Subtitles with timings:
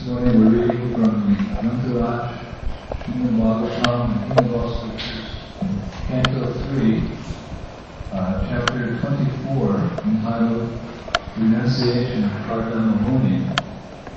[0.00, 2.32] This morning we're reading from Anantarat,
[3.04, 4.66] Kingdom Bhagavatam, Kingdom Law
[6.08, 6.40] Canto
[6.72, 7.02] 3,
[8.10, 9.76] uh, Chapter 24,
[10.06, 10.70] entitled
[11.36, 13.44] Renunciation of Kardama Muni,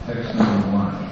[0.07, 1.03] Text Number 1.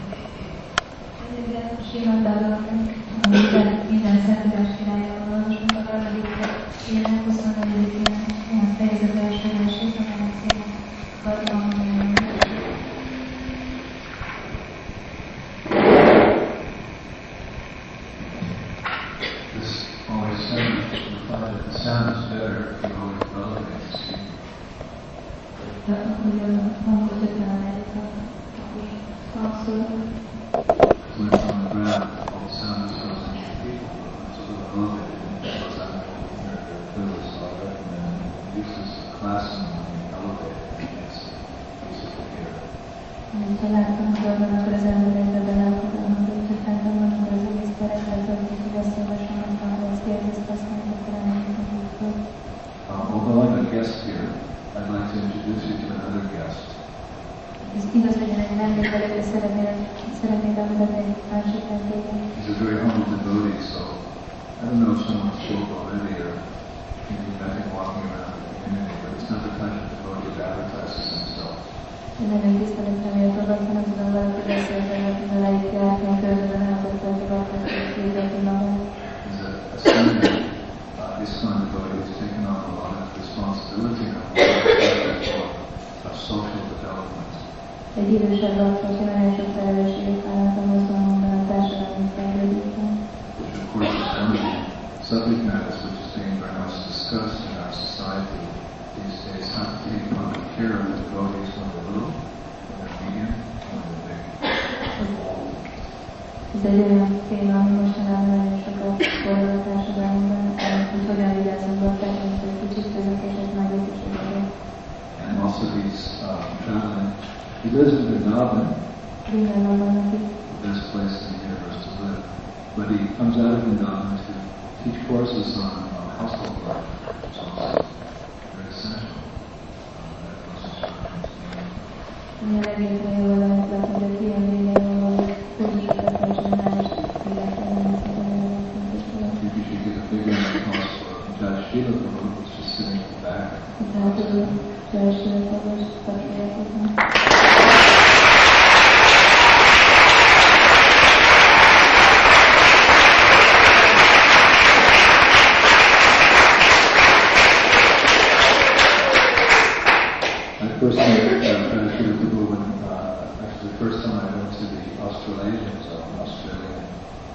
[164.21, 165.57] To the Australia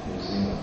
[0.06, 0.60] New Zealand.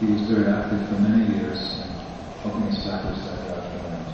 [0.00, 1.88] He was very active for many years in
[2.42, 4.04] helping establish that doctrine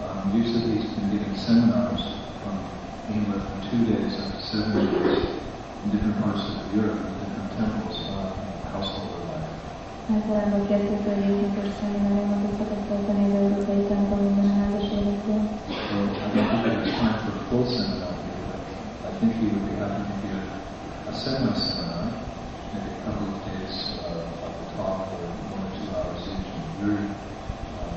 [0.00, 0.52] Um, he's
[0.96, 2.00] been giving seminars
[2.42, 2.56] from
[3.12, 5.20] England for two days after seven years
[5.84, 9.52] in different parts of Europe in different temples uh, on household life.
[15.68, 15.96] So
[17.24, 18.16] for full seminar
[19.04, 20.40] I think he would be happy to give
[21.08, 22.08] a seminar
[22.72, 23.76] maybe a couple of days
[24.08, 25.23] uh, of the talk
[26.84, 27.96] very uh,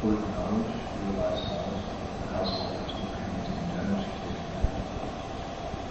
[0.00, 1.84] important knowledge, real life knowledge,
[2.32, 2.84] household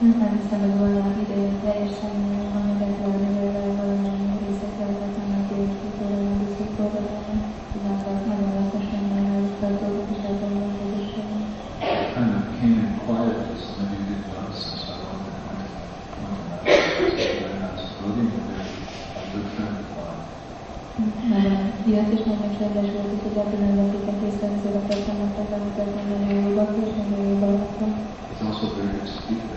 [0.04, 2.22] Nu care înseamnă voi o idee de a ieși în
[2.54, 4.03] oameni de a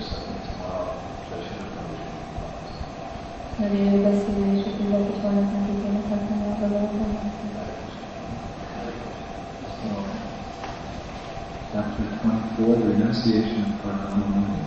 [0.07, 0.95] so I think tomorrow
[1.27, 1.97] I should have come.
[3.59, 7.13] Nagyon jó beszélő, és hogy lehet, hogy holnap nem kéne használni a dolgokat.
[9.81, 9.91] So,
[11.73, 14.67] chapter 24, the renunciation for Anamuni.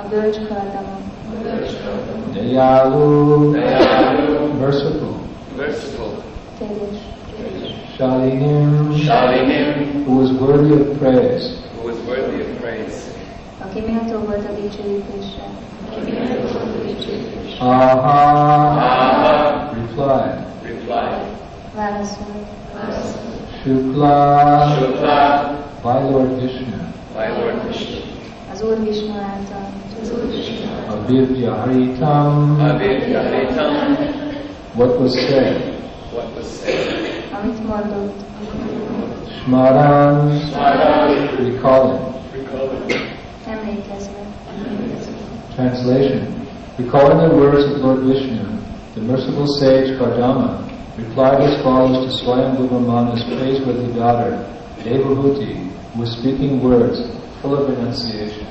[0.00, 1.00] A bölcs kardamon.
[2.34, 5.14] Dayalu, Dayalu, merciful,
[5.56, 6.12] merciful,
[6.58, 6.98] Kegyes.
[7.96, 11.44] Shalinim, Shalinim, who was worthy of praise.
[11.76, 12.96] who was worthy of praise.
[13.64, 15.44] Aki méltó volt a dicsőítésre.
[17.58, 18.18] Aha,
[18.78, 21.24] Aha, replied, replied,
[21.76, 22.46] Válaszolt.
[23.62, 25.50] Shukla, Shukla,
[25.82, 26.78] by Lord Vishnu,
[27.16, 28.00] by Lord Vishnu,
[28.52, 29.69] Az Úr Vishnu által.
[30.90, 33.94] Abhivyaharitam, Abhivyaharitam,
[34.74, 35.78] what was said,
[36.12, 38.10] what was said, Amit mondott.
[39.44, 42.02] Shmaran, Smaran, recalling.
[42.34, 42.90] recalling.
[43.46, 44.18] Emlékezve.
[45.54, 46.26] Translation
[46.78, 48.42] Recalling the words of Lord Vishnu,
[48.94, 50.66] the merciful sage Kardama
[50.98, 54.32] replied as follows to Svayambhuva Manu's praiseworthy daughter,
[54.82, 55.54] Devahuti,
[55.92, 56.98] who was speaking words
[57.40, 58.46] full of renunciation.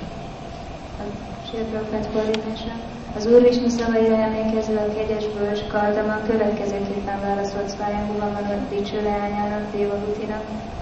[2.13, 2.73] Fordítása.
[3.15, 4.15] Az Úr szavaira
[4.77, 7.75] a kegyes bölcs Kardaman következőképpen válaszolt
[8.69, 9.63] dicső leányának,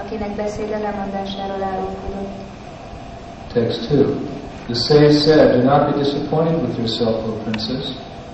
[0.03, 2.31] akinek beszéde lemondásáról árulkodott.
[3.53, 4.15] Text 2.
[4.65, 7.85] The sage said, Do not be disappointed with yourself, O princess.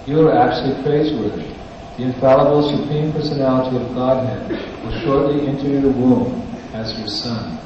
[0.05, 1.50] You are actually praiseworthy.
[1.98, 4.50] The infallible Supreme Personality of Godhead
[4.83, 6.41] will shortly enter your womb
[6.74, 7.60] as your son.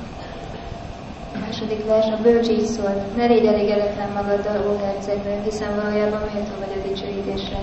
[1.46, 2.70] Második vers a bölcs így
[3.16, 4.74] ne légy elégedetlen magaddal, ó
[5.44, 7.60] hiszen valójában méltó vagy a dicsőítésre.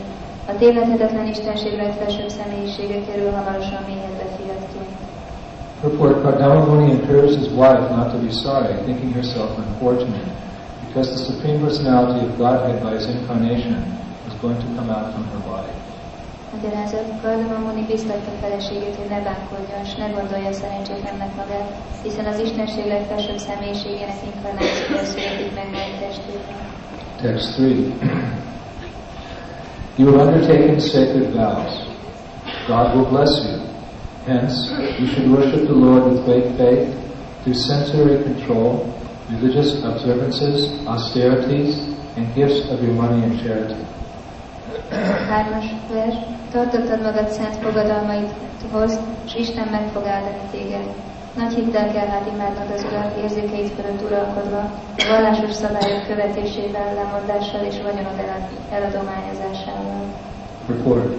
[0.48, 4.92] A tévedhetetlen Istenség legfelsőbb személyisége kerül hamarosan mélyedbe fiatként.
[5.80, 10.28] Purport Muni encouraged his wife not to be sorry, thinking herself unfortunate,
[10.86, 13.76] because the Supreme Personality of Godhead by his incarnation
[14.24, 15.83] was going to come out from her body.
[17.94, 21.68] Biztatta feleségét, hogy ne bánkodjon, és ne gondolja szerencsétlennek magát,
[22.02, 26.58] hiszen az Istenség legfelsőbb személyiségének inkarnációja születik meg majd testében.
[27.22, 27.94] Text 3.
[29.96, 31.72] You have undertaken sacred vows.
[32.66, 33.58] God will bless you.
[34.26, 34.54] Hence,
[34.98, 36.88] you should worship the Lord with great faith
[37.42, 38.70] through sensory control,
[39.30, 41.70] religious observances, austerities,
[42.16, 43.93] and gifts of your money and charity.
[45.28, 46.14] Hármas vers,
[46.52, 50.86] tartottad magad szent fogadalmaidhoz, és Isten meg fog áldani téged.
[51.36, 54.58] Nagy hittel kell hát imádnod az Urat érzékeit fölött uralkodva,
[54.96, 60.04] a vallásos szabályok követésével, lemondással és vagyonod elad- eladományozásával.
[60.68, 61.12] Report.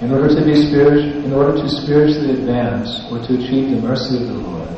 [0.00, 4.16] In order to be spirit, in order to spiritually advance or to achieve the mercy
[4.16, 4.68] of the Lord,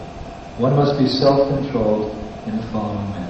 [0.59, 2.13] one must be self-controlled
[2.47, 3.24] in the following manner.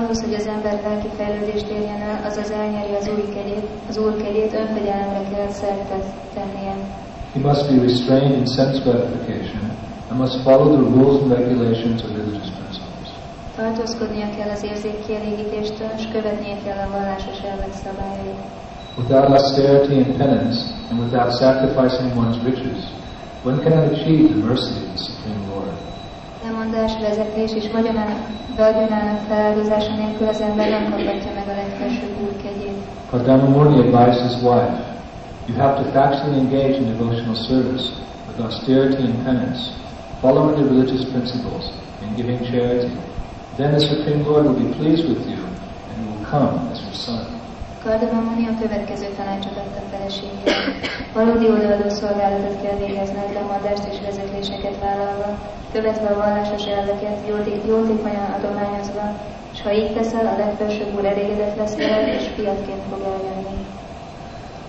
[0.00, 4.16] Ahhoz, hogy az ember lelki fejlődést érjen el, azaz elnyeri az új kegyét, az úr
[4.22, 6.04] kegyét önfegyelemre kell szertet
[6.34, 6.74] tennie.
[7.34, 9.62] He must be restrained in sense gratification
[10.08, 13.06] and must follow the rules and regulations of religious principles.
[13.56, 18.42] Tartózkodnia kell az érzék kielégítéstől, és követnie kell a vallásos elvek szabályait.
[19.00, 20.58] Without austerity and penance,
[20.90, 22.80] and without sacrificing one's riches,
[23.50, 25.39] one cannot achieve the mercy of the Supreme
[26.70, 26.90] Lord.
[26.90, 32.78] Lemondás, vezetés és vagyonának, feláldozása nélkül az ember nem kaphatja meg a legfelsőbb kegyét.
[33.12, 34.98] Advised his wife,
[35.46, 37.84] you have to factually engage in devotional service
[38.28, 39.58] with austerity and penance,
[40.20, 41.70] following the religious principles,
[42.02, 42.90] and giving charity.
[43.56, 45.38] Then the Supreme Lord will be pleased with you,
[45.90, 47.29] and will come as your son.
[47.84, 50.56] Kardamamoni a következő tanácsot adta feleségének.
[51.14, 55.28] Valódi odaadó szolgálatot kell végezned, lemondást és vezetéseket vállalva,
[55.72, 59.04] követve a vallásos elveket, jóté- jótékonyan adományozva,
[59.52, 63.56] és ha így teszel, a legfelsőbb úr elégedett lesz veled, és fiatként fog eljönni.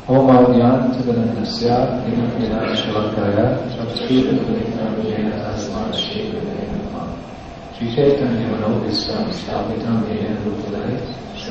[0.06, 1.76] Om Agyan Tivanandasya
[2.06, 5.92] Vinamina Shalakaya Samskritam Vinam Yena Tasman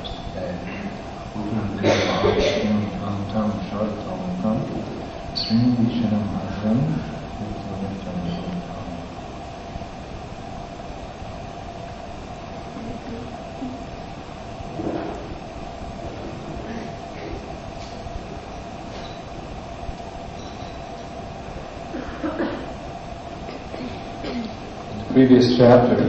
[25.13, 26.01] previous chapter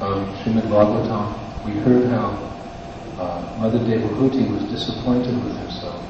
[0.00, 2.51] of Srimad Bhagavatam, we heard how
[3.62, 6.02] Mother Devahuti was disappointed with herself.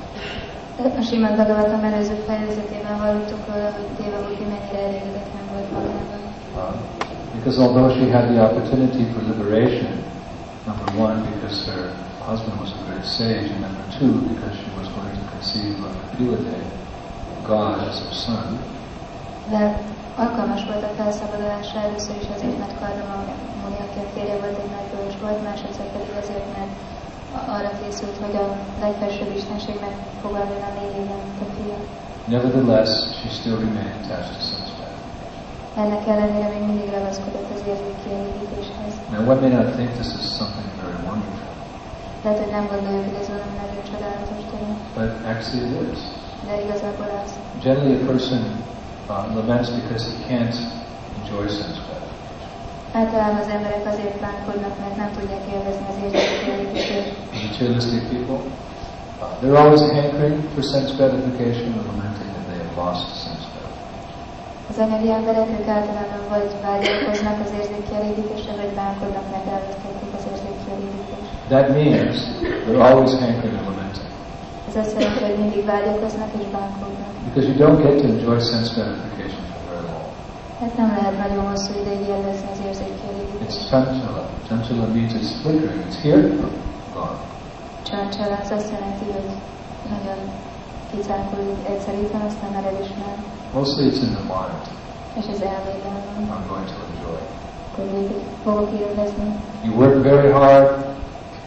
[1.08, 6.20] Simán Bhagavatam előző fejezetében hallottuk, hogy Dévahuti mennyire elégedetlen volt magával.
[6.56, 6.74] Uh,
[7.36, 9.92] because although she had the opportunity for liberation,
[10.70, 11.82] number one, because her
[12.28, 15.92] husband was a great sage, and number two, because she was going to conceive of
[16.00, 16.64] Kapilade,
[17.52, 18.48] God as her son,
[19.50, 19.62] De
[20.16, 23.16] alkalmas volt a felszabadulásra először is azért, mert Kardama
[23.60, 26.72] Muni, aki a férje volt, egy nagy volt, másodszor pedig azért, mert
[27.56, 28.46] arra készült, hogy a
[28.84, 29.76] legfelsőbb Istenség
[30.68, 31.76] a mélyében, mint a fia.
[32.34, 34.90] nevertheless, she still remained attached to gratification.
[35.82, 37.60] Ennek ellenére még mindig ragaszkodott az
[38.02, 38.92] kielégítéshez.
[39.14, 41.50] Now, one may not think this is something very wonderful,
[42.24, 46.02] Lehet, hogy nem gondoljuk, hogy ez valami nagyon csodálatos dolog, but actually it is.
[46.48, 47.30] de igazából az.
[47.66, 48.40] Generally, a person
[49.08, 50.56] uh, laments because he can't
[51.20, 52.01] enjoy gratification.
[53.00, 55.96] Általában az emberek azért bánkodnak, mert nem tudják élvezni az
[56.44, 57.12] kielégítést.
[57.46, 58.40] Materialistic people,
[59.40, 64.70] they're always hankering for sense gratification and lamenting that they have lost sense gratification.
[64.70, 71.28] Az anyagi emberek ők általában vagy vágyalkoznak az érzékkielégítésre, vagy bánkodnak, mert elvesztették az érzékkielégítést.
[71.54, 72.16] That means
[72.64, 74.10] they're always hankering and lamenting.
[74.68, 77.10] Ez azt jelenti, hogy mindig vágyakoznak és bánkodnak.
[77.26, 79.42] Because you don't get to enjoy sense gratification.
[80.62, 82.82] Hát nem lehet nagyon hosszú ideig élvezni az
[83.44, 84.22] It's chanchala.
[84.46, 85.82] Chanchala means it's flickering.
[85.88, 86.22] It's here,
[86.94, 87.18] gone.
[87.82, 89.28] Csancsala az azt jelenti, hogy
[89.94, 90.18] nagyon
[90.90, 93.16] kicákolik egyszer itt van, aztán mered is már,
[93.54, 94.62] Mostly it's in the mind.
[95.20, 96.22] és az elméden van.
[96.34, 97.20] I'm going to enjoy.
[97.70, 99.28] Akkor végig fogok élvezni.
[99.64, 100.68] You work very hard,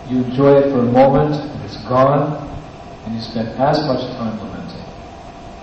[0.10, 2.24] you enjoy it for a moment, it's gone,
[3.06, 4.55] and you spend as much time lamenting.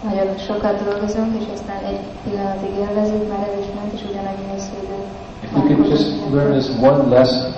[0.09, 3.23] Nagyon sokat dolgozunk, és aztán egy pillanatig élvezünk,
[3.63, 4.99] is ment, és ugyanannyi hosszú idő.
[5.47, 7.53] If we could just learn this one lesson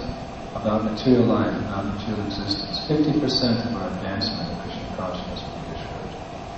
[0.61, 5.63] about material life, and about material existence, 50% of our advancement in Krishna consciousness would
[5.65, 6.11] be assured.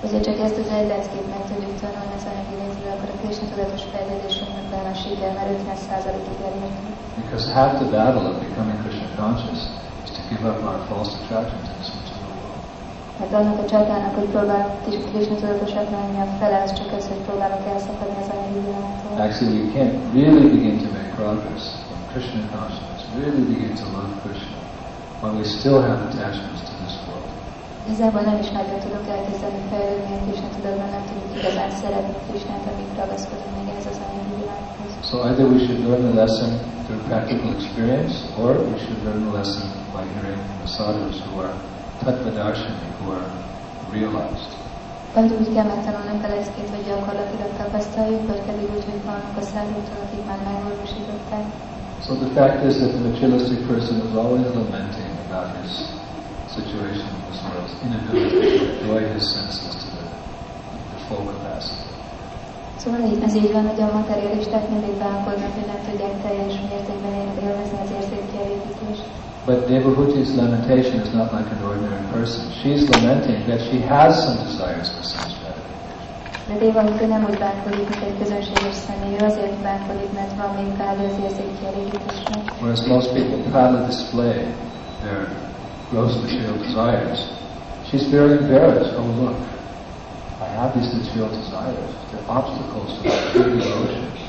[0.05, 2.55] Azért csak ezt az egy leckét meg tudjuk tanulni az anyagi
[2.93, 6.95] akkor a Krishna tudatos fejlődésünkben a siker már 50%-ig elértünk.
[7.23, 9.59] Because half the battle of becoming Krishna conscious
[10.05, 12.63] is to give up our false attraction to this material world.
[13.19, 16.27] Mert annak a csatának, hogy próbálok kis Krishna tudatosak lenni, a
[16.77, 19.13] csak hogy próbálok elszakadni az anyagi világtól.
[19.25, 24.11] Actually, we can't really begin to make progress from Krishna consciousness, really begin to love
[24.23, 24.57] Krishna,
[25.23, 27.29] when we still have attachments to this world.
[27.87, 32.63] Igazából nem is nagyon tudok elkezdeni fejlődni a Krishna tudatban, nem tudjuk igazán szeretni Krishnát,
[32.71, 34.91] amíg ragaszkodunk még ez az anyagi világhoz.
[35.09, 36.51] So either we should learn the lesson
[36.85, 41.55] through practical experience, or we should learn the lesson by hearing the sadhus who are
[42.03, 43.29] tattvadarshini, who are
[43.95, 44.51] realized.
[45.15, 49.43] Vagy úgy kell megtanulnunk a leckét, hogy gyakorlatilag tapasztaljuk, vagy pedig úgy, hogy vannak a
[50.05, 51.45] akik már megvalósították.
[52.05, 55.71] So the fact is that the materialistic person is always lamenting about his
[56.57, 60.05] situation in this world, his inability to enjoy his senses to the,
[60.93, 61.87] the full capacity.
[62.81, 67.41] Szóval ez így van, hogy a materialisták mindig bánkodnak, hogy nem tudják teljes mértékben él-
[67.45, 69.05] élvezni az érzékkielégítést.
[69.47, 72.51] But Devahuti's lamentation is not like an ordinary person.
[72.61, 76.03] She's lamenting that she has some desires for sense gratification.
[76.47, 80.77] De Dévahuti nem úgy bánkodik, mint egy közönséges személy, ő azért bánkodik, mert van még
[80.77, 82.35] vágya az érzékkielégítésre.
[82.59, 84.37] Whereas most people proudly display
[85.03, 85.27] their
[85.91, 87.19] gross material desires,
[87.89, 88.93] she's very embarrassed.
[88.99, 89.37] Oh, look,
[90.41, 91.91] I have these material desires.
[92.09, 94.26] They're obstacles to my true devotion.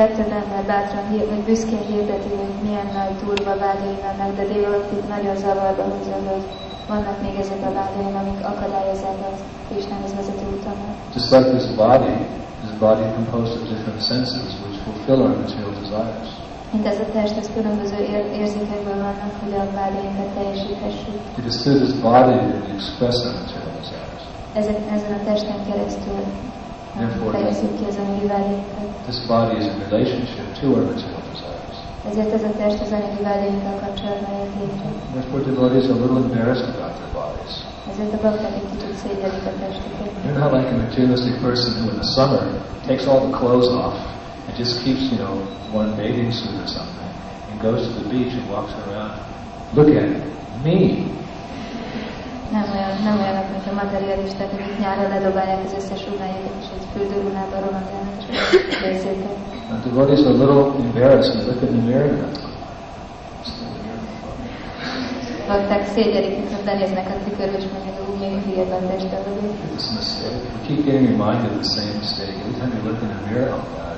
[0.00, 5.08] Legtöbb ember bátran hír, vagy büszkén hirdeti, hogy milyen nagy durva vágyai vannak, de Dévahutit
[5.14, 6.44] nagyon zavarba hozza, hogy
[6.92, 9.38] vannak még ezek a vágyaim, amik akadályozzák az
[9.78, 10.94] Istenhez vezető utamat.
[11.16, 12.14] Just like this body,
[12.64, 16.28] this body composed of different senses which fulfill our material desires.
[16.72, 21.16] Mint ez a test, ez különböző ér- érzékekből vannak, hogy a vágyainkat teljesíthessük.
[21.40, 24.22] It is through this body that we express our material desires.
[24.60, 26.20] Ezek, ezen a testen keresztül
[26.96, 28.86] Therefore, fejezzük ki az anyagi vágyainkat.
[29.08, 31.76] This body is in relationship to our material desires.
[32.10, 34.88] Ezért ez a test az anyagi vágyainkkal kapcsolatban jött létre.
[35.14, 37.52] Therefore, devotees are a little embarrassed about their bodies.
[37.92, 40.10] Ezért a bakták egy kicsit szégyelik a testüket.
[40.24, 42.42] You're not like a materialistic person who in the summer
[42.88, 43.96] takes all the clothes off
[44.46, 45.34] and just keeps, you know,
[45.80, 47.10] one bathing suit or something
[47.50, 49.12] and goes to the beach and walks around.
[49.78, 50.08] Look at
[50.66, 51.06] me.
[52.56, 56.86] Nem olyan, nem olyanok, mint a materialisták, akik nyáron ledobálják az összes ruhájukat, és egy
[56.92, 58.26] fürdőruhába rohangálnak, és
[58.86, 59.36] nézzétek.
[59.70, 62.28] Now, devotees are a little embarrassed when look in the mirror.
[65.46, 69.54] Bakták szégyelik, mikor benéznek a tükörbe, és mondják, úgy még hülye a teste vagyok.
[70.66, 72.34] Keep getting reminded of the same mistake.
[72.42, 73.91] Every time you look in the mirror, oh God,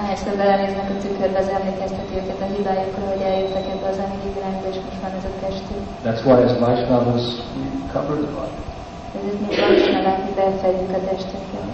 [0.00, 4.66] Ahányszor belenéznek a tükörbe, az emlékezteti őket a hibájukra, hogy eljöttek ebbe az anyagi világba,
[4.72, 5.82] és most van ez a testük.
[6.06, 7.24] That's why as Vaishnavas,
[7.56, 8.58] we cover the body.
[9.16, 11.68] Ezért mi valószínűleg mi befedjük a testünket.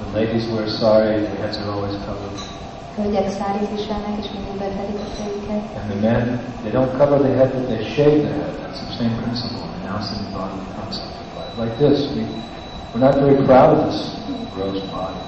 [0.00, 2.36] The ladies wear sari, their heads are always covered.
[2.98, 5.64] Hölgyek szárit viselnek, és mindig befedik a fejüket.
[5.78, 6.24] And the men,
[6.64, 8.54] they don't cover their head, but they shave their head.
[8.62, 11.54] That's the same principle, renouncing the bodily concept of life.
[11.62, 12.22] Like this, we,
[12.90, 13.98] we're not very proud of this
[14.54, 15.22] gross body.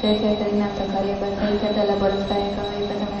[0.00, 2.68] Férfiak pedig nem takarja be a fejüket, de leborotálják a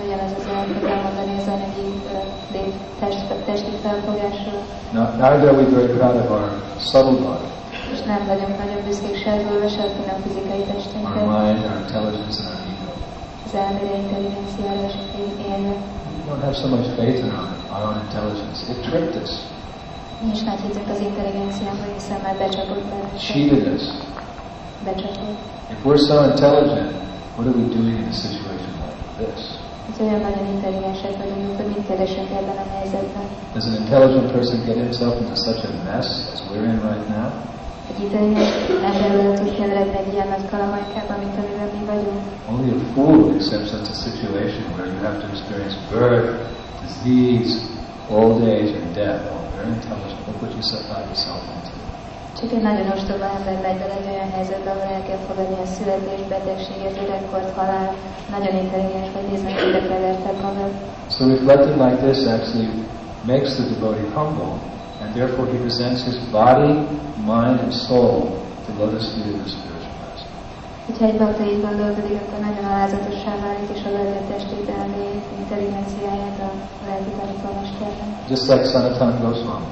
[0.08, 2.18] ugyanaz az elfog elmondani az anyagi ö,
[2.54, 4.62] lét, test, testi felfogásról.
[4.98, 6.46] Not, neither are we very proud of our
[6.90, 7.48] subtle body,
[7.94, 10.62] És nem vagyunk nagyon büszkék se a bőrbe, a finom fizikai
[11.20, 12.90] our mind, our intelligence, and our ego.
[13.46, 14.94] az elmére intelligenciára és
[15.50, 15.74] élve.
[16.16, 18.58] We don't have so much faith in our, our own intelligence.
[18.72, 19.32] It tricked us,
[20.24, 23.20] Nincs nagy hitünk az intelligenciámba, hiszen már becsapott bennünket.
[23.26, 23.84] cheated us.
[25.70, 26.92] If we're so intelligent,
[27.36, 29.58] what are we doing in a situation like this?
[29.96, 33.26] hogy olyan nagyon intelligensek vagyunk, hogy mit keresünk ebben a helyzetben.
[33.54, 37.26] Does an intelligent person get himself into such a mess as we're in right now?
[37.90, 38.50] Egy intelligens
[38.88, 42.22] ember olyan tud keveredni egy ilyen nagy kalamajkába, mint amiben mi vagyunk.
[42.52, 46.28] Only a fool accepts such a situation where you have to experience birth,
[46.84, 47.52] disease,
[48.16, 49.20] old age, and death.
[49.32, 50.20] Oh, very intelligent.
[50.26, 51.87] Look what you set yourself into.
[52.36, 55.72] Csak egy nagyon ostoba ember megy bele egy olyan helyzetbe, ahol el kell fogadni a
[55.76, 57.90] születés, betegséget, öregkort, halál.
[58.34, 60.70] Nagyon intelligens vagy, nézd meg, mire keverted magad.
[61.16, 62.68] So reflecting like this actually
[63.32, 64.54] makes the devotee humble,
[65.00, 66.72] and therefore he presents his body,
[67.32, 68.14] mind, and soul
[68.64, 70.30] to lotus feet of the spiritual master.
[70.88, 74.68] Hogyha egy bakta így gondolkodik, akkor nagyon alázatossá válik, és odaadja testét
[75.42, 76.50] intelligenciáját a
[76.86, 78.08] lelki tanítómesternek.
[78.28, 79.66] Just like Sanatana Goswami.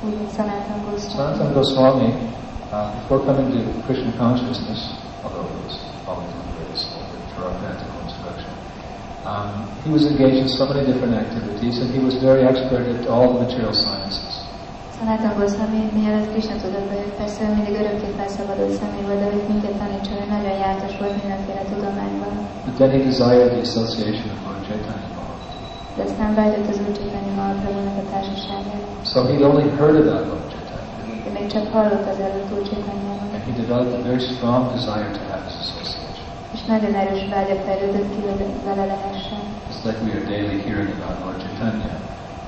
[0.00, 1.10] Goswami.
[1.10, 2.10] Sanatana Goswami,
[2.70, 6.78] uh, before coming to Krishna consciousness, although it was probably doing very
[7.34, 8.52] but practical instruction,
[9.26, 13.06] um, he was engaged in so many different activities, and he was very expert at
[13.08, 14.44] all the material sciences.
[14.98, 19.78] Sanatan Goswami, mielőtt Krishna tudatba persze ő mindig örökké felszabadult személy volt, de őt minket
[19.78, 22.34] tanítson, hogy nagyon jártas volt mindenféle tudományban.
[22.64, 25.17] But then he desired the association of Lord Chaitanya
[25.98, 26.04] Mahaprabhu.
[26.04, 28.82] De aztán vágyott az Úr Csétányi Mahaprabhunak a társaságát.
[29.12, 33.28] So he'd only heard about Lord Chaitanya, De még csak hallott az előtt Úr Csétányáról.
[33.36, 36.26] and he developed a very strong desire to have this association.
[36.56, 39.42] És nagyon erős vágyat fejlődött ki, hogy vele lehessen.
[39.70, 41.94] It's like we are daily hearing about Lord Chaitanya,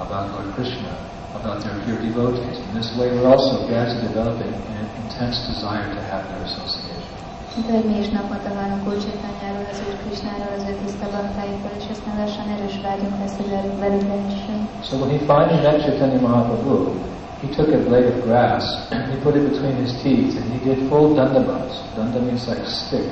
[0.06, 0.92] about Lord Krishna,
[1.40, 2.56] about their pure devotees.
[2.68, 6.79] In this way, we're also gradually developing an intense desire to have their association.
[7.58, 8.50] Mi is naponta
[9.70, 13.50] az Úr Krishnáról, az ő tiszta baktáikról, és aztán lassan erős vágyunk lesz, hogy
[13.84, 14.62] velük lehessünk.
[14.88, 16.76] So when he finally met Chaitanya Mahaprabhu,
[17.42, 18.64] he took a blade of grass,
[19.12, 21.74] he put it between his teeth, and he did full dandavats.
[21.96, 23.08] Danda means like stick.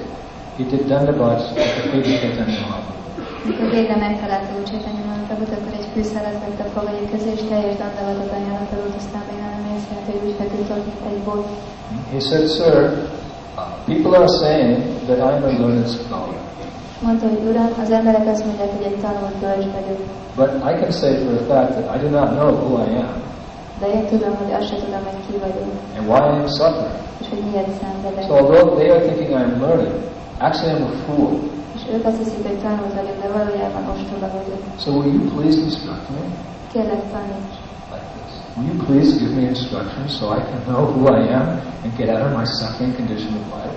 [0.59, 2.97] He did dandavats at the feet of Chaitanya Mahaprabhu.
[3.49, 7.77] Mikor végre megtalálta Úr Csétányi Mahaprabhut, akkor egy fűszalat vett a fogai közé, és teljes
[7.83, 11.47] dandavatot ajánlott aztán még nem észrevett, hogy úgy feküdt ott, mint egy bot.
[12.15, 13.19] He said, Sir, uh,
[13.87, 16.35] people are saying that I am a learned scholar.
[17.03, 20.01] Mondta, hogy Uram, az emberek azt mondják, hogy egy tanult bölcs vagyok,
[20.37, 23.27] But I can say for a fact that I do not know who I am
[23.81, 26.97] de én tudom, hogy azt sem tudom, hogy ki vagyok, and why I am suffering.
[27.21, 28.25] és hogy miért szenvedek.
[28.29, 29.95] So although they are thinking I am learned,
[30.49, 31.31] actually I'm a fool.
[31.77, 34.61] És ők azt hiszik, hogy tanult vagyok, de valójában ostoba vagyok.
[34.85, 36.21] So will you please instruct me
[36.73, 37.55] Kérlek, taníts.
[37.93, 38.33] like this?
[38.59, 42.09] Will you please give me instructions so I can know who I am and get
[42.09, 43.77] out of my suffering condition of life?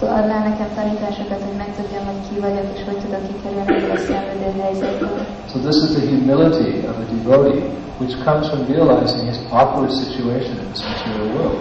[0.00, 4.60] Adnál nekem tanításokat, hogy megtudjam, hogy ki vagyok, és hogy tudok kikerülni ebből a szenvedő
[4.62, 5.18] helyzetből.
[5.50, 7.60] So this is the humility of a devotee,
[8.00, 11.58] which comes from realizing his awkward situation in this material world.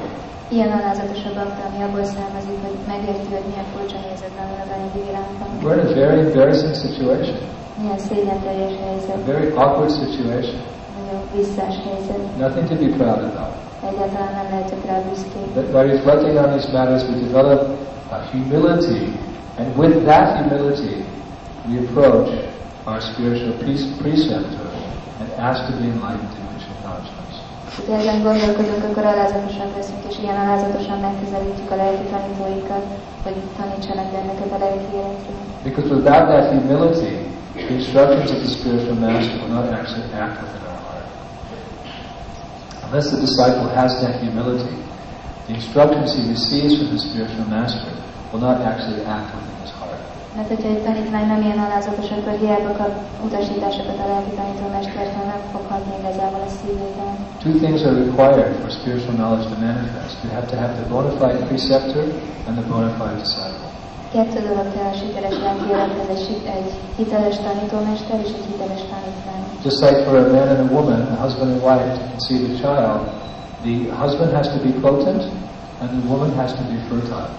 [0.56, 4.72] Ilyen alázatos a bakta, ami abból származik, hogy megérti, hogy milyen furcsa helyzetben van az
[4.76, 5.48] anyagi világban.
[5.63, 7.38] We're in a very embarrassing situation,
[7.82, 8.74] Milyen teljes
[9.16, 10.60] a very awkward situation.
[11.08, 12.22] Nagyon visszás helyzet.
[12.46, 13.54] Nothing to be proud about.
[13.89, 15.48] Egyáltalán nem lehetünk rá büszkék.
[15.60, 17.60] But by reflecting on these matters, we develop
[18.17, 19.06] a humility,
[19.60, 20.96] and with that humility,
[21.67, 22.30] we approach
[22.89, 24.70] our spiritual pre- preceptor
[25.20, 27.36] and ask to be enlightened in Krishna consciousness.
[27.88, 32.86] Ha ezen gondolkodunk, akkor alázatosan leszünk, és ilyen alázatosan megközelítjük a lelki tanítóikat,
[33.24, 35.34] hogy tanítsanak bennünket a lelki életre.
[35.63, 37.13] Because without that humility,
[37.54, 40.66] the instructions of the spiritual master will not actually act within.
[42.88, 44.76] Unless the disciple has that humility,
[45.47, 47.91] the instructions he receives from the spiritual master
[48.32, 50.00] will not actually act within his heart.
[50.36, 52.93] Mert hogyha egy tanítvány nem ilyen alázatos, akkor hiába kap
[53.26, 57.13] utasításokat a lelki tanítómestertől, nem foghatni igazából a szívében.
[57.43, 60.15] Two things are required for spiritual knowledge to manifest.
[60.23, 62.04] You have to have the bona fide preceptor
[62.47, 63.66] and the bona fide disciple.
[64.17, 65.38] Kettő dolog kell a sikeres
[66.58, 69.43] egy, hiteles tanítómester és egy hiteles tanítvány.
[69.67, 72.56] Just like for a man and a woman, a husband and wife to conceive a
[72.63, 72.99] child,
[73.67, 75.23] the husband has to be potent
[75.82, 77.30] and the woman has to be fertile.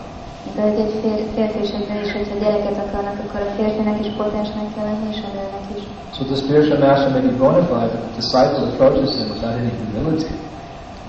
[0.56, 0.94] De egy
[1.34, 5.08] férfi és egy nő is, hogyha gyereket akarnak, akkor a férfinek is potensnek kell lenni,
[5.14, 5.82] és a nőnek is.
[6.16, 9.72] So the spiritual master may be bona fide, but the disciple approaches him without any
[9.80, 10.34] humility.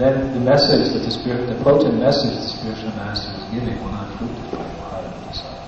[0.01, 3.95] Then the message that the spirit, the potent message the spiritual master is giving will
[3.99, 5.59] not fructify in the heart of the disciple.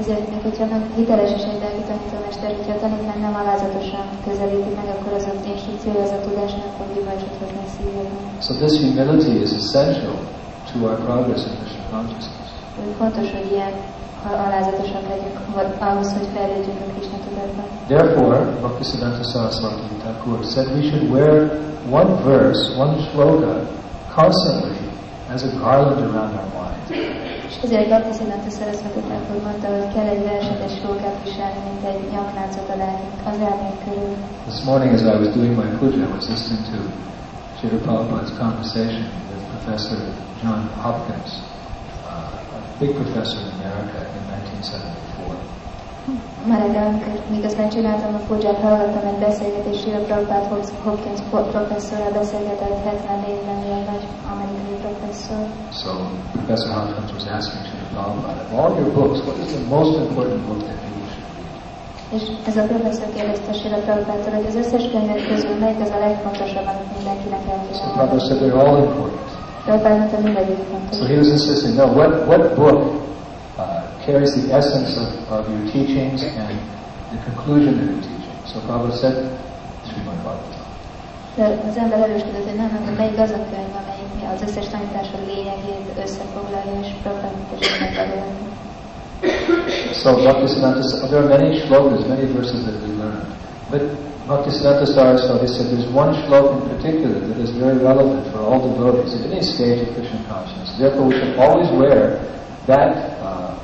[0.00, 4.72] Ezért még hogyha nem hiteles és egy lelki tanítómester, hogyha a tanítvány nem alázatosan közelíti
[4.78, 8.16] meg, akkor az a instrukciója, az a tudás nem fog gyümölcsöt hozni a szívében.
[8.46, 10.18] So this humility is essential
[10.68, 12.48] to our progress in Krishna consciousness.
[13.02, 13.74] Fontos, hogy ilyen
[14.46, 15.36] alázatosak legyünk
[15.88, 17.66] ahhoz, hogy fejlődjünk a Krishna tudatban.
[17.94, 21.36] Therefore, Bhaktisiddhanta Saraswati Thakur said we should wear
[22.00, 23.54] one verse, one shloka,
[24.14, 24.78] constantly
[25.34, 27.31] as a garland around our mind.
[27.62, 27.88] Ezért
[29.08, 33.38] Templom mondta, hogy kell egy versetes rókát viselni, mint egy nyakláncot a lelkünk, az
[33.84, 34.14] körül.
[34.48, 36.78] This morning, as I was doing my puja, I was listening to
[37.56, 39.98] Srila Prabhupada's conversation with Professor
[40.42, 41.30] John Hopkins,
[42.04, 45.11] uh, a big professor in America in 1974.
[46.48, 50.44] Ma reggel, amikor miközben csináltam a puját, hallgattam egy beszélgetést, Srila Prabhupád
[50.84, 55.44] Hopkins professzorral beszélgetett 74-ben, ilyen nagy amerikai professzor.
[55.80, 55.90] So
[56.36, 60.40] Professor Hopkins was asking Srila Prabhupada, of all your books, what is the most important
[60.48, 62.16] book that people should read?
[62.16, 65.98] És ez a professzor kérdezte Srila Prabhupától, hogy az összes könyvek közül melyik az a
[66.06, 69.28] legfontosabb, amit mindenkinek el So kéne Prabhupada said they're all important.
[69.64, 70.96] Prabhupád mondta, mindegyik fontos.
[70.98, 72.78] So he was insisting, no, what, what book
[73.58, 76.58] uh, carries the essence of, of your teachings and
[77.12, 78.36] the conclusion of your teaching?
[78.46, 79.16] So Prabhupada said,
[79.86, 80.60] Srimad Bhagavatam.
[81.68, 85.86] Az ember erősködött, hogy nem, nem, melyik az a könyv, amelyik az összes tanításod lényegét
[86.04, 88.50] összefoglalja, és Prabhupád mondta, hogy Srimad Bhagavatam.
[90.02, 93.24] So Bhaktisiddhanta, there are many shlokas, many verses that we learn.
[93.70, 93.82] But
[94.26, 99.14] Bhaktisiddhanta Saraswati said there's one shlok in particular that is very relevant for all devotees
[99.14, 100.76] at any stage of Krishna consciousness.
[100.78, 102.18] Therefore we should always wear
[102.66, 103.61] that uh,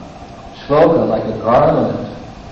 [0.69, 1.97] shloka like a garland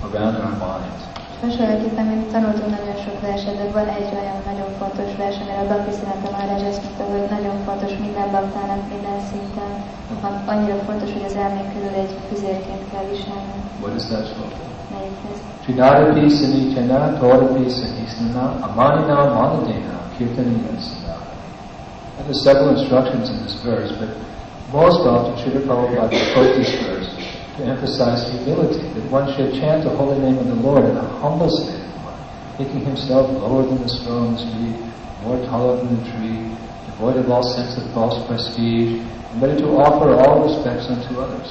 [0.09, 0.97] around our mind.
[1.45, 5.67] Hasonlóképpen, mint tanultunk nagyon sok verset, de van egy olyan nagyon fontos vers, amire a
[5.71, 9.73] Bhakti Siddhanta Maharaj azt mondta, hogy nagyon fontos minden baktának, minden szinten,
[10.53, 13.55] annyira fontos, hogy az elménk körül egy füzérként kell viselni.
[13.83, 14.65] What is that shloka?
[15.65, 21.17] Trinadapi sanichana todapi sahisnana amanina manadena kirtanina sada.
[22.17, 24.11] And there's several instructions in this verse, but
[24.73, 27.26] most often Srila Prabhupada quote this verse
[27.57, 31.09] to emphasize humility, that one should chant the holy name of the Lord in a
[31.21, 32.25] humble state of mind,
[32.57, 34.73] thinking himself lower than the strong tree,
[35.25, 36.53] more taller than the tree,
[36.87, 41.51] devoid of all sense of false prestige, and ready to offer all respects unto others.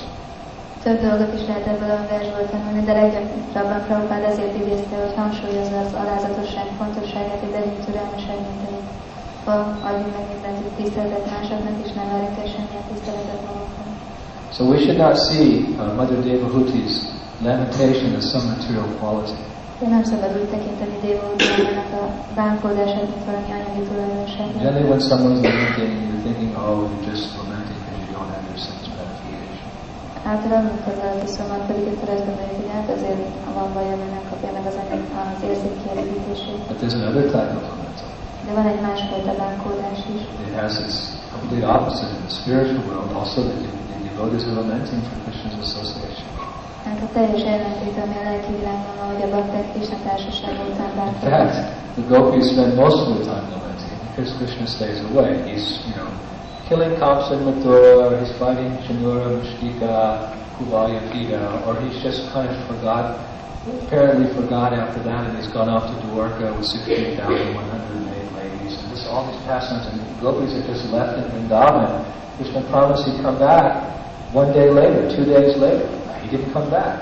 [0.85, 5.79] Több dolgot is lehet ebből a versből tanulni, de leggyakrabban Prabhupád azért idézte, hogy hangsúlyozza
[5.85, 8.39] az alázatosság fontosságát, hogy legyünk türelmesek,
[9.87, 13.94] adjunk meg mindent tiszteletet másoknak, és nem várjuk el semmilyen tiszteletet magunknak.
[14.55, 17.11] So we should not see uh, Mother Devahuti's
[17.43, 19.35] lamentation as some material quality.
[19.79, 22.03] De nem szabad úgy tekinteni Dévódiának a
[22.39, 24.57] bánkódását, mint valami anyagi tulajdonságot.
[24.65, 28.59] Generally when someone's lamenting, you're thinking, oh, you're just lamenting because you don't have your
[28.65, 29.67] sense gratification.
[30.33, 34.13] Általában, amikor valaki szomorú pedig, akkor azt gondoljuk, hogy hát azért ha van bajom, hogy
[34.17, 35.01] nem kapja meg az anyag
[35.35, 36.59] az érzék kielégítését.
[36.69, 38.09] But there's another type of lamenting.
[38.47, 40.21] De van egy másfajta bánkódás is.
[40.47, 40.95] It has its
[41.35, 43.09] complete opposite in the spiritual world.
[43.21, 43.39] Also,
[44.15, 46.25] devotees are lamenting for Krishna's association.
[46.85, 50.91] Hát a teljes ellentét, ami a lelki világban van, hogy a bakták Krishna társaság után
[51.07, 51.55] In fact,
[51.95, 55.31] the gopis spend most of the time lamenting because Krishna stays away.
[55.49, 56.09] He's, you know,
[56.67, 59.93] killing Kamsa and Mathura, or he's fighting Chanura, Mushtika,
[60.55, 63.05] Kuvaya, Pita, or he's just kind of forgot,
[63.83, 68.73] apparently forgot after that, and he's gone off to Dwarka with 16,108 ladies.
[68.79, 71.91] And this, all these pastimes, and the gopis are just left in Vrindavan.
[72.37, 73.95] Krishna promised he'd come back
[74.35, 75.87] one day later, two days later.
[76.21, 76.97] He didn't come back.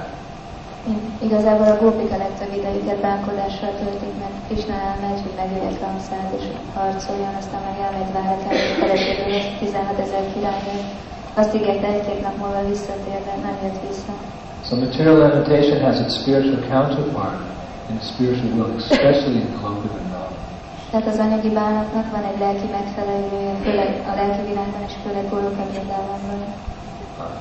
[1.28, 6.46] Igazából a gópika legtöbb idejüket bánkodással töltik, mert Krishna elmegy, hogy megölje Kamszát és
[6.78, 10.78] harcoljon, aztán meg elmegy várhatán, hogy feleségül lesz 16 ezer királynő.
[11.42, 14.14] Azt ígérte egy-két nap múlva visszatér, de nem jött vissza.
[14.68, 17.40] So material lamentation has its spiritual counterpart
[17.90, 20.34] in the spiritual world, especially in Loka Vrindavan.
[20.92, 25.64] Tehát az anyagi bánatnak van egy lelki megfelelője, főleg a lelki világban és főleg Góloka
[25.70, 26.42] Vrindávonban.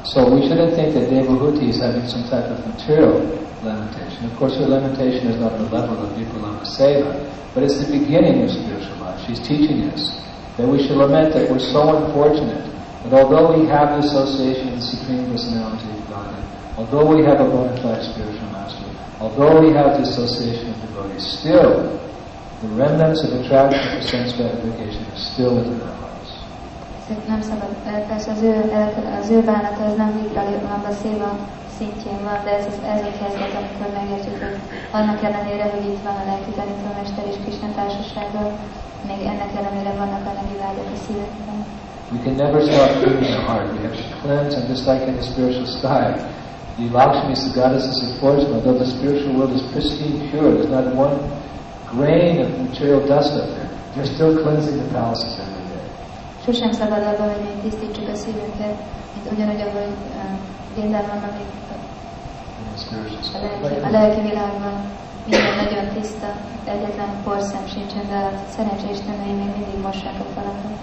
[0.05, 3.21] So we shouldn't think that Devahuti is having some type of material
[3.62, 4.27] lamentation.
[4.27, 7.14] Of course, her lamentation is not the level of Vipralamba Seva,
[7.55, 9.21] but it's the beginning of spiritual life.
[9.27, 10.23] She's teaching us
[10.57, 12.66] that we should lament that we're so unfortunate
[13.05, 16.45] that although we have the association with the Supreme Personality of Godhead,
[16.77, 18.85] although we have a bona fide spiritual master,
[19.21, 21.99] although we have the association of devotees, still
[22.62, 26.12] the remnants of attraction for sense gratification are still within our hearts.
[27.33, 27.73] Nem szabad,
[28.35, 28.53] az ő,
[29.21, 31.31] az ő bánata nem Vipralamba Széva
[31.79, 33.01] szintjén van, de ez, ez
[33.61, 34.57] amikor megértjük, hogy
[34.99, 37.37] annak ellenére, hogy itt van a lelki tanítómester és
[37.79, 38.43] társasága,
[39.11, 40.23] még ennek ellenére vannak
[40.65, 41.59] vágyak a szívekben.
[42.15, 43.67] We can never stop cleaning the heart.
[43.73, 46.05] We have to cleanse, and just like in the spiritual sky,
[46.77, 48.53] the Lakshmi is the goddesses of fortune.
[48.57, 51.17] Although the spiritual world is pristine, pure, there's not one
[51.95, 53.71] grain of material dust up there.
[53.95, 55.52] They're still cleansing the palaces.
[56.44, 58.76] Sosem szabad abba, hogy mi tisztítsuk a szívünket,
[59.12, 59.92] mint ugyanúgy, ahogy
[60.76, 61.02] In the
[62.83, 64.74] spiritual a lelki, a lelki világban
[65.26, 66.28] minden nagyon tiszta,
[66.64, 70.74] egyetlen porszem sincsen, de a szerencsés tanúi még mindig mossák a falakat.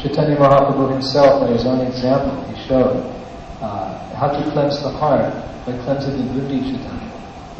[0.00, 2.96] Chaitanya Mahaprabhu himself, by his own example, he showed
[3.60, 3.88] uh,
[4.20, 5.32] how to cleanse the heart
[5.66, 7.02] by cleansing the buddhi chittana.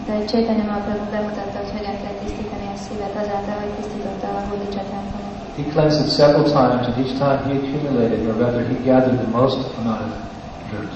[0.06, 4.82] De Chaitanya Mahaprabhu bemutatta, hogy hogyan kell tisztítani a szívet azáltal, hogy tisztította a Bodhicsa
[4.90, 5.17] templomot.
[5.58, 9.30] He cleansed it several times, and each time he accumulated, or rather, he gathered the
[9.38, 10.12] most amount of
[10.70, 10.92] dirt.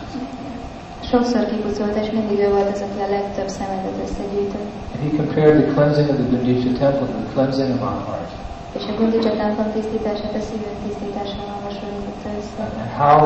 [1.10, 4.70] Sokszor kipucolt, és mindig ő volt az, aki a legtöbb szemetet összegyűjtött.
[4.92, 8.30] And he compared the cleansing of the Gundicha temple to the cleansing of our heart.
[8.78, 12.62] És a Bodhicsa templom tisztítását a szívünk tisztításával hasonlította össze.
[12.82, 13.18] And how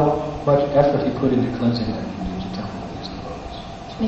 [0.48, 2.25] much effort he put into cleansing that
[3.96, 4.04] So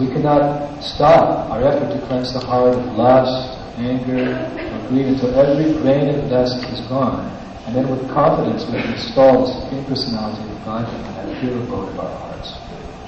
[0.00, 5.36] we cannot stop our effort to cleanse the heart of lust, anger, or greed until
[5.36, 7.28] every grain of dust is gone.
[7.66, 11.60] And then with confidence we can install the Supreme Personality of Godhead in that pure
[11.60, 12.56] abode of our hearts.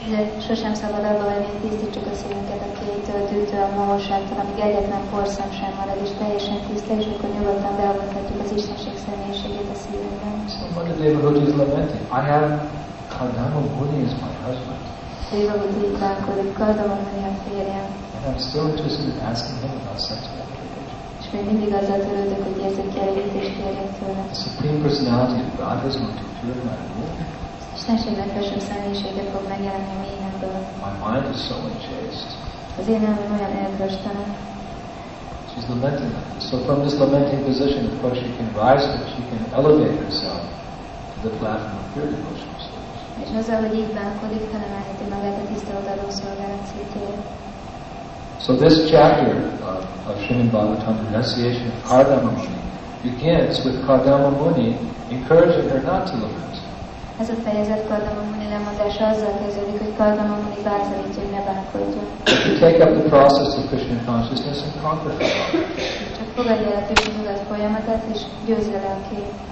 [0.06, 4.58] Ugye sosem szabad abba hagyni, hogy tisztítsuk a szívünket a kétől, tűtől, a mohóságtól, amíg
[4.68, 9.76] egyetlen porszem sem marad, és teljesen tiszta, és akkor nyugodtan beavathatjuk az Istenség személyiségét a
[9.82, 10.34] szívünkben.
[10.52, 12.46] So Mother Devahuti is lamenting, I have
[13.20, 14.80] Kardama Muni is my husband.
[15.30, 20.00] Dévahuti így bánkodik, Kardamamuni a férjem, And I'm still interested in asking him about
[20.40, 20.98] purification.
[21.20, 24.22] és még mindig azzal törődök, hogy érzékelítést kérjek tőle.
[24.32, 27.18] The Supreme Personality of God is going to in my womb.
[27.78, 30.58] Istenség legfelsőbb személyisége fog megjelenni a mélyemből.
[30.84, 32.30] My mind is so unchaste.
[32.80, 34.28] Az én elmém olyan elköstelen.
[35.50, 36.12] She's lamenting.
[36.48, 40.42] So from this lamenting position, of course, she can rise, she can elevate herself
[41.12, 42.49] to the platform of pure service.
[43.24, 45.38] És azzal, hogy így bánkodik, felemelheti magát
[46.08, 47.18] a szolgálat szintjére.
[48.44, 49.34] So this chapter
[49.72, 52.58] of, of Srimad Bhagavatam, renunciation of Kardama Muni,
[53.02, 54.78] begins with Kardama Muni
[55.10, 56.54] encouraging her not to lament.
[57.20, 62.06] Ez a fejezet Kardama Muni lemondása azzal kezdődik, hogy Kardama Muni bátorítja, hogy ne bánkodjon.
[62.24, 65.12] To take up the process of Krishna consciousness and conquer.
[66.16, 68.78] Csak fogadja el a Krishna tudat folyamatát, és győzze.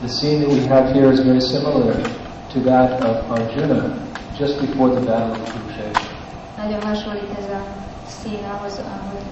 [0.05, 1.95] The scene that we have here is very similar
[2.53, 3.81] to that of Arjuna
[4.39, 6.03] just before the battle of Kurukshetra.
[6.57, 7.63] Nagyon hasonlít ez a
[8.09, 9.25] szín ahhoz, ahogy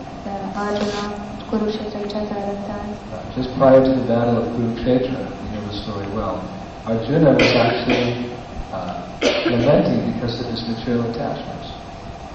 [0.54, 1.04] Arjuna
[1.50, 2.96] Kurukshetrai csata előtt állt.
[3.12, 6.36] Uh, Just prior to the battle of Kurukshetra, you know the story well,
[6.84, 8.06] Arjuna was actually
[8.72, 8.94] uh,
[9.50, 11.65] lamenting because of his material attachments.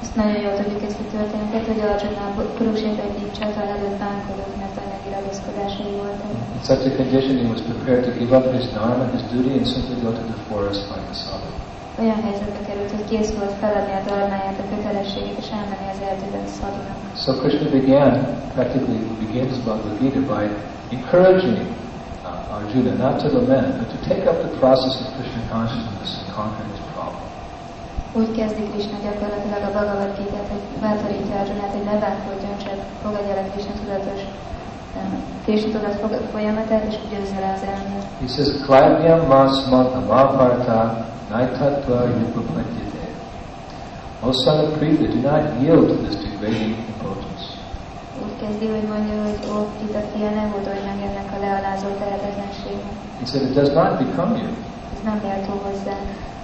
[0.03, 2.25] Ezt nagyon jól tudjuk ezt a történetet, hogy Arjuna
[2.57, 6.31] Kurukshetrai csata előtt bánkodott, mert anyagi ragaszkodásai voltak.
[6.57, 9.67] In such a condition, he was prepared to give up his dharma, his duty, and
[9.73, 11.51] simply go to the forest like a sadhu.
[12.01, 16.47] Olyan helyzetbe került, hogy kész volt feladni a darmáját, a kötelességét, és elmenni az erdőben
[16.57, 16.97] szadunak.
[17.23, 18.11] So Krishna began,
[18.57, 20.43] practically begins Bhagavad Gita by
[20.95, 21.57] encouraging
[22.29, 26.27] uh, Arjuna not to lament, but to take up the process of Krishna consciousness and
[26.37, 26.80] conquer his.
[28.19, 33.33] Úgy kezdi Krishna gyakorlatilag a Bhagavad Gita-t, hogy bátorítja Arjunát, hogy ne bánkodjon, csak fogadja
[33.41, 34.21] a Krishna tudatos
[35.43, 38.05] Krishna tudat folyamatát, és győzze le az elmét.
[38.21, 43.05] He says, Klavyam masmat amaparta naitatva yupapadyate.
[44.19, 47.45] O son of Pritha, do not yield to this degrading impotence.
[48.23, 51.87] Úgy kezdi, hogy mondja, hogy ó, itt a fia, ne hódolj meg ennek a lealázó
[51.99, 52.95] tehetetlenségnek.
[53.19, 54.51] He said, it does not become you.
[54.93, 55.95] Ez nem méltó hozzá.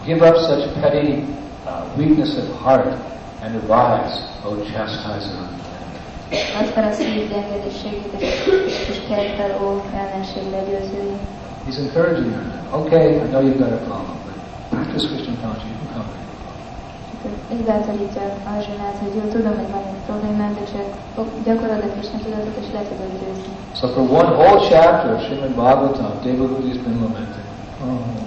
[0.06, 1.26] Give up such petty
[1.68, 2.88] uh, weakness of heart
[3.44, 5.68] and arise, O chastiser of men.
[6.60, 11.16] Add fel a szív gyengedésségét, és, és kelj fel, ó, ellenség legyőzői.
[11.68, 12.46] He's encouraging her.
[12.80, 14.36] Okay, I know you've got a problem, but
[14.70, 17.54] practice Krishna consciousness, you can conquer it.
[17.54, 18.22] Így bátorítja
[18.56, 20.88] Arjunát, hogy jó, tudom, hogy van egy problémám, de csak
[21.46, 23.52] gyakorolod a Krishna tudatot, és le tudod győzni.
[23.80, 27.48] So for one whole chapter of Srimad Bhagavatam, Devahuti has been lamenting.
[27.84, 28.27] Oh.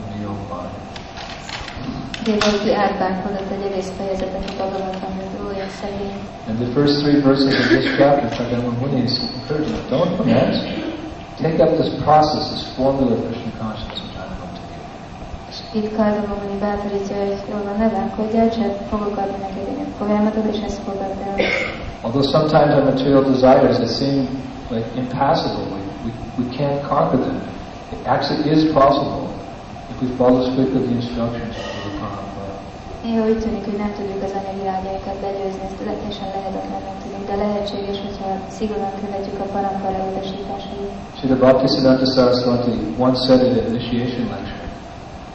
[2.25, 6.19] Dévahuti átbánkodott egy egész fejezetet a Bhagavatam, hogy ó, én szegény.
[6.49, 10.55] And the first three verses of this chapter, Kardama Muni is encouraging, don't lament.
[11.45, 14.01] Take up this process, this formula of Krishna consciousness
[14.57, 14.85] to give.
[15.51, 15.59] És
[16.61, 19.67] bátorítja, hogy ne bánkodjál, csak fogok adni neked
[20.39, 21.37] egy és ezt fogadd el.
[22.03, 24.19] Although sometimes our material desires they seem
[24.71, 27.41] like impassable, we, we, we can't conquer them.
[27.93, 29.23] It actually is possible
[29.91, 31.70] if we follow strictly the instructions of the parampara.
[33.05, 37.37] Néha úgy tűnik, hogy nem tudjuk az anyagi vágyainkat legyőzni, ezt teljesen lehetetlennek tűnik, de
[37.45, 40.93] lehetséges, hogyha szigorúan követjük a parampara utasításait.
[41.17, 42.75] Srila Bhaktisiddhanta Saraswati
[43.07, 44.67] once said in an initiation lecture,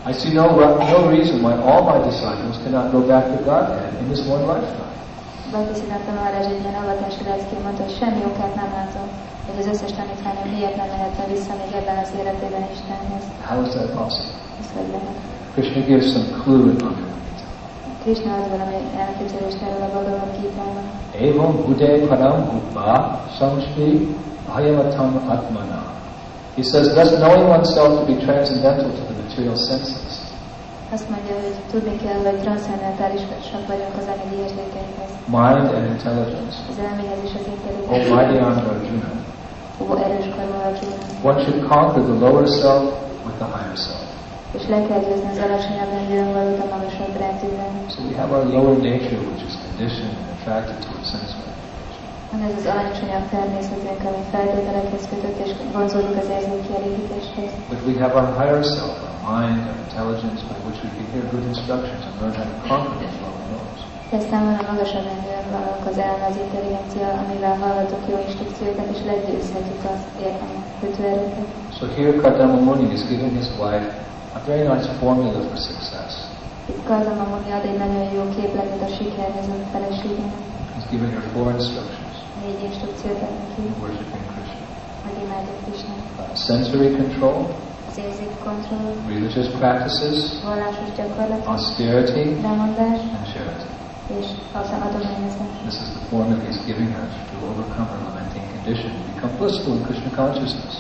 [0.10, 0.46] I see no,
[0.94, 4.94] no reason why all my disciples cannot go back to Godhead in this one lifetime.
[5.54, 9.08] Bhaktisiddhanta Maharaj egy ilyen avatási leckén mondta, hogy semmi okát nem látom,
[9.48, 13.24] hogy az összes tanítványom miért nem mehetne vissza még ebben az életében Istenhez.
[13.50, 14.34] How is that possible?
[15.54, 16.78] Krishna gives some clue in
[18.06, 18.14] Bhagavad Gita.
[18.14, 20.84] Krishna ad valami elképzelést erről a Bhagavad Gita-ban.
[21.22, 24.16] Evam buddhe param bhutva samshri
[24.48, 25.94] bhayamatam atmana
[26.56, 30.14] He says, thus knowing oneself to be transcendental to the material senses,
[30.94, 36.58] Azt mondja, hogy tudni kell, hogy transzcendentálisak vagyunk az anyagi érzékeinkhez, mind and intelligence.
[36.72, 38.36] az elméhez és az intelligenciához.
[38.36, 39.10] Oh, Ananda Arjuna.
[39.82, 40.86] Ó, erős karmalatú.
[41.24, 42.84] One should conquer the lower self
[43.26, 44.05] with the higher self.
[44.58, 47.14] És le kell győzni az alacsonyabb rendűen valót a magasabb.
[47.94, 51.32] So we have our lower nature, which is conditioned and attracted towards sense.
[52.32, 57.52] Van ez az alacsonyabb természetünk, ami feltételekhez kötött és vonzódik az érzéki elégítéshez.
[57.72, 61.24] But we have our higher self, our mind, our intelligence, by which we can hear
[61.34, 63.80] good instructions and learn how to conquer those lower notes.
[64.20, 69.00] Aztán van a magasabb rendűen valók az elme, az intelligencia, amivel hallgatok jó instrukciókat, és
[69.12, 70.02] legyőzhetjük az
[70.82, 71.48] kötőerőket.
[71.78, 73.90] So here Kardama Muni is giving his wife
[74.46, 76.12] very nice formula for success.
[76.70, 80.34] Itt Kardama Muni ad egy nagyon jó képletet a sikerhez a feleségének.
[80.76, 84.66] He's giving her four instructions Négy instrukciót ad neki, in worshiping Krishna.
[85.06, 86.04] hogy Krisnát.
[86.20, 87.40] Uh, sensory control,
[87.90, 90.90] Az érzékkontroll, religious practices, vallásos
[91.54, 93.68] austerity, lemondás and charity.
[94.20, 94.28] és
[94.62, 95.54] az adományozás.
[95.68, 99.74] This is the formula he's giving her to overcome her lamenting condition and become blissful
[99.78, 100.74] in Krishna consciousness.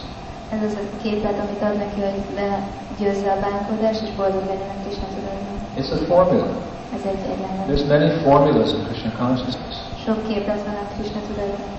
[0.53, 4.77] Ez az a képlet, amit ad neki, hogy legyőzze a bánkodást, és boldog legyen a
[4.83, 5.55] Krishna tudatban.
[5.79, 6.47] It's a formula.
[6.95, 7.65] Ez egy egyenlet.
[7.69, 9.77] There's many formulas in Krishna consciousness.
[10.05, 11.73] Sok képlet van a Krishna tudatban.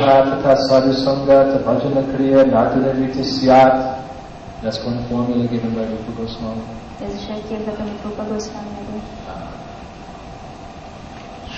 [0.00, 3.74] Prabhupada Sadhu Sangha Bhajana Kriya Nartana Riti Syat.
[4.62, 6.62] That's one formula given by Rupa Goswami.
[7.06, 9.49] Ez is egy képlet, amit Rupa Goswami adott.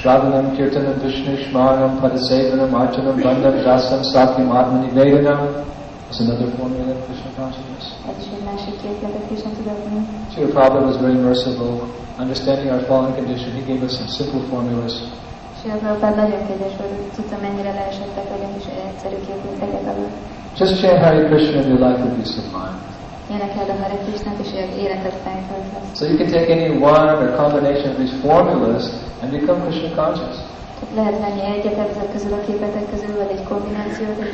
[0.03, 5.65] Shravanam Kirtanam Vishnu Shmanam Padasevanam Archanam Bandam Jasam Sakyam Atmani Vedanam
[6.11, 7.85] is another formula in Krishna consciousness.
[8.11, 10.07] Ez is egy másik képlet a Krishna tudatban.
[10.33, 11.73] Srila Prabhupada was very merciful.
[12.19, 14.95] Understanding our fallen condition, he gave us some simple formulas.
[15.55, 20.15] És a Prabhupád nagyon kegyes volt, hogy tudta, mennyire leesettek vagyunk, és egyszerű képleteket adott.
[20.59, 22.92] Just chant Hare Krishna and your life will be sublime.
[23.35, 24.51] Énekeld a Hare Krishnát, és
[24.85, 25.99] életet fenntarthatsz.
[25.99, 28.85] So you can take any one or combination of these formulas
[29.21, 30.37] and become Krishna conscious.
[30.95, 34.31] Lehet venni egyet ezek közül a képletek közül, vagy egy kombinációt, és.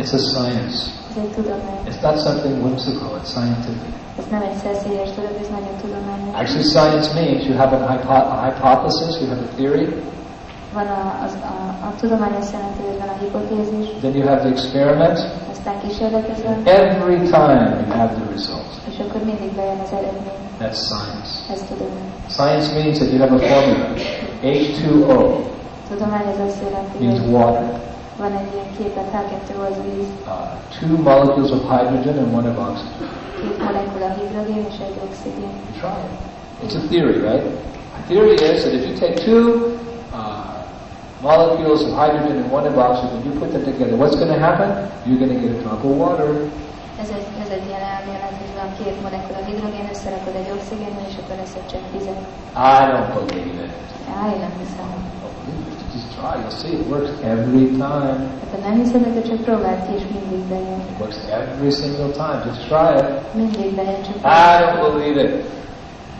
[0.00, 0.76] It's a science.
[1.10, 1.80] Ez egy tudomány.
[1.90, 3.92] It's not something whimsical, it's scientific.
[4.20, 6.32] Ez nem egy szeszélyes dolog, ez nagyon tudományos.
[6.42, 9.86] Actually, science means you have an hypo- a hypothesis, you have a theory,
[10.78, 11.56] Van a, az, a,
[11.88, 15.18] a tudomány azt jelenti, hogy van a hipotézis, then you have the experiment.
[15.52, 18.70] aztán kísérletezel, Every time you have the result.
[18.90, 20.40] és akkor mindig bejön az eredmény.
[20.62, 21.30] That's science.
[21.54, 22.10] Ez tudomány.
[22.36, 23.86] Science means that you have a formula.
[24.42, 25.18] H2O
[25.90, 27.66] Tudomány az azt jelenti, means water.
[28.22, 30.32] van egy ilyen képlet, H2 az víz, Uh,
[30.78, 33.08] two molecules of hydrogen and one of oxygen.
[33.40, 35.52] két molekula hidrogén és egy oxigén.
[35.66, 36.14] You try it.
[36.64, 37.44] It's a theory, right?
[37.96, 39.42] The theory is that if you take two
[40.12, 40.55] uh,
[41.26, 44.68] molecules of hydrogen and one of oxygen, you put them together, what's going to happen?
[45.06, 46.28] You're going to get a drop of water.
[47.02, 51.16] Ez egy, ez egy ilyen elmélet, hogy van két molekula hidrogén, összerakod egy oxigénnel, és
[51.20, 52.20] akkor lesz egy csepp vizet.
[52.78, 53.74] I don't believe it.
[54.14, 54.88] Á, én nem hiszem.
[55.94, 56.34] Just try.
[56.40, 58.16] You'll see it works every time.
[58.52, 60.80] Hát nem hiszed, akkor csak próbáld ki, és mindig bejön.
[60.92, 62.38] It works every single time.
[62.48, 63.08] Just try it.
[63.40, 65.32] Mindig bejön, csak I don't believe it.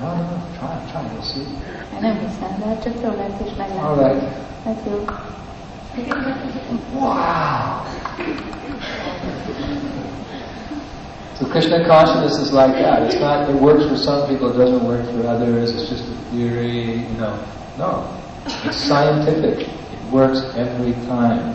[0.01, 0.37] No, no, no.
[0.59, 0.85] Try it.
[0.93, 1.11] Try it.
[1.13, 1.47] You'll see.
[2.07, 3.99] Nem hiszem, de csak próbáld ki, és meglátod.
[4.03, 4.23] right.
[4.67, 5.05] Hát jó.
[6.93, 7.87] Wow.
[11.39, 13.03] So Krishna consciousness is like that.
[13.07, 16.17] It's not, it works for some people, it doesn't work for others, it's just a
[16.31, 17.35] theory, you know.
[17.79, 17.91] No.
[18.65, 19.69] It's scientific.
[19.95, 21.55] It works every time.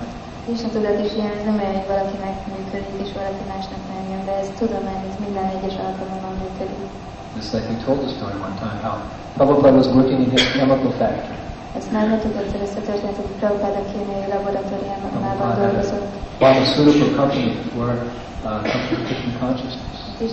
[0.54, 4.04] És a tudat is ilyen, ez nem olyan, hogy valakinek működik, és valaki másnak nem
[4.12, 6.90] jön, de ez tudomány, ez minden egyes alkalommal működik.
[7.36, 8.96] Just like we told the story one time how
[9.36, 11.51] Prabhupada was working in his chemical factory.
[11.80, 16.12] Ezt már mondtuk egyszer ezt a történetet, hogy Prabhupád a kémiai laboratóriában Prabhupada had dolgozott.
[16.16, 19.98] a pharmaceutical company for uh, Krishna consciousness.
[20.26, 20.32] És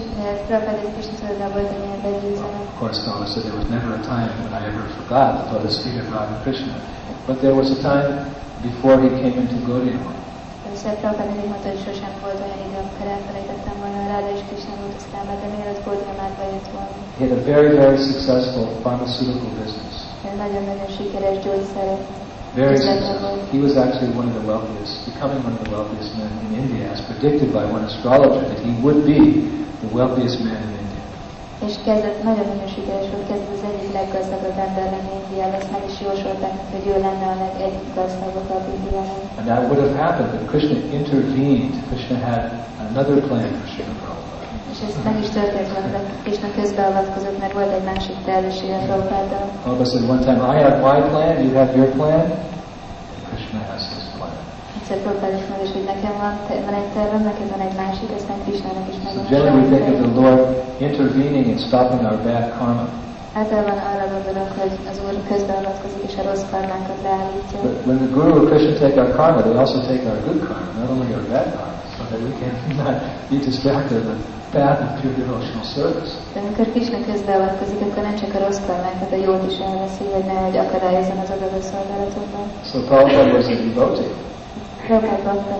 [0.48, 2.62] Prabhupád egy kis tudatban volt egy ilyen begyőzelem.
[2.70, 5.76] Of course, Dharma said there was never a time when I ever forgot the lotus
[5.82, 6.74] feet of Radha Krishna.
[7.28, 8.10] But there was a time
[8.68, 10.00] before he came into Gaudiya.
[10.66, 14.72] Először Prabhupád mindig mondta, hogy sosem volt olyan idő, amikor elfelejtettem volna Ráda és Krishna
[14.80, 16.94] lótusztámba, de mielőtt Gódiamátba jött volna.
[17.18, 19.97] He had a very, very successful pharmaceutical business.
[20.22, 21.88] Nagyon-nagyon sikeres gyógyszer.
[22.54, 23.38] Very üzlete successful.
[23.54, 26.84] He was actually one of the wealthiest, becoming one of the wealthiest men in India,
[26.94, 29.20] as predicted by one astrologer that he would be
[29.82, 31.02] the wealthiest man in India.
[31.66, 35.96] És kezdett nagyon-nagyon sikeres volt, kezdett az egyik leggazdagabb ember lenni Indiában, ezt meg is
[36.06, 39.20] jósolták, hogy ő lenne a leg egyik gazdagabb Indiában.
[39.38, 41.72] And that would have happened, but Krishna intervened.
[41.90, 42.42] Krishna had
[42.88, 43.97] another plan for Prabhupada.
[44.78, 49.44] És ez meg is történt de Krishna közbeavatkozott, mert volt egy másik tervessége Prabhupáddal.
[49.62, 52.22] Prabhupada said one time, I have my plan, you have your plan,
[53.30, 54.32] Krishna has his plan.
[54.78, 56.32] Egyszer Prabhupád is mondja, hogy nekem van,
[56.68, 59.24] van egy tervem, neked van egy másik, aztán Krishnának is So megvan.
[59.24, 60.40] a generally we think of the Lord
[60.88, 62.86] intervening and stopping our bad karma.
[63.40, 67.58] Általában arra gondolok, hogy az Úr közbeavatkozik és a rossz karmánkat leállítja.
[67.66, 70.70] But when the Guru or Krishna take our karma, they also take our good karma,
[70.80, 72.52] not only our bad karma, so that we can
[72.82, 72.94] not
[73.30, 74.16] be distracted the
[74.52, 76.12] path pure devotional service.
[76.40, 78.60] Amikor Krishna közbeavatkozik, akkor nem csak a rossz
[79.12, 82.44] a jót is elveszi, hogy nehogy akadályozzon az adagos szolgálatokban.
[82.70, 84.10] So Prabhupada was a devotee,
[84.86, 85.54] Prabhupád bakta,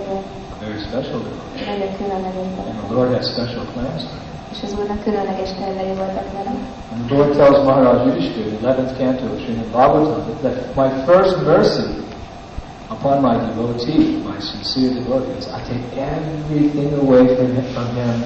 [0.55, 1.65] a very special devotee.
[1.73, 4.27] nagyon különleges And the Lord had special plans for him.
[4.55, 6.53] És az Úrnak különleges tervei voltak vele.
[6.93, 10.89] And the Lord tells Maharaj Yudhishthira in the 11th canto of Srimad Bhagavatam that my
[11.09, 11.89] first mercy
[12.95, 15.87] upon my devotee, my sincere devotee, is I take
[16.17, 17.25] everything away
[17.75, 18.17] from him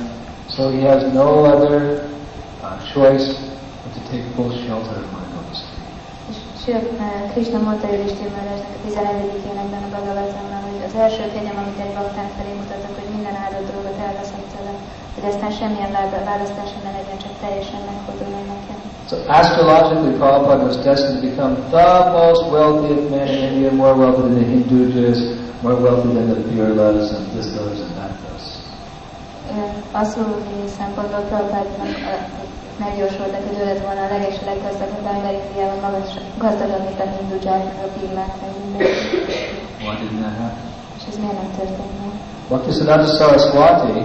[0.49, 2.09] so he has no other
[2.62, 3.26] uh, choice
[3.82, 5.82] but to take full shelter of my lotus feet.
[6.30, 6.86] És sőt,
[7.32, 9.51] Krishna mondta Yudhishthir Maharajnak a 11.
[9.53, 13.66] énekben a Bhagavatamban, hogy az első kegyem, amit egy baktán felé mutatok, hogy minden áldott
[13.72, 14.74] dolgot elveszem tőle,
[15.14, 18.78] hogy aztán semmilyen vá- választásom ne legyen, csak teljesen meghódoljon nekem.
[19.11, 24.22] So astrologically, Prabhupada was destined to become the most wealthiest man in India, more wealthy
[24.22, 25.20] than the Hindujas,
[25.64, 28.31] more wealthy than the Birlas and this, those, and that, those.
[29.57, 31.90] Ö, szempontból Prabhupádnak
[32.84, 36.11] megjósoltak, hogy ő lett volna a leges, leggazdagabb ember Indiában, magas,
[36.44, 38.82] gazdagabb, mint a hindudzsák, meg a bírmák, meg minden.
[39.84, 40.66] Why didn't that happen?
[40.98, 42.12] És ez miért nem történt meg?
[42.48, 44.00] Bhaktisiddhanta Saraswati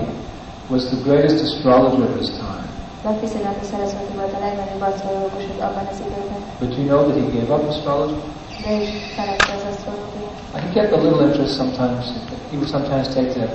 [0.73, 2.65] was the greatest astrologer of his time.
[3.03, 7.49] Bhakti-Siddhanta Saraswati volt a legnagyobb asztrológus abban az időben, But you know that he gave
[7.55, 8.15] up astrology?
[8.63, 10.35] de is felette az asztrológiát.
[10.65, 12.03] He kept a little interest sometimes.
[12.51, 13.47] He would sometimes take the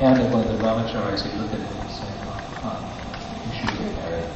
[0.00, 2.10] hand of one of the brahmacharis, he'd look at him and say,
[2.62, 2.78] huh,
[3.46, 4.28] you should get married.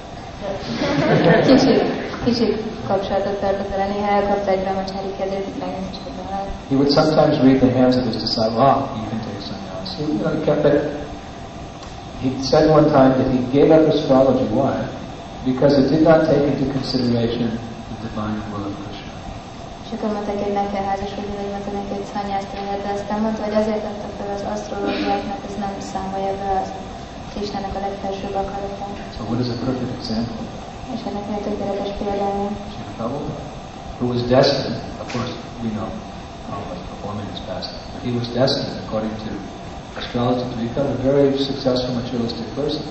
[1.47, 1.83] Kicsit,
[2.25, 6.45] kicsit kapcsolatot tartott vele, néha elkapta egy brahmacsári kezét, itt megnézést vele.
[6.69, 9.37] He would sometimes read the hands of his disciple, ah, you can take
[9.73, 9.97] else.
[9.97, 10.81] He, you know, he kept it.
[12.21, 14.47] He said one time that he gave up astrology.
[14.53, 14.75] Why?
[15.45, 17.51] Because it did not take into consideration
[17.91, 19.13] the divine will of Krishna.
[19.85, 23.21] És akkor mondták, hogy meg kell házasodni, vagy mondta neki, hogy szanyászt lehet, de aztán
[23.21, 26.69] mondta, hogy azért adta az asztrológiát, mert ez nem számolja be az
[27.77, 28.97] a legfelsőbb akaratát.
[29.17, 30.43] So what is a perfect example?
[30.95, 32.49] És ennek egy tökéletes példája.
[32.97, 33.41] Prabhupada,
[33.99, 35.89] who was destined, of course, we know
[36.71, 39.31] was performing his best, but he was destined, according to
[40.01, 42.85] astrology, to become a very successful materialistic person.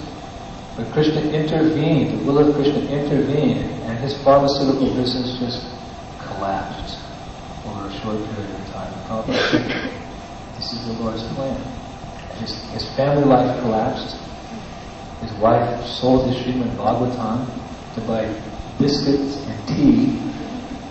[0.75, 5.61] But Krishna intervened, the will of Krishna intervened, and his pharmaceutical business just
[6.27, 6.97] collapsed
[7.67, 8.91] over a short period of time.
[9.07, 9.84] Prabhupada
[10.65, 11.61] this is the Lord's plan.
[12.41, 14.17] His, his family life collapsed.
[15.21, 17.45] His wife sold his Srimad Bhagavatam
[17.93, 18.25] to buy
[18.79, 20.17] biscuits and tea.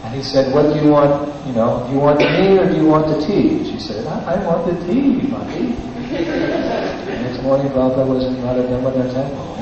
[0.05, 2.77] And he said, what do you want, you know, do you want me or do
[2.77, 3.65] you want the tea?
[3.65, 9.11] She said, I, I want the tea, the next morning, Prabhupada was in Radha Damodar
[9.11, 9.57] temple.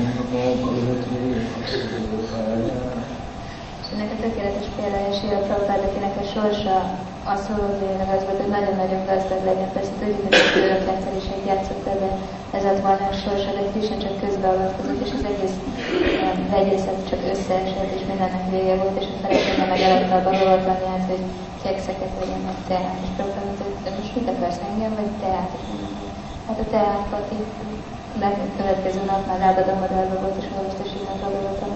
[1.63, 2.73] Vasudevaya.
[2.83, 3.01] Uh,
[3.81, 5.79] És ennek tökéletes példája Sila Prabhupád,
[6.21, 6.97] a sorsa
[7.31, 9.69] asztrológiailag az volt, hogy nagyon-nagyon gazdag legyen.
[9.75, 12.09] Persze tudjuk, hogy a örökrendszeriség játszott ebbe,
[12.55, 17.21] ez lett volna a sorsa, de Krishna csak közbeavatkozott, és az egész um, vegyészet csak
[17.33, 21.23] összeesett, és mindennek vége volt, és a felesége meg eladta a bagavatlanját, hogy
[21.63, 22.99] kekszeket vegyen meg teát.
[23.03, 23.09] És
[23.85, 25.51] de most mit akarsz engem, vagy teát?
[26.47, 27.39] Hát a teát, Pati,
[28.21, 31.75] de következő nap már lábad a madárba volt, és olvasta Sila Prabhupád.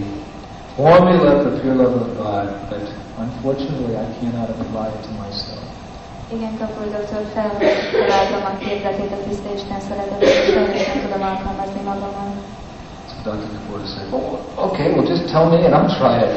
[0.76, 2.86] formula for pure love of God, but
[3.18, 5.31] unfortunately I cannot apply it to myself.
[6.36, 11.82] Igen, Kapor doktor, feltaláltam a képletét a tiszta Isten szeretetét, és sajnos nem tudom alkalmazni
[11.92, 12.30] magamon.
[13.10, 13.48] So Dr.
[13.54, 16.34] Kapoor said, oh, okay, well just tell me and I'll try it.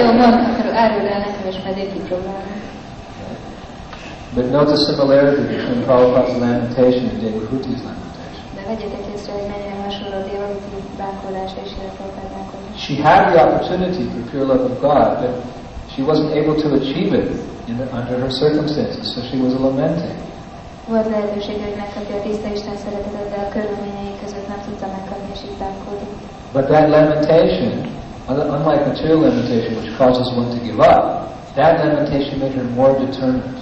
[0.00, 2.56] Jó, mond, akkor árul el nekem, és majd én kipróbálom.
[4.34, 8.42] But note the similarity between Prabhupada's lamentation and Devahuti's lamentation.
[8.58, 12.76] De vegyetek észre, hogy mennyire hasonló Dévahuti bánkolása és Ilafölkád bánkolása.
[12.84, 15.34] She had the opportunity for pure love of God, but
[15.92, 17.28] she wasn't able to achieve it
[17.68, 20.16] in the, under her circumstances, so she was lamenting.
[20.88, 25.30] Volt lehetősége, hogy megkapja a tiszta Isten szeretetet, de a körülményei között nem tudta megkapni,
[25.34, 26.12] és így bánkodik.
[26.56, 27.72] But that lamentation,
[28.30, 31.02] un- unlike material lamentation, which causes one to give up,
[31.60, 33.58] that lamentation made her more determined.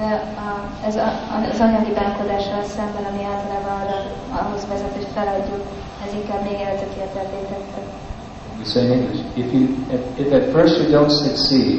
[0.00, 0.10] De
[0.46, 0.50] a,
[0.88, 1.08] ez a,
[1.52, 3.98] az anyagi bánkodással szemben, ami általában arra,
[4.40, 5.62] ahhoz vezet, hogy feladjuk,
[6.04, 6.58] ez inkább még
[7.52, 7.80] tette.
[8.58, 11.78] We say in English, if, you, if, if at first you don't succeed,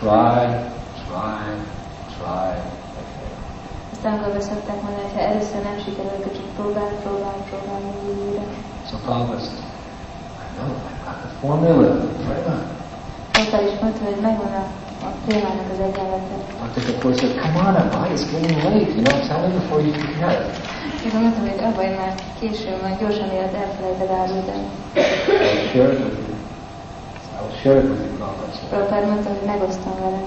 [0.00, 0.44] try,
[1.16, 1.48] try,
[2.16, 2.50] try.
[3.92, 8.16] Ezt angolban szokták mondani, hogy ha először nem sikerül, akkor csak próbál, próbál, próbál, mindig
[8.26, 8.44] újra.
[8.88, 9.64] So Prabhupada said,
[10.44, 11.90] I know, I've got the formula,
[12.24, 12.56] prema.
[13.38, 14.64] Total is mondta, hogy megvan a,
[15.08, 16.34] a témának az egyenlete.
[16.74, 16.82] Dr.
[16.86, 20.38] Kapoor said, come on, Abhay, it's getting late, you know, tell me before you forget.
[21.06, 24.66] Én mondtam, hogy abban már késő van, gyorsan élet elfelejted állítani.
[24.94, 26.34] I'll share it with you.
[27.36, 28.68] I will share it with you, Prabhupada said.
[28.72, 30.20] Prabhupád mondta, hogy megosztom vele.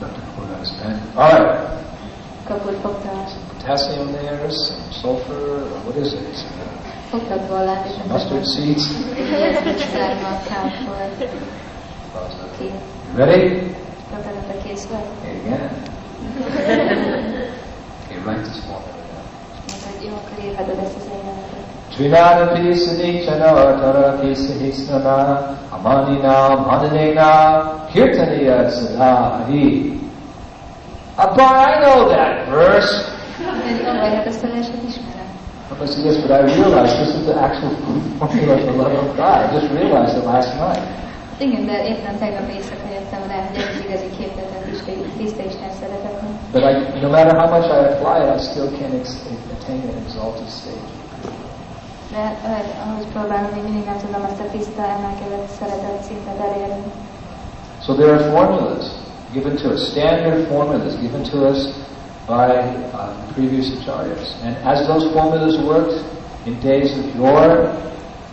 [0.00, 0.22] Dr.
[0.58, 1.00] Understand.
[1.16, 1.78] All right.
[2.46, 3.14] Kapur fogta,
[3.48, 6.44] Potassium there, some sulfur, what is it?
[7.48, 8.84] tollát, Mustard seeds.
[9.92, 11.10] Szárma, kámfor,
[12.58, 12.64] ki.
[12.64, 13.74] You ready?
[14.10, 15.04] Prabhupád kész vagy?
[15.20, 15.70] Okay, again.
[18.04, 19.28] Okay, write this formula down.
[21.96, 23.36] Mondta, hogy jó, akkor írhatod ezt az egyenletet.
[23.38, 27.30] Trinadapi sunichana tarapi sahisnana amanina mananena
[27.92, 28.66] kirtaniya.
[31.14, 33.04] Abba, I know that verse.
[33.36, 35.26] Hogy ó, vagy hát ezt a verset ismerem.
[35.80, 37.70] I said, yes, but I realized this is the actual
[38.18, 39.38] formula for love of God.
[39.44, 40.82] I just realized it last night.
[41.40, 44.78] Igen, de éppen tegnap éjszaka jöttem rá, hogy ez igazi képletet is,
[45.16, 46.30] tiszta Isten szeretetnek.
[46.52, 49.08] But I, no matter how much I apply it, I still can't
[49.54, 50.97] attain an exalted stage.
[52.18, 52.32] Eh,
[53.12, 56.82] próbálom, még mindig nem tudom azt a tiszta, emelkedett szeretet szintet elérni.
[57.84, 58.84] So there are formulas
[59.32, 61.58] given to us, standard formulas given to us
[62.26, 62.48] by
[62.92, 64.28] uh, previous acharyas.
[64.44, 65.98] And as those formulas worked
[66.46, 67.56] in days of yore,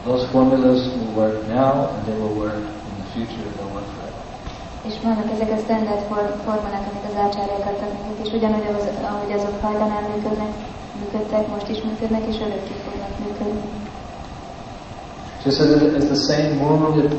[0.07, 3.89] those formulas will work now and they will work in the future and they'll work
[3.95, 4.21] forever.
[4.87, 8.87] És vannak ezek a standard for- formulák, amik az ácsárják adtak nekik, és ugyanúgy, az,
[9.11, 10.51] ahogy azok hajdanán működnek,
[11.05, 13.61] működtek, most is működnek, és örökké fognak működni.
[15.45, 17.11] Just as it is the same moon that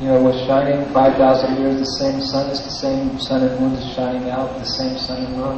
[0.00, 3.72] you know was shining 5,000 years, the same sun is the same sun and moon
[3.80, 5.56] is shining out, the same sun and moon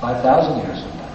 [0.00, 1.10] 5,000 years from now.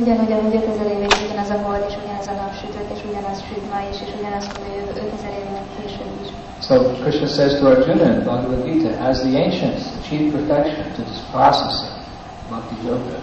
[0.00, 3.78] Ugyanúgy, ahogy 5000 évig ugyanaz a hold, és ugyanaz a napsütött, és ugyanaz süt ma
[3.90, 6.28] is, és ugyanaz fog jövő 5000 évvel később is.
[6.68, 11.20] So Krishna says to Arjuna in Bhagavad Gita, as the ancients achieved perfection to this
[11.34, 11.92] process of
[12.50, 13.16] bhakti yoga,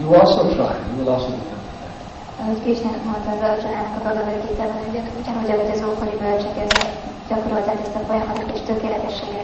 [0.00, 2.40] you also try, you will also become perfect.
[2.40, 6.56] Ahogy Krishna mondta az Arjunának a Bhagavad Gita-ban, hogy ugyanúgy, ahogy az ókori bölcsek
[7.28, 9.42] gyakorolták ezt a folyamatot, és tökéletességre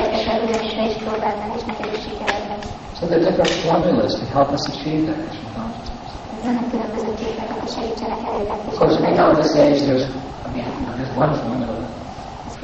[0.00, 2.68] érkezel, ugyanis te is próbáld meg, és neked is sikered lesz.
[2.98, 6.10] So there are different formulas to help us achieve that Krishna consciousness.
[6.44, 8.56] Vannak különböző képek, amik segítsenek elérni.
[8.72, 10.06] Of course, we know at this age there's,
[10.46, 11.76] I mean, there's one formula.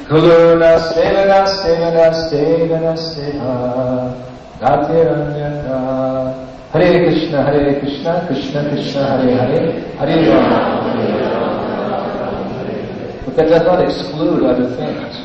[0.09, 3.53] Kuluna sevana sevana sevana seva
[4.59, 5.77] Gatiranyana
[6.71, 10.59] Hare Krishna Hare Krishna Krishna Krishna Hare Hare Hare Rama
[13.25, 15.15] But that does not exclude other things.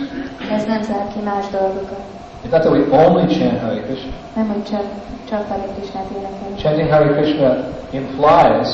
[0.50, 2.04] Ez nem zár ki más dolgokat.
[2.44, 4.12] It's not that we only chant Hare Krishna.
[4.34, 4.84] Nem, hogy csak,
[5.28, 6.58] csak Hare Krishnát énekeljük.
[6.58, 7.56] Chanting Hare Krishna
[7.90, 8.68] implies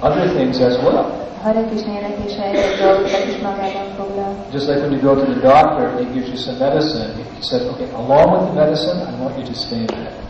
[0.00, 1.04] other things as well.
[1.42, 4.32] Hare Krishna éneklése egyéb dolgokat is magában foglal.
[4.52, 7.42] Just like when you go to the doctor and he gives you some medicine, he
[7.50, 10.23] says, okay, along with the medicine, I want you to stay in bed.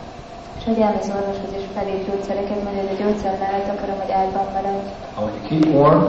[0.64, 4.46] És hogy elmész orvoshoz és felír gyógyszereket, mondja, hogy a gyógyszer mellett akarom, hogy ágyban
[4.56, 4.86] maradj,
[5.16, 6.02] I want you to keep warm,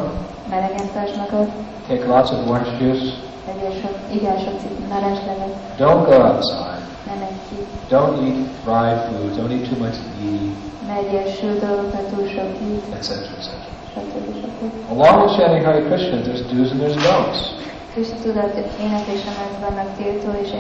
[0.54, 1.48] melegen tartsd magad,
[1.88, 3.08] take lots of orange juice,
[3.48, 4.58] legyél sok, igyál sok
[4.94, 5.54] narancslevet,
[5.84, 7.58] don't go outside, ne menj ki,
[7.96, 10.50] don't eat fried food, don't eat too much ghee,
[10.88, 12.50] ne egyél sült dolgokat, túl sok
[12.98, 13.66] etc., etc.
[14.90, 17.40] Along with chanting Hare Krishna, there's do's and there's don'ts.
[17.94, 20.60] Krishna tudat éneklése mellett vannak tiltó és eh,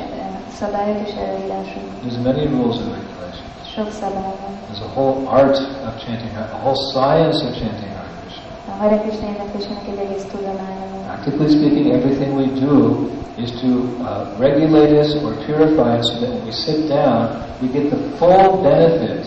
[0.60, 1.84] szabályok és előírások.
[2.04, 3.35] There's many rules and regulations.
[3.76, 4.53] Sok szabály van.
[4.67, 5.57] There's a whole art
[5.88, 8.49] of chanting a whole science of chanting Hare Krishna.
[8.67, 10.86] A A Hare Krishna éneklésnek egy egész tudománya.
[11.05, 13.09] Practically speaking, everything we do
[13.43, 17.21] is to uh, regulate us or purify us so that when we sit down,
[17.61, 19.26] we get the full benefit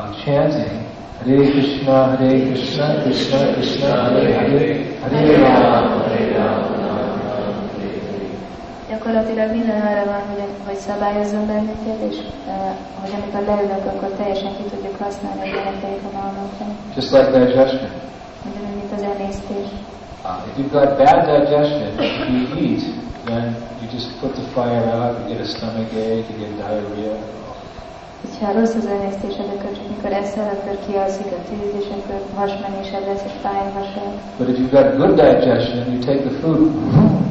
[0.00, 0.76] of chanting
[1.24, 6.78] Hare Krishna, Hare Krishna, Krishna Krishna, Hare Hare, Hare Rama, Hare Rama, Rama Rama, Hare
[6.78, 6.85] Hare.
[8.96, 14.52] Gyakorlatilag minden arra van, hogy, hogy szabályozzon bennünket, és uh, hogy amikor leülök, akkor teljesen
[14.56, 16.66] ki tudjuk használni a gyerekeik a malmokra.
[16.94, 17.90] Just like digestion.
[18.48, 19.68] Ugyanúgy, mint az emésztés.
[20.24, 22.82] Uh, if you've got bad digestion, if you eat,
[23.24, 23.44] then
[23.80, 27.14] you just put the fire out, you get a stomach ache, you get diarrhea.
[28.40, 28.86] Ha rossz az
[29.54, 33.70] akkor csak mikor eszel, akkor kialszik a tűz, és akkor hasmenésed lesz, és fáj a
[33.78, 34.12] hasad.
[34.38, 36.60] But if you've got good digestion, and you take the food,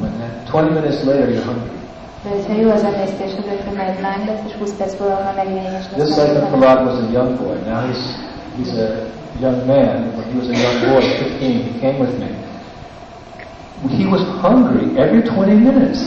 [0.05, 1.75] and then 20 minutes later you're hungry.
[2.23, 5.67] De ha jó az emésztésed, akkor majd láng lesz, és 20 perc múlva már megint
[5.67, 5.99] éhes lesz.
[6.03, 8.03] Just like when Prahlad was a young boy, now he's,
[8.57, 8.89] he's a
[9.43, 9.95] young man.
[10.15, 12.29] When he was a young boy, 15, he came with me.
[13.99, 15.99] He was hungry every 20 minutes.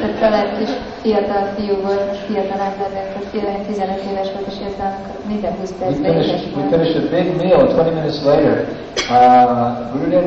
[0.00, 0.68] Tehát Felett is
[1.02, 4.90] fiatal fiú volt, most fiatal ember lett, tehát fiatal 15 éves volt, és akkor
[5.26, 6.14] minden 20 We percben
[6.56, 8.54] we finished a big meal, 20 minutes later.
[9.10, 10.26] Uh, Gurudev,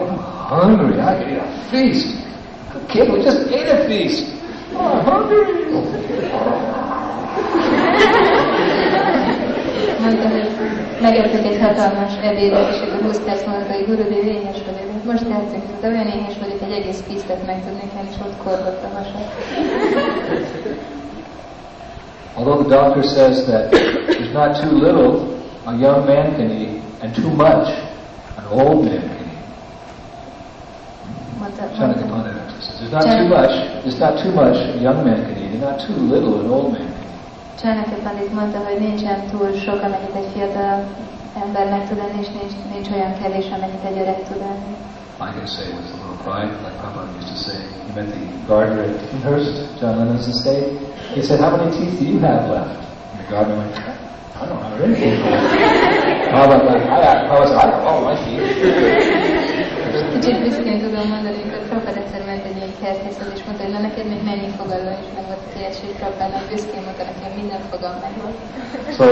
[0.50, 0.94] hungry.
[1.00, 2.08] I could eat a feast.
[2.88, 4.26] Kid, we just ate a feast.
[4.78, 5.44] Oh, hungry.
[10.02, 10.48] Mondta, hogy
[11.02, 14.83] megettük egy hatalmas ebédet, és akkor 20 perc mondta, hogy Gurudev éhes vagyok.
[15.06, 18.84] Most játszik, de olyan éhes vagyok, egy egész pisztet meg tudnék enni, és ott korgott
[18.84, 19.28] a hasad.
[22.36, 25.12] Although the doctor says that there's not too little
[25.66, 27.70] a young man can eat and too much
[28.38, 29.44] an old man can eat.
[31.40, 35.52] Pandita says there's not too much, there's not too much a young man can eat
[35.52, 36.88] and not too little an old man
[37.62, 38.04] can eat.
[38.04, 40.84] Pandit mondta, hogy nincsen túl sok, amennyit egy fiatal
[41.44, 44.76] ember meg tud enni, és nincs, nincs olyan kevés, amennyit egy öreg tud enni.
[45.24, 47.56] I can say with a little pride, like Papa used to say,
[47.88, 50.76] he met the gardener at Hurst, John Lennon's estate.
[51.16, 52.84] He said, how many teeth do you have left?
[53.16, 53.72] And the gardener went,
[54.36, 56.28] I don't have anything left.
[56.34, 58.52] Prabhupada like, I, I was, I don't know my teeth.
[60.14, 63.80] Kicsit büszkén tudom mondani, amikor Prabhupád egyszer ment egy ilyen kertészhez, és mondta, hogy na
[63.80, 67.62] neked még mennyi fogal van, és meg volt a és Prabhupádnak büszkén mondta, nekem minden
[67.72, 68.38] fogam meg volt.
[68.98, 69.06] So,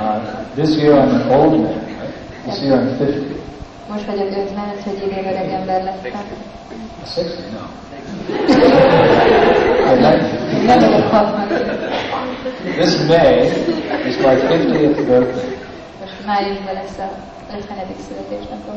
[0.00, 0.18] uh,
[0.54, 2.14] this year I'm an old man, right?
[2.46, 3.40] This year I'm 50.
[3.90, 6.22] Most vagyok 50, úgyhogy idén öreg ember lettem.
[7.04, 7.64] 60, no.
[10.66, 11.48] Nem vagyok 60.
[12.76, 13.46] This May
[14.08, 15.56] is my 50th birthday.
[16.00, 17.10] Most májusban lesz a
[17.50, 17.74] 50.
[18.08, 18.76] születésnapom.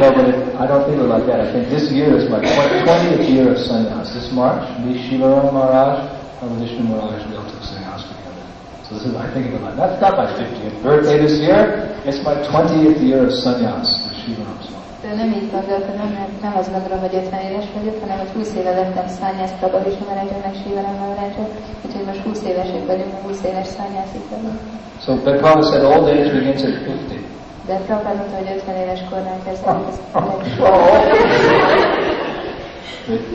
[0.00, 1.40] No, but it, I don't think of it like that.
[1.40, 4.08] I think this year is my 20th year of sannyas.
[4.12, 5.98] This March, me, Shivaram Maharaj,
[6.42, 8.44] and Vishnu Maharaj, we all took sannyas together.
[8.79, 13.00] So this is, I think that's not my 50th birthday this year, it's my 20th
[13.00, 14.78] year of sannyas with Shivaram Swami.
[15.02, 18.54] De nem így gondolkodom, mert nem azt gondolom, hogy 50 éves vagyok, hanem hogy 20
[18.60, 21.44] éve lettem szányász Prabal is Maharajra, meg Sivaram Maharajra,
[21.84, 24.58] úgyhogy most 20 évesek vagyunk, 20 éves szányászik vagyunk.
[25.04, 27.24] So, but Prabhupada said old age begins at 50.
[27.66, 30.30] De Prabhupád mondta, hogy 50 éves kezdődik ez a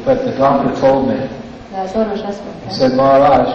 [0.06, 1.28] But, the doctor told me,
[1.72, 3.46] De az orvos azt he said, Maharaj,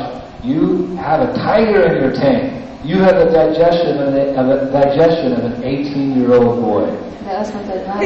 [0.44, 2.52] you have a tiger in your tank.
[2.84, 6.88] You have the digestion of, a, of a digestion of an 18-year-old boy.
[7.30, 7.98] de azt mondta, hogy már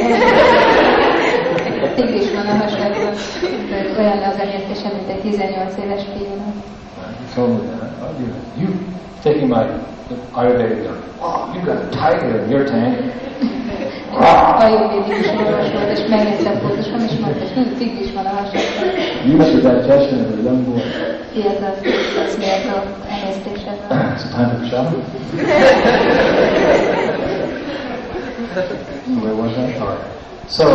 [1.95, 3.13] tigris van a hasadban,
[3.99, 6.55] olyan az emésztése, mint egy 18 éves fiúnak.
[7.19, 7.91] He told me that.
[8.01, 8.27] Oh, you,
[8.61, 8.69] you
[9.23, 9.63] taking my
[10.31, 10.97] Ayurvedic gun.
[11.19, 12.95] Oh, you got a tiger in your tank.
[14.63, 18.74] Ajurvédikus orvos volt, és megnézte pontosan, és mondta, hogy tigris van a hasadban.
[19.25, 20.81] You have the digestion of a young boy.
[21.33, 22.83] Fiatal fiúk, az fiatal.
[24.13, 25.01] It's time for prashadam.
[29.21, 29.79] Where was I?
[29.79, 30.03] All right.
[30.47, 30.65] So,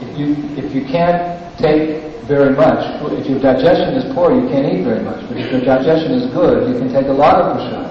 [0.00, 1.20] if you if you can't
[1.56, 1.82] take
[2.28, 2.82] very much,
[3.18, 5.20] if your digestion is poor, you can't eat very much.
[5.28, 7.90] But if your digestion is good, you can take a lot of prashadam.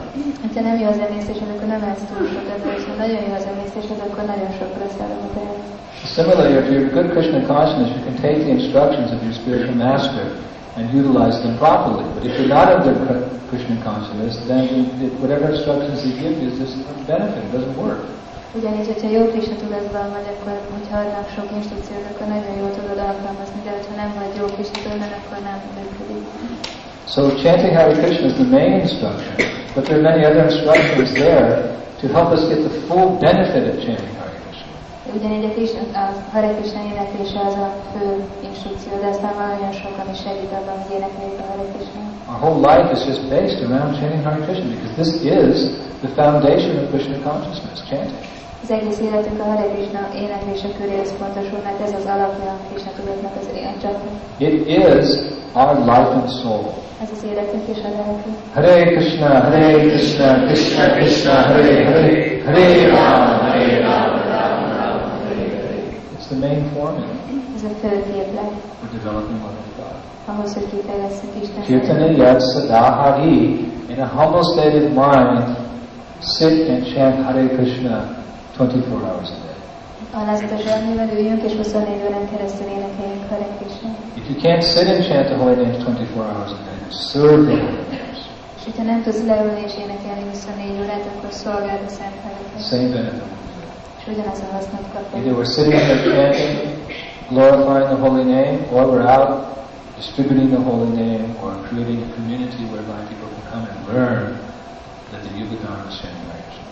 [0.56, 3.48] Ha nem jó az emésztésed, akkor nem lesz túl sokat, de ha nagyon jó az
[3.54, 4.76] emésztésed, akkor nagyon sok.
[6.16, 9.76] Similarly, if you're a good Krishna consciousness, you can take the instructions of your spiritual
[9.76, 10.24] master
[10.80, 12.08] and utilize them properly.
[12.16, 12.96] But if you're not of good
[13.52, 14.64] Krishna consciousness, then
[15.20, 17.44] whatever instructions he gives you is just no benefit.
[17.44, 18.00] It doesn't work.
[18.56, 23.00] Ugyanígy, hogyha jó Krishna tudatban vagy, akkor hogyha adnak sok instrukciót, akkor nagyon jól tudod
[23.10, 26.24] alkalmazni, de hogyha nem vagy jó Krishna tudatban, akkor nem működik.
[27.14, 29.36] So chanting Hare Krishna is the main instruction,
[29.76, 31.50] but there are many other instructions there
[32.02, 34.25] to help us get the full benefit of chanting Hare Krishna.
[35.18, 35.82] Ugyanígy a, Krishna,
[36.34, 38.08] Hare Krishna éneklése az a fő
[38.50, 42.02] instrukció, de aztán van olyan sok, ami segít abban, hogy énekeljük a Hare Krishna.
[42.30, 45.12] Our whole life is just based around chanting Hare Krishna because this
[45.54, 45.58] is
[46.04, 48.24] the foundation of Krishna consciousness, chanting.
[48.66, 52.92] Az egész életünk a Hare Krishna éneklése köré összpontosul, mert ez az alapja a Krishna
[52.98, 54.16] tudatnak az ilyen csapnak.
[54.48, 55.08] It is
[55.62, 56.68] our life and soul.
[57.04, 58.38] Ez az életünk és a lelkünk.
[58.56, 62.14] Hare Krishna, Hare Krishna, Krishna Krishna, Hare Hare,
[62.46, 64.15] Hare Rama, Hare Rama.
[66.26, 67.06] It's the main formula
[67.56, 69.96] Ez a fő képlet, for developing love of God.
[70.26, 73.38] ahhoz, hogy kifejlesszük Isten Kirtana yat sadahari,
[73.94, 75.44] in a humble state of mind,
[76.38, 77.96] sit and chant Hare Krishna
[78.58, 79.58] 24 hours a day.
[80.22, 83.90] Alázatos elmével üljünk, és 24 órán keresztül énekeljünk Hare Krishna.
[84.20, 86.80] If you can't sit and chant the holy names 24 hours a day,
[87.12, 88.20] serve the holy names.
[88.58, 92.60] És hogyha nem tudsz leülni és énekelni 24 órát, akkor szolgáld a Szent Helyeket.
[92.70, 93.45] Same benefit.
[94.06, 96.78] Either we're sitting there chanting,
[97.30, 99.66] glorifying the holy name, or we're out
[99.98, 104.38] distributing the holy name, or creating a community whereby people can come and learn
[105.10, 106.66] that the Yuga Dharma is chanting Hare Krishna.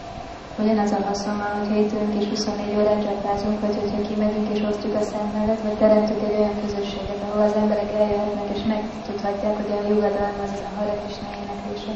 [0.61, 4.95] Ugyanaz a van, hogy itt ülünk és 24 órát csapázunk, vagy hogyha kimegyünk és osztjuk
[4.95, 9.71] a Szent Nevet, vagy teremtünk egy olyan közösséget, ahol az emberek eljöhetnek és megtudhatják, hogy
[9.77, 11.93] a Jugadalma az a Hare Krishna éneklése.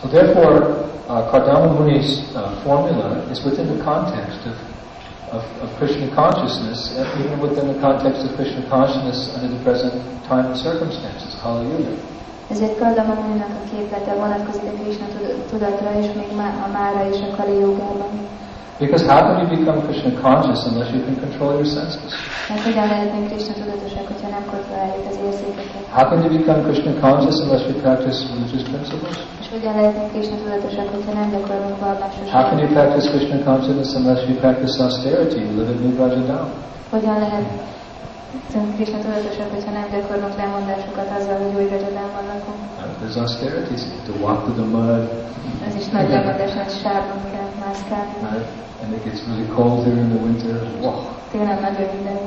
[0.00, 0.56] So therefore,
[1.08, 4.71] uh, Kardama Muni's uh, formula is within the context of,
[5.32, 9.94] of, of Krishna consciousness, uh, even within the context of Krishna consciousness under the present
[10.28, 11.90] time and circumstances, Kali Yuga.
[12.50, 15.06] Ezért a képlete vonatkozik a Krishna
[15.50, 17.58] tudatra, még a mára és a Kali.
[18.82, 22.10] Because how can you become Krishna conscious unless you can control your senses?
[22.48, 25.82] Mert hogyan lehetünk Krishna tudatosak, hogyha nem kontrolláljuk az érzékeket?
[25.96, 29.16] How can you become Krishna conscious unless you practice religious principles?
[29.42, 33.90] És hogyan lehetünk Krishna tudatosak, hogyha nem gyakorlunk vallásos How can you practice Krishna consciousness
[34.00, 36.46] unless you practice austerity, you live in Nibrajadam?
[38.54, 42.60] Lehet Krishna tudatosak, hogyha nem gyakorlunk lemondásokat azzal, hogy új ragyadában lakunk?
[43.00, 45.02] There's austerities, to walk through the mud,
[45.68, 48.14] Ez is nagy lemondás, hogy sárban kell mászkálni.
[48.30, 48.50] right?
[48.82, 50.54] And it gets really cold here in the winter.
[50.82, 50.94] Whoa.
[51.32, 52.18] Télen nagyon hideg.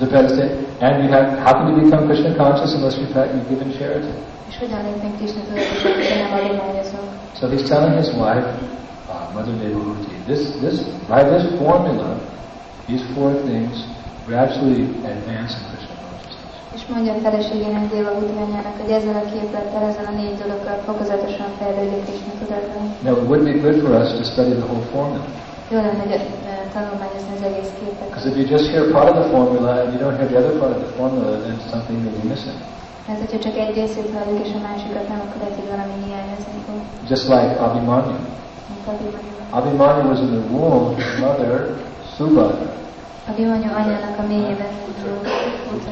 [0.00, 0.46] So better.
[0.80, 3.72] And you have, how can you become Krishna conscious unless you, pra- you give in
[3.78, 4.12] charity?
[4.50, 7.08] És hogyan lehetünk Krishna tudatosak, hogyha nem adományozunk?
[7.38, 8.48] So he's telling his wife,
[9.12, 10.76] uh, Mother Devahuti, this, this,
[11.12, 12.08] by this formula,
[12.88, 13.74] these four things
[14.30, 16.54] gradually advance in Krishna consciousness.
[16.76, 18.10] És mondja a feleségének Déva
[18.44, 22.84] anyának, hogy ezzel a képlettel, ezzel a négy dologgal fokozatosan fejlődik Krishna tudatban.
[23.06, 25.24] Now, it wouldn't be good for us to study the whole formula.
[25.72, 28.08] Jó lenne, hogy ö, eh, tanulmányozni az egész képet.
[28.10, 30.54] Because if you just hear part of the formula and you don't hear the other
[30.60, 32.58] part of the formula, then something may be missing.
[33.06, 36.58] Mert hogyha csak egy részét halljuk, és a másikat nem, akkor lehet, hogy valami hiányozni
[36.66, 36.78] fog.
[37.12, 38.16] Just like Abhimanyu.
[38.90, 39.32] Abhimanyu.
[39.58, 41.54] Abhimanyu was in the womb of his mother,
[42.16, 42.72] Subhadra.
[43.28, 45.18] Abhimanyu anyának a mélyében indul.
[45.74, 45.90] Uta.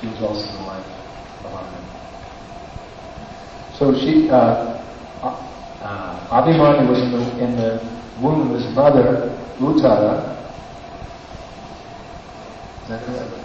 [0.00, 0.90] She was also the wife
[1.44, 1.90] of Arjuna.
[3.76, 4.78] So she, uh,
[5.22, 7.80] uh, Abhimanyu was in the, in the
[8.20, 10.36] womb of his mother, Uttara.
[12.82, 13.40] Is that correct?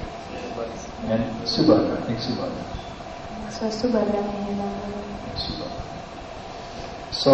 [1.09, 2.63] And Subhadra, I think Subhadra.
[3.49, 5.37] Szóval Subhadra mélyében van.
[5.37, 5.83] Subhadra.
[7.11, 7.31] So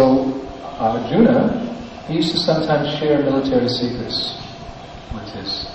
[0.78, 1.50] Arjuna,
[2.08, 4.36] he used to sometimes share military secrets
[5.14, 5.66] with his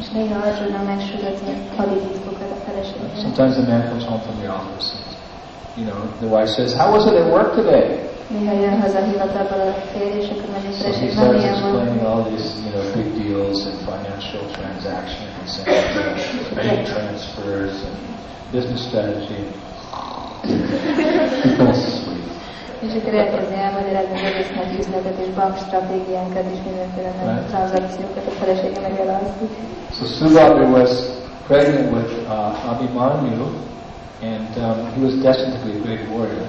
[0.00, 3.16] És néha Arjuna megsütötti hadititkokat a feleségének.
[3.16, 4.86] Sometimes the man comes home from the office.
[4.96, 5.04] And,
[5.78, 7.86] you know, the wife says, "How was it at work today?"
[8.34, 12.02] Néha jön haza a hivatalból a férj, és akkor mondja a So he starts explaining
[12.10, 15.68] all these, you know, big deals and financial transactions and
[16.02, 16.10] uh,
[16.58, 17.96] bank transfers and
[18.54, 19.42] business strategy.
[22.86, 22.92] És
[23.66, 27.46] elmagyarázni az egész nagy üzletet és bankstratégiánkat és mindenféle Right.
[27.52, 28.80] tranzakciókat a felesége.
[29.96, 30.90] So Subhadra was
[31.46, 33.46] pregnant with uh, Abhimanyu,
[34.32, 36.46] and um, he was destined to be a great warrior.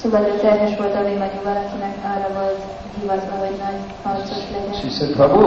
[0.00, 2.60] Subhadra terhes volt Abhimanyu valakinek arra volt
[3.00, 4.42] hivatva, hogy nagy harcos
[4.80, 5.46] She said, Prabhu,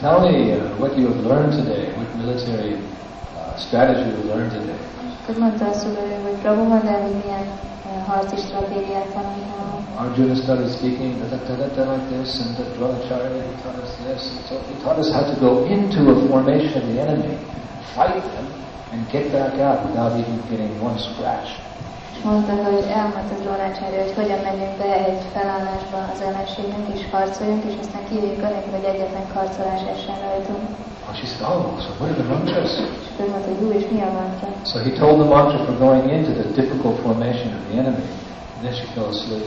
[0.00, 4.80] tell me uh, what you have learned today, what military uh, strategy you learned today.
[5.22, 7.44] Akkor mondta a Subhadra, hogy Prabhu, mondd el, hogy milyen
[8.06, 9.06] harci stratégiát.
[9.96, 13.78] Arjuna started speaking da, da, da, da, da, like this, and the Dronacharya he taught
[13.84, 17.00] us this, and so he taught us how to go into a formation of the
[17.00, 17.36] enemy,
[17.94, 18.46] fight them,
[18.92, 21.50] and get back out without even getting one scratch.
[22.24, 27.74] Mondta, hogy elmondta Drónácsára, hogy hogyan menjünk be egy felállásba az ellenségnek, és harcoljunk, és
[27.80, 30.64] aztán kijöjjünk anélkül, hogy egyetlen karcolás essen rajtunk.
[31.08, 32.70] Oh, she said, oh, so what are the mantras?
[33.02, 34.48] És akkor mondta, hogy jó, és mi a mantra?
[34.70, 38.06] So he told the mantra for going into the difficult formation of the enemy.
[38.54, 39.46] And then she fell asleep.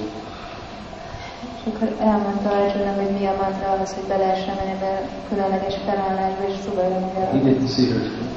[1.58, 4.92] És akkor elmondta Arjuna, hogy mi a mantra ahhoz, hogy be lehessen menni be
[5.30, 7.04] különleges felállásba, és szugalom
[7.36, 8.34] He didn't see her sleeping.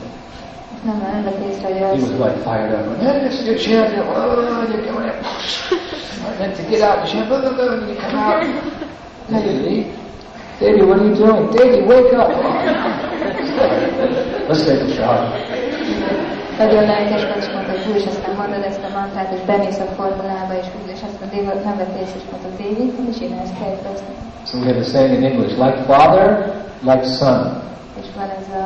[0.85, 2.85] Nem, nem vett észre, hogy He was like fired up.
[3.07, 4.05] Hey, this is your champion.
[4.07, 5.19] Oh, you're coming in.
[6.29, 6.99] I meant to get out.
[7.03, 7.43] The champion.
[7.43, 8.43] Oh, oh, you come out.
[9.29, 9.93] Davey,
[10.61, 11.51] Davey, what are you doing?
[11.55, 12.29] Davey, wake up.
[14.49, 15.21] Let's take a shot.
[16.59, 16.85] nagyon
[17.55, 21.01] mondta, hogy hú, és aztán mondod ezt a mantrát, és bemész a formulába, és és
[21.09, 24.17] azt a David nem és mondta, David, és én ezt kezdtem.
[24.49, 26.27] So we have a saying in English, like father,
[26.91, 27.41] like son.
[28.01, 28.65] És van ez a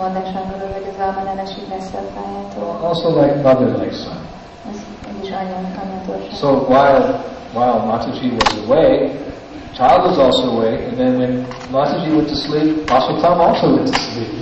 [0.00, 2.72] mondás angolul, hogy az alma nem esik messze a fájától.
[2.88, 4.18] Also like mother, like son.
[4.70, 4.78] Ez,
[5.08, 5.30] ez is
[5.82, 6.18] anyától.
[6.40, 7.02] So while
[7.58, 8.94] while Mataji was away,
[9.78, 11.32] child was also awake, and then when
[11.74, 14.32] Mataji went to sleep, Aswatam also went to sleep.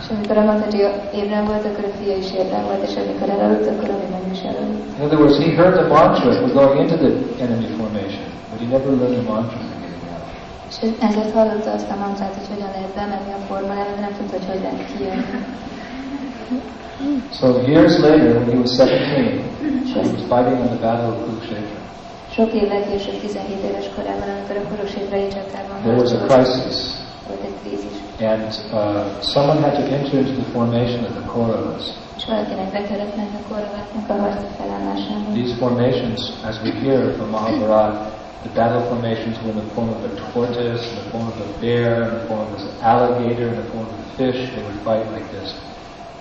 [0.00, 0.82] És amikor a Mataji
[1.14, 4.42] ébren volt, akkor a fia is ébren volt, és amikor elaludt, akkor a meg is
[4.50, 4.84] elaludt.
[4.98, 7.12] In other words, he heard the mantra for going into the
[7.44, 10.24] enemy formation, but he never learned the mantra for getting out.
[10.70, 10.76] És
[11.08, 14.48] ezért hallotta azt a mantrát, hogy hogyan lehet bemenni a formulába, de nem tudta, hogy
[14.52, 15.26] hogy lehet kijönni.
[17.38, 19.42] So years later, when he was 17,
[19.94, 21.81] he was fighting on the battle of Kurukshetra.
[22.34, 24.88] Sok évvel később, 17 éves korában, amikor a
[25.82, 26.78] There was a crisis,
[27.28, 31.84] volt egy krízis, and uh, someone had to enter into the formation of the Kauravas.
[32.16, 35.32] és valakinek be kellett menni a a harci felállásába.
[35.32, 36.20] These formations,
[36.50, 38.10] as we hear from Mahabharata,
[38.46, 41.48] the battle formations were in the form of a tortoise, in the form of a
[41.60, 44.40] bear, in the form of an alligator, in the form of a fish.
[44.54, 45.48] They would fight like this.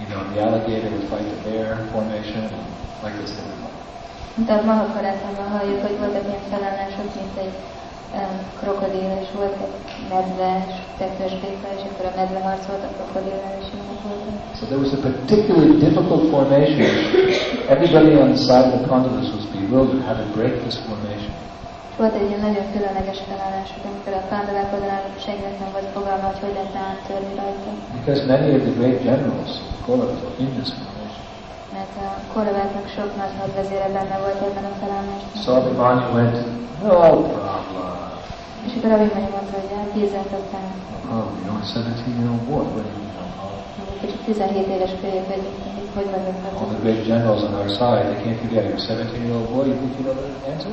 [0.02, 2.44] You know, the alligator would fight the bear formation,
[3.04, 3.71] like this they would fight.
[4.36, 7.56] De a Mahabharátában halljuk, hogy voltak ilyen felállások, mint egy
[8.20, 9.76] um, krokodil, és volt egy
[10.14, 14.36] medve, és tetős béka, és akkor a medve harcolt a krokodillal, és ilyenek voltak.
[14.58, 16.90] So there was a particularly difficult formation.
[17.76, 21.34] Everybody on the side of the Pandavas was bewildered how to break this formation.
[22.02, 26.40] Volt egy ilyen nagyon különleges felállás, amikor a pándavák oldaláról senkinek nem volt fogalma, hogy
[26.44, 27.72] hogy lehetne áttörni rajta.
[28.00, 29.52] Because many of the great generals,
[29.88, 30.08] were
[30.44, 30.70] in this.
[31.82, 35.42] Mert a korrevetnek sok nagy hadvezére benne volt ebben a felállásban.
[35.44, 36.38] So Abhimanyu went,
[36.84, 38.12] no problem.
[38.66, 40.46] És akkor Abhimanyu mondta, hogy hát bízzatok
[41.16, 43.10] Oh, you know, a 17-year-old boy, what do you?
[44.02, 45.44] Kicsit 17 éves kölyök, hogy
[45.96, 46.08] hogy
[46.62, 49.76] All the great generals on our side, they can't forget you're a 17-year-old boy, you
[49.82, 50.72] think you know the answer?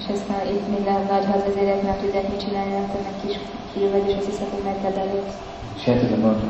[0.00, 3.34] És ezt már itt minden nagy hadvezérek nem tudják mit csinálni, mert te meg kis
[3.72, 5.36] fiú vagy, és azt hiszed, hogy meg kell belépsz.
[5.82, 6.48] Chanted the mantra.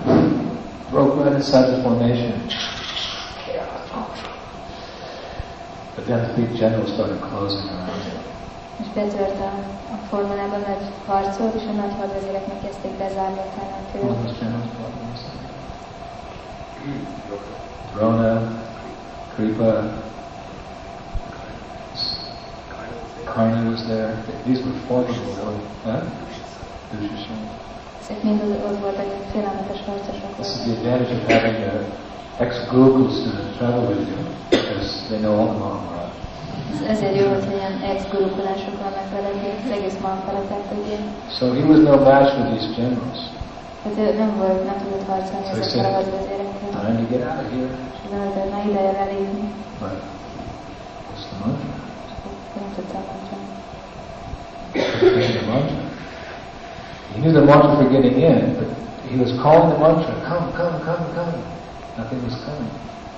[0.91, 2.33] Broke right inside the formation.
[5.97, 8.19] But then the big generals started closing around him.
[8.81, 9.53] És betört a,
[9.95, 14.03] a formulában nagy harcot, és a nagy hadvezérek meg kezdték bezárni a Who támadót.
[14.03, 14.71] were those generals?
[14.81, 15.39] What was it?
[17.95, 18.41] Drona,
[19.35, 19.73] Kripa,
[23.25, 24.15] Karna was there.
[24.47, 25.53] These were formidable.
[25.85, 26.03] Huh?
[26.91, 27.39] Dushashan.
[28.03, 30.83] Ezek mind ott ott voltak, ilyen félelmetes harcosok This is voltak.
[30.83, 31.85] the advantage of having an
[32.45, 34.19] ex-Gurukul to travel with you,
[34.51, 36.09] because they know all the Mahabharata.
[36.73, 41.03] Ez ezért jó, hogy ilyen ex-gurukulások vannak veled, hogy az egész Mahabharatát tudják.
[41.39, 43.21] So he was no match for these generals.
[43.85, 46.69] Hát ő nem volt, nem tudott harcolni So ezekkel a said, hadvezérekkel.
[46.85, 47.71] time to get out of here.
[47.95, 49.45] És mondta, hogy már ideje elégni.
[49.83, 49.97] But
[51.07, 51.71] what's the mantra?
[52.57, 53.47] Nem tudtam mondani.
[55.15, 55.79] What's the mantra?
[57.13, 58.69] He knew the mantra for getting in, but
[59.11, 61.35] he was calling the mantra, come, come, come, come.
[61.97, 62.71] Nothing was coming.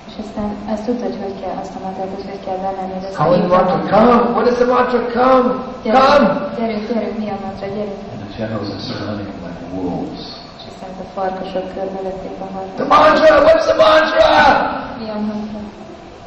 [0.09, 2.97] És aztán ezt tudta, hogy kell, azt a mantrát, hogy kell bemenni.
[3.21, 4.15] Calling the mantra, come!
[4.35, 4.99] What is the mantra?
[5.17, 5.47] Come!
[5.83, 6.27] Gyerünk, Come!
[6.59, 7.99] gyerünk, gyerünk, mi a mantra, gyerünk.
[8.11, 10.21] And the generals are surrounding him like wolves.
[10.59, 12.87] És aztán a farkasok körbevették a The harcot.
[12.93, 13.33] mantra!
[13.47, 14.29] What's the mantra?
[14.99, 15.59] Mi a mantra?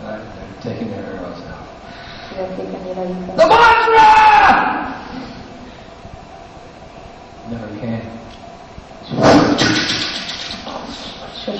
[0.06, 1.64] Right, they're taking their arrows out.
[2.28, 3.34] Kivették a nyilaikat.
[3.40, 4.10] The mantra!
[7.50, 8.02] Never came.
[9.08, 9.66] Sose jött a mantra.
[9.66, 11.35] És meghalt.
[11.46, 11.52] It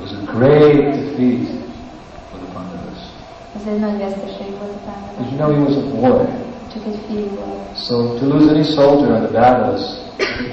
[0.00, 1.48] was a great defeat
[2.30, 3.00] for the Pandavas.
[3.56, 6.26] Ez egy nagy veszteség volt a Because you know he was a boy.
[6.72, 7.76] Csak egy fiú volt.
[7.76, 9.82] So to lose any soldier in the battles,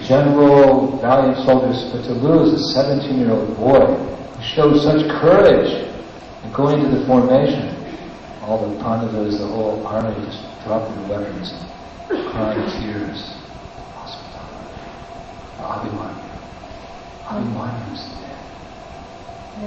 [0.07, 5.71] general, valiant soldiers, but to lose a 17-year-old boy who showed such courage
[6.43, 7.69] and going into the formation,
[8.45, 11.53] all the Pandavas, the whole army just dropped their weapons
[12.09, 13.42] and cried tears.
[15.71, 16.23] Abhimanyu.
[17.31, 18.41] Abhimanyu was dead.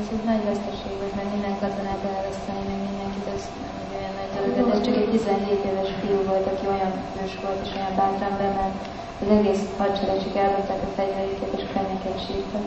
[0.00, 4.14] Ez egy nagy veszteség volt, mert minden katonát elveszteni, meg mindenkit, ez nem egy olyan
[4.18, 4.50] nagy dolog.
[4.56, 8.34] De ez csak egy 17 éves fiú volt, aki olyan hős volt, és olyan bátran
[8.40, 8.76] bement.
[9.22, 12.66] Az egész hadsereg csak eldobták a fegyverüket, és könnyeket sírtak.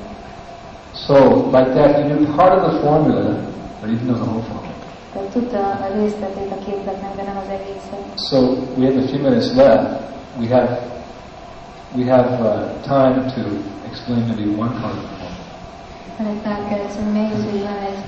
[1.05, 1.15] So,
[1.55, 3.31] like that, he knew part of the formula,
[3.79, 4.77] but he didn't know the whole formula.
[5.13, 8.03] Tehát tudta a részletét a képletnek, de nem az egészet.
[8.29, 8.37] So
[8.77, 9.85] we have a few minutes left.
[10.41, 10.69] We have
[11.95, 13.41] we have uh, time to
[13.89, 15.37] explain maybe one part of the poem.
[16.17, 17.99] Van egy pár percünk még, úgyhogy van egy,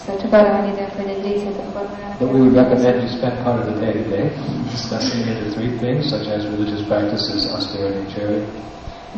[0.00, 2.18] szóval csak arra van időnk, hogy egy részét a formának.
[2.18, 4.26] But we would recommend you spend part of the day today
[4.76, 8.62] discussing into three things, such as religious practices, austerity, charity.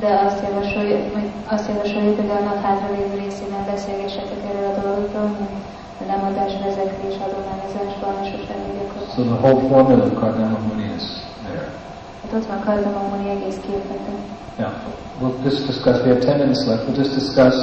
[0.03, 5.29] De azt javasoljuk, hogy azt javasoljuk, hogy a nap hátralévő részében beszélgessetek erről a dolgokról,
[5.39, 5.57] mint
[6.01, 9.13] a lemadás, vezetés, adományozás, vallásosági gyakorlat.
[9.15, 10.86] So the whole formula of Kardama Muni is there.
[12.37, 14.21] Hát ott van kardamomoni egész képletünk.
[14.59, 14.73] Now,
[15.21, 17.57] we'll just discuss, we have 10 minutes left, we'll just discuss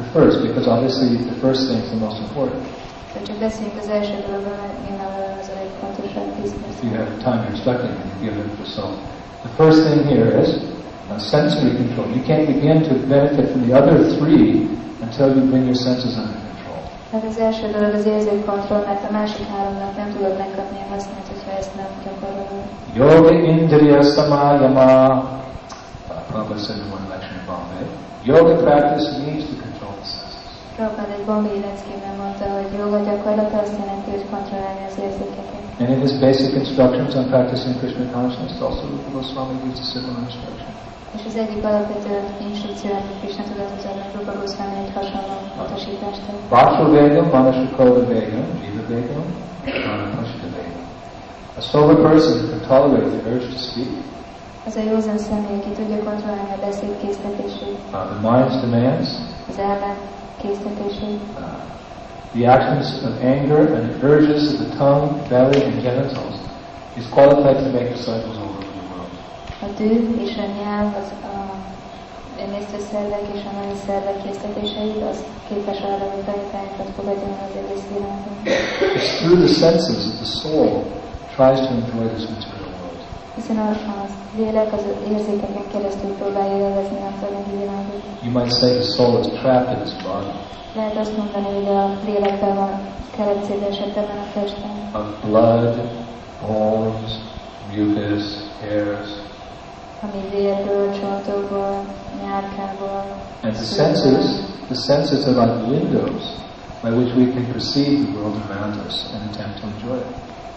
[0.00, 2.62] the first, because obviously the first thing is the most important.
[3.14, 7.10] De csak beszéljünk az első dologról, mert nyilvánvalóan az a legfontosabb tíz If you have
[7.28, 8.92] time it, you give it yourself.
[9.46, 12.06] The first thing here is uh, sensory control.
[12.16, 14.46] You can't begin to benefit from the other three
[15.06, 16.45] until you bring your senses under control.
[17.12, 21.26] Hát az első dolog az érzékkontroll, mert a másik háromnak nem tudod megkapni a hasznát,
[21.32, 22.64] hogyha ezt nem gyakorolod.
[23.00, 24.94] Yoga Indriya Samayama,
[26.28, 27.86] Prabhupada said in one lecture in Bombay,
[28.30, 30.50] yoga practice means to control the senses.
[30.76, 35.62] Prabhupád egy bombay leckében mondta, hogy joga gyakorlata azt jelenti, hogy kontrollálni az érzékeket.
[35.80, 40.20] And in his basic instructions on practicing Krishna consciousness, also Rupa Goswami gives a similar
[40.28, 40.85] instruction.
[41.14, 42.14] És az egyik alapvető
[42.48, 46.38] instrukció, amit Krishna tudatozatnak Rupa Goswami egy hasonló utasítást ad.
[46.48, 49.26] Vakshu Vegam, Manashukoda Vegam, Jiva Vegam,
[49.86, 50.84] Manapashita Vegam.
[51.58, 53.90] A sober person can tolerate the urge to speak,
[54.66, 59.08] Az a józan személy, aki tudja kontrollálni a beszéd késztetését, uh, the mind's demands,
[59.50, 59.96] az ellen
[60.42, 61.44] késztetését, uh,
[62.34, 66.36] the actions of anger and the urges of the tongue, belly, and genitals,
[66.96, 68.45] is qualified to make disciples over to the world.
[69.66, 69.92] A dű
[70.24, 71.36] és a nyelv, az a
[72.44, 78.34] emésztőszervek és a női szervek késztetéseit, az képes arra, hogy tanítványokat fogadjon az egész világon.
[78.96, 80.72] It's through the senses that the soul
[81.36, 83.00] tries to enjoy this material world.
[83.38, 83.98] Hiszen a a
[84.38, 88.00] lélek az érzékeken keresztül próbálja élvezni a anyagi világot.
[88.26, 90.32] You might say the soul is trapped in this body
[90.78, 92.72] Lehet azt mondani, hogy a lélekben van
[93.16, 95.74] keletszédeset ebben a testben, of blood,
[96.46, 97.12] bones,
[97.72, 98.24] mucus,
[98.60, 99.10] hairs,
[103.42, 106.22] And the senses, the senses are like windows
[106.82, 110.06] by which we can perceive the world around us and attempt to enjoy it.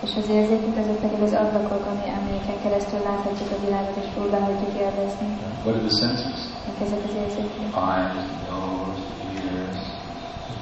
[0.04, 4.74] És az érzékek azok pedig az ablakok, ami emléken keresztül láthatjuk a világot és próbálhatjuk
[4.86, 5.28] élvezni.
[5.64, 6.40] What are the senses?
[6.68, 7.70] Mik ezek az érzékek?
[7.92, 9.02] Eyes, nose,
[9.44, 9.82] ears,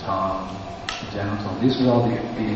[0.06, 0.50] tongue,
[1.00, 1.52] the genital.
[1.64, 2.52] These are all the, the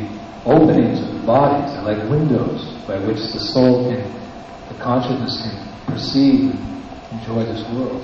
[0.53, 1.67] openings of the bodies.
[1.71, 4.03] They're like windows by which the soul can,
[4.71, 8.03] the consciousness can perceive and enjoy this world.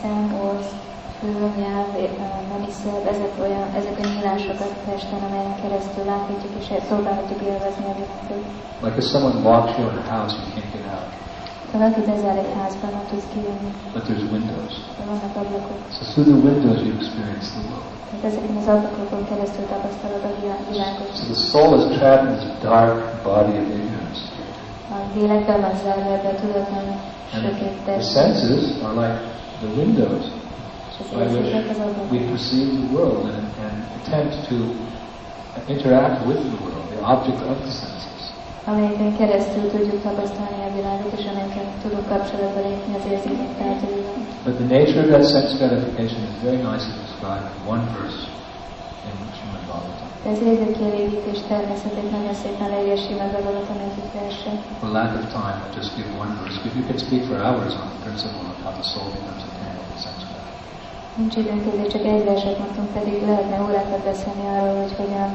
[0.00, 0.70] Szem, orsz,
[1.18, 1.28] fő,
[1.60, 1.88] nyelv,
[2.52, 7.84] nemi szerv, ezek, olyan, ezek a nyílások a testen, amelyen keresztül láthatjuk és próbálhatjuk élvezni
[7.92, 8.44] a világot.
[8.84, 11.10] Like if someone locks you in a house, you can't get out.
[11.72, 14.72] Ha valaki bezár egy házban, nem tudsz kijönni, But there's windows.
[14.98, 15.80] de vannak ablakok.
[15.96, 17.90] So through the windows you experience the world.
[18.10, 21.08] Tehát ezeken az ablakokon keresztül tapasztalod a világ- világot.
[21.18, 22.96] So the soul is trapped in this dark
[23.28, 24.20] body of ignorance.
[27.86, 29.18] The senses are like
[29.60, 30.30] the windows
[31.12, 32.10] by which érzékek az ablakok.
[32.10, 34.56] we perceive the world and, and attempt to
[35.68, 38.20] interact with the world, the object of the senses.
[38.64, 44.18] amelyeken keresztül tudjuk tapasztalni a világot, és amelyeken tudunk kapcsolatba lépni az érzékek tárgyaival.
[44.44, 48.31] But the nature of that sense gratification is very nicely described in one verse
[50.24, 54.50] De az érzékkielégítés természetét nagyon szépen leírja Simad Bhagavatam egyik verse.
[54.80, 57.72] For lack of time, I'll just give one verse, but you can speak for hours
[57.82, 60.60] on the principle of how the soul becomes entangled in gratification.
[61.18, 65.30] Nincs időnk ezért csak egy verset mondtunk, pedig lehetne órákat beszélni arról, hogy hogyan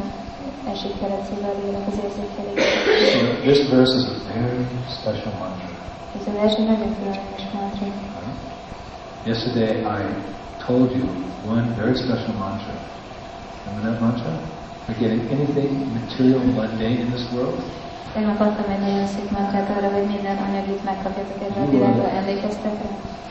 [0.74, 3.10] esik keletszébe a lélek az érzékkielégítés.
[3.14, 4.61] So this verse is a very
[4.98, 5.70] special mantra.
[6.18, 7.88] Ez a vers egy nagyon különleges mantra.
[9.30, 9.99] Yesterday I
[10.68, 11.06] told you
[11.56, 12.74] one very special mantra.
[13.66, 14.32] Remember that mantra?
[14.88, 17.59] Forgetting anything material and mundane in this world?
[18.14, 22.09] Tegnap adtam egy nagyon szép mantrát arra, hogy minden anyagit megkapjatok ebben a világban.
[22.09, 22.73] Emlékeztek?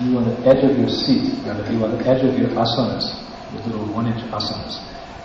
[0.01, 3.05] You on the edge of your seat, rather, you on the edge of your asanas,
[3.53, 4.75] your little one-inch asanas.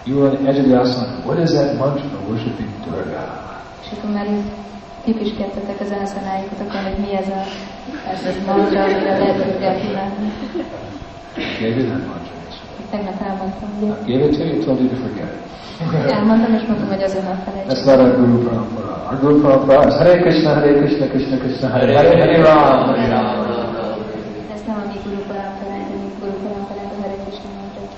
[0.05, 1.25] You are on the edge of the asana.
[1.25, 3.23] What is that mantra for worshiping Durga?
[3.83, 4.51] És akkor már így
[5.03, 7.41] kipiskedtetek az elszenájukatokon, hogy mi ez a,
[8.13, 10.31] ez az mantra, amire lehet tudják imádni.
[11.59, 12.40] Gave you that mantra.
[12.91, 13.15] Yesterday.
[13.15, 13.87] Tegnap elmondtam, ugye?
[13.87, 16.11] I gave it to you, told you to forget it.
[16.17, 17.37] Elmondtam, és mondtam, hogy azonnal
[17.67, 18.93] That's not our Guru Parampara.
[19.09, 23.07] Our Guru Parampara is Hare Krishna, Hare Krishna, Krishna Krishna, Hare Hare, Hare Ram, Hare
[23.13, 23.37] Ram.
[24.55, 27.49] Ez nem a mi guru paramparánk, a mi guru paramparánk a Hare Krishna.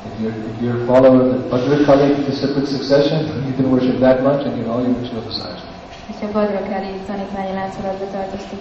[0.10, 4.18] If you're, if you're a follower of the Bhadrakali disciplic succession, you can worship that
[4.28, 5.73] much and get all your material desires.
[6.08, 8.06] Ha Badrakali tanítványi láncolatba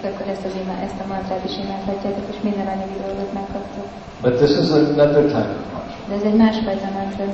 [0.09, 3.87] akkor ezt, az imá, ezt a mantrát is imádhatjátok, és minden anyagi dolgot megkaptok.
[4.21, 5.97] But this is another type of mantra.
[6.07, 7.25] De ez egy másfajta mantra.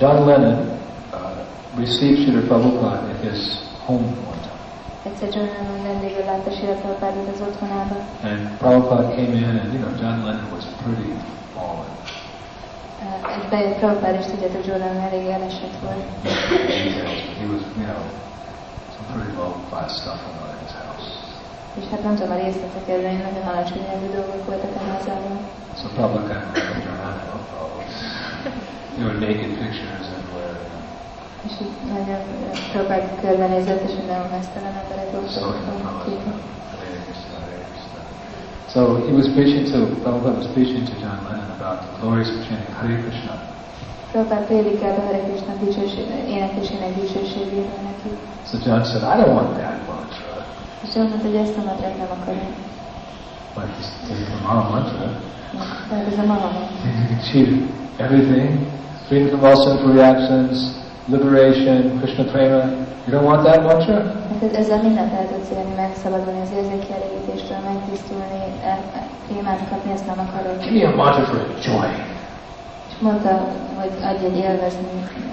[0.00, 3.40] John Lennon uh, received Srila Prabhupada at his
[3.86, 4.62] home one time.
[5.08, 7.96] Egyszer John Lennon vendégül látta Siraprabhupádot az otthonába,
[8.30, 11.12] And Prabhupada came in and, you know, John Lennon was pretty
[11.54, 11.90] fallen.
[13.02, 16.04] Uh, bejött Prabhupád is tudjátok, John Lennon elég elesett volt.
[17.40, 18.02] He was, you know,
[19.10, 21.08] pretty low class stuff going on in his house.
[21.78, 23.84] És hát nem tudom a részleteket, de nagyon alacsony
[24.16, 25.34] dolgok voltak a házában.
[25.80, 27.94] So Prabhupada kind of went around, no problems.
[28.96, 30.56] You know, naked pictures and where,
[31.46, 32.20] És így nagyon
[32.72, 35.34] Prabhupád körbenézett, és mindenhol mesztelen emberek so, voltak.
[35.36, 36.38] you know, a Prabhupada, képek.
[36.70, 38.00] Hare Krishna, Hare Krishna.
[38.74, 42.38] So he was preaching to, Prabhupada was preaching to John Lennon about the glories of
[42.46, 43.34] chanting Hare Krishna.
[44.16, 46.06] Prabhupád prédikált a Hare Krishna dicsőség,
[46.36, 48.08] énekésének dicsőségéről neki.
[48.48, 50.32] So John said, I don't want that mantra.
[50.84, 52.50] És John mondta, hogy ezt a mantrát nem akarom.
[53.56, 55.06] But this, this is the Maha mantra.
[55.88, 56.64] Tehát ez a Mahamon.
[56.84, 57.52] You can achieve
[58.04, 58.48] everything,
[59.06, 60.54] freedom from all sinful reactions,
[61.14, 62.60] liberation, Krishna prema.
[63.04, 63.96] You don't want that mantra?
[64.30, 68.40] Hát ez- ezzel mindent el tudsz élni, megszabadulni az érzékkielégítéstől, megtisztulni,
[68.70, 68.86] el-
[69.26, 70.56] krémát kapni, ezt nem akarod.
[70.64, 72.14] Give me a mantra for enjoying.
[73.00, 73.48] Mondta,
[73.80, 73.90] hogy
[74.24, 74.86] egy élvezni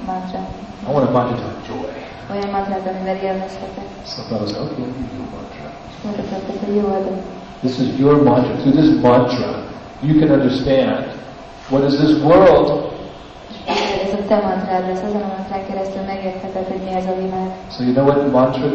[0.06, 0.50] mantrát.
[0.88, 1.92] I want a mantra to enjoy.
[2.32, 3.88] Olyan mantrát, amivel élvezhetek.
[4.06, 5.68] So I was okay, I'll give you a mantra.
[5.90, 7.18] És mondta Prabhupád, hogy jó adom.
[7.64, 8.54] This is your mantra.
[8.62, 9.50] Through this mantra,
[10.08, 11.04] you can understand
[11.70, 12.68] what is this world.
[14.06, 17.48] Ez a te mantrád lesz, azon a mantrán keresztül megértheted, hogy mi ez a világ.
[17.74, 18.68] So you know what mantra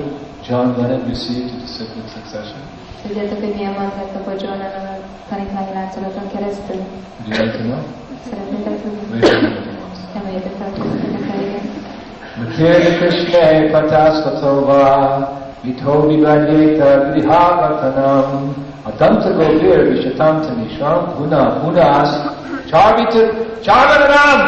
[0.49, 2.61] John Lennon received to disciple succession?
[3.07, 4.97] Tudjátok, hogy milyen mantrát kapott John Lennon a
[5.31, 6.81] tanítványi láncolaton keresztül?
[7.19, 7.81] Would you like to know?
[8.29, 9.03] Szeretnétek tudni?
[9.11, 10.19] Raise your hand if you want to.
[10.19, 11.61] Emeljétek fel a kezeteket helyére.
[12.39, 14.83] Matirya Krishna Pataskatova
[15.63, 18.29] Vito Vivajeta Vidhavatanam
[18.89, 22.11] Adanta Govir Vishatam Tanisham Guna Gunas
[22.71, 23.23] Charvita
[23.65, 24.41] Charvananam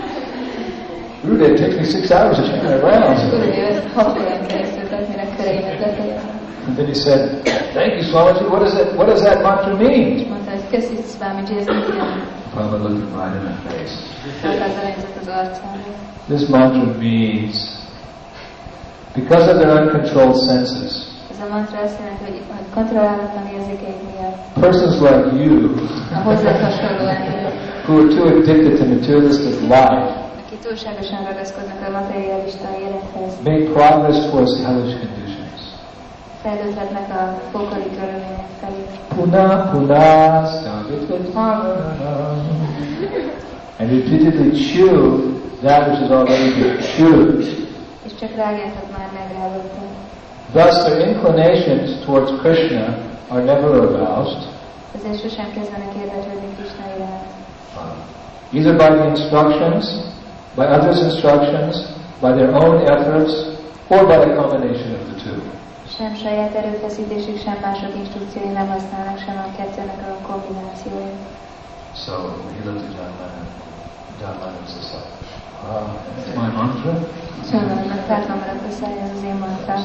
[0.00, 0.88] Matirya Krishna
[1.24, 3.22] Rude, it takes me six hours to chant my rounds.
[3.22, 6.36] Tudod, hogy ezt 6 órán keresztül tett, mire köreimet befejezem.
[6.66, 7.42] And then he said,
[7.72, 8.44] Thank you, Swamiji.
[8.50, 10.26] What, is it, what does that mantra mean?
[12.54, 13.94] Prabhupada looked him right in the face.
[16.28, 17.78] This mantra means,
[19.14, 21.07] because of their uncontrolled senses,
[21.38, 25.54] Ez a mantra azt jelenti, hogy, hogy kontrollálatlan érzékeik miatt persons like you,
[26.14, 27.54] a hozzá hasonló emberek,
[27.86, 30.06] who are too addicted to materialistic life,
[30.44, 35.60] akik túlságosan ragaszkodnak a materialista élethez, make progress towards hellish conditions.
[36.42, 38.82] fejlődhetnek a pokoli körülmények felé.
[39.16, 40.06] Puna puna.
[43.80, 45.00] And repeatedly chew
[45.62, 47.38] that which has already been chewed.
[48.06, 49.87] És csak rágáltak már megrázottak.
[50.52, 52.84] Thus, their inclinations towards Krishna
[53.28, 54.42] are never aroused,
[54.96, 57.26] Ezért sosem kezdenek érdeklődni Krishna iránt.
[58.52, 59.84] either by the instructions,
[60.54, 61.76] by others' instructions,
[62.20, 63.32] by their own efforts,
[63.88, 65.40] or by a combination of the two.
[65.96, 71.12] Sem saját erőfeszítésük, sem mások instrukciói nem használnak, sem a kettőnek a kombinációja.
[72.04, 72.12] So
[72.56, 73.46] he looked at John Lennon,
[74.20, 74.88] John Lennon was
[75.64, 75.86] wow,
[76.40, 76.92] my mantra?
[77.50, 79.82] Sajnálomnak tártva maradt a száj, ez az én mantrám.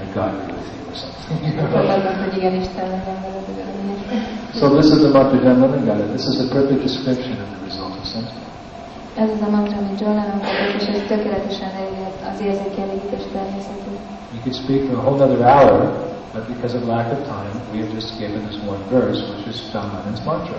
[0.00, 1.58] And God be with you or something.
[1.72, 3.68] Fogadnak, hogy igen, Isten legyen veled, igen.
[4.58, 6.08] so this is the mantra John Lennon.
[6.16, 8.30] This is a perfect description of the result of sense.
[9.22, 14.00] Ez az a mantra, amit John Lennon kapott, és ez tökéletesen leírja az érzékelégítés természetét.
[14.34, 15.78] We could speak for a whole other hour,
[16.34, 19.56] but because of lack of time, we have just given this one verse, which is
[19.72, 19.88] John
[20.24, 20.58] mantra.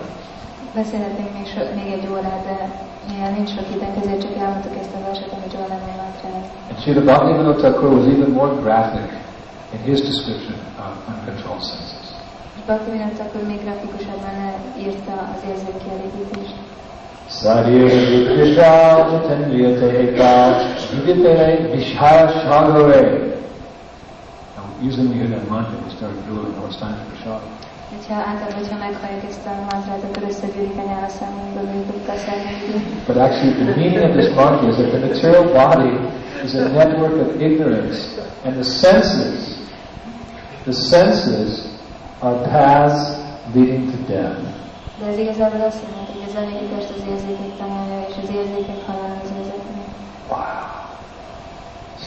[0.74, 2.56] Beszélhetnénk még, so, még egy órát, de
[3.10, 6.46] mivel nincs sok időnk, ezért csak elmondtuk ezt a verset, amit John Lennon mantráz.
[6.70, 9.10] And Srila Bhaktivinoda Thakur was even more graphic
[9.74, 12.06] in his description of uncontrolled senses.
[12.66, 14.36] Bhaktivinoda akkor még grafikusabban
[14.84, 16.56] írta az érzékkielégítést.
[17.38, 17.88] Sarire
[18.32, 18.72] Krishna
[19.26, 20.32] Chandriyate Ka
[20.92, 23.28] Yudhitene Vishaya Shagare.
[24.56, 24.64] Now,
[25.18, 27.42] hear that mantra, we start drooling, oh, it's time for shot.
[27.92, 32.78] Hogyha általában, hogyha meghalljuk ezt a mantrát, akkor összegyűlik a nyála számunkba, mint a szemünkbe.
[33.06, 35.92] But actually, the meaning of this mantra is that the material body
[36.44, 37.98] is a network of ignorance,
[38.44, 39.38] and the senses,
[40.68, 41.50] the senses
[42.20, 43.00] are paths
[43.54, 44.40] leading to death.
[44.98, 49.30] De ez igazából azt jelenti, hogy a zenékest az érzékek tanulja, és az érzékek halálhoz
[49.38, 49.82] vezetni.
[50.30, 50.60] Wow.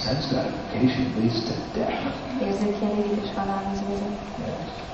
[0.03, 2.01] Sense gratification leads to death.
[2.47, 4.15] Érzékelés halálhoz vezet.
[4.45, 4.91] Yes.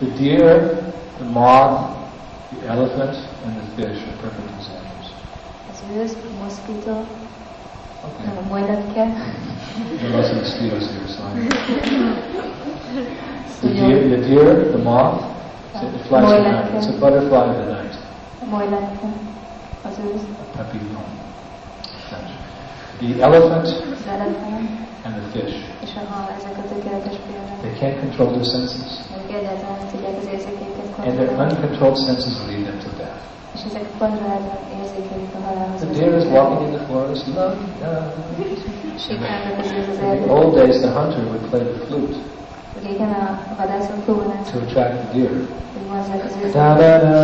[0.00, 1.96] The deer, the moth,
[2.60, 5.06] the elephant, and the fish are perfect examples.
[5.68, 5.74] A
[6.42, 6.96] moszkító,
[8.04, 8.26] Okay.
[8.38, 9.04] a majletke,
[9.98, 11.22] There are lots of mosquitoes here, so
[13.62, 15.22] The deer, the deer, the moth,
[15.74, 16.74] it flies at night.
[16.74, 17.94] It's a butterfly of the night.
[18.42, 19.08] a majletke,
[19.82, 20.22] az ősz,
[20.56, 21.04] Papillon.
[23.00, 23.66] The elephant
[25.04, 25.54] and the fish.
[25.84, 27.58] és a hal, ezek a tökéletes példák.
[27.64, 28.90] They can't control their senses.
[29.18, 33.20] Ők egyáltalán nem tudják az érzékeiket And their uncontrolled senses lead them to death.
[33.56, 38.08] és ezek kontrolláltan érzékelik a halálhoz The deer is walking in the forest, love, love.
[39.06, 42.16] Sétálnak az ősz az In the old days, the hunter would play the flute
[42.86, 43.24] Régen a
[43.58, 45.30] vadászok próbálnak, to attract the deer.
[45.74, 47.18] hogy vonzzák az da da da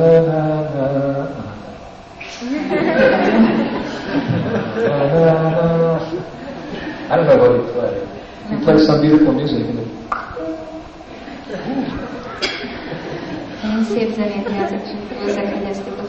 [0.00, 0.54] da da.
[4.74, 4.76] I
[7.16, 8.08] don't know what he played.
[8.48, 9.66] He plays some beautiful music.
[9.68, 9.78] And
[13.62, 14.88] Nagyon szép zenét játszik, és
[15.26, 16.02] összehegyezték a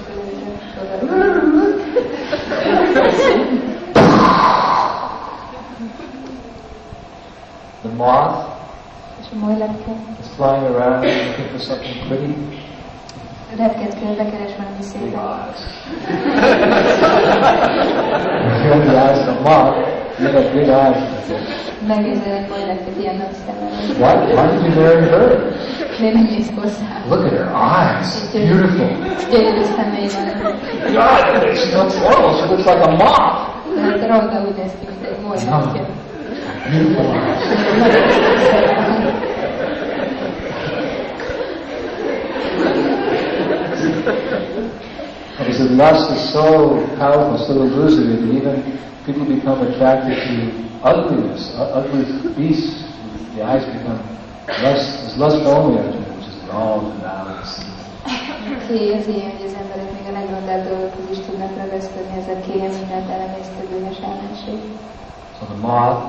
[7.82, 8.48] the moth
[9.22, 12.34] És a majletke is flying around looking for something pretty.
[13.58, 15.14] Repket körbe keres valami Big szépet.
[15.14, 15.62] eyes.
[18.64, 19.78] Here the eyes of the moth,
[20.20, 20.98] you have big eyes.
[21.88, 23.72] Megnézel egy majletket ilyen nagy szemmel.
[24.02, 25.28] Why, why did you marry her?
[26.00, 26.92] De nem néz hozzá.
[27.10, 28.10] Look at her eyes.
[28.34, 28.90] Beautiful.
[29.32, 30.38] Gyönyörű szemei vannak.
[30.98, 32.34] God, she's not horrible.
[32.38, 33.54] She looks like a moth.
[33.82, 35.82] Hát rajta úgy néz ki, mint egy majletke.
[36.72, 37.44] Beautiful eyes.
[44.56, 44.72] Szemmel.
[45.38, 48.56] Because the lust is so powerful, so illusory that even
[49.06, 50.34] people become attracted to
[50.84, 52.04] ugliness, ugly
[52.38, 52.84] beasts.
[53.36, 54.00] The eyes become
[54.64, 57.66] lust, there's lust only after which is wrong and balance.
[58.68, 62.38] Kély az ilyen, hogy az emberek még a legrondább dolgokhoz is tudnak ragaszkodni, ez a
[62.46, 64.60] kély mindent elemésztő bűnös ellenség.
[65.38, 66.00] So the moth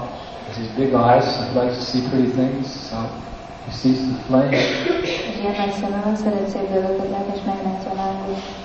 [0.47, 2.99] has these big eyes, he likes to see pretty things, so
[3.67, 4.57] he sees the flame.
[5.03, 8.65] És ilyen nagy szeme van, szeret szép dolgokat látni, és meglátja a lángot.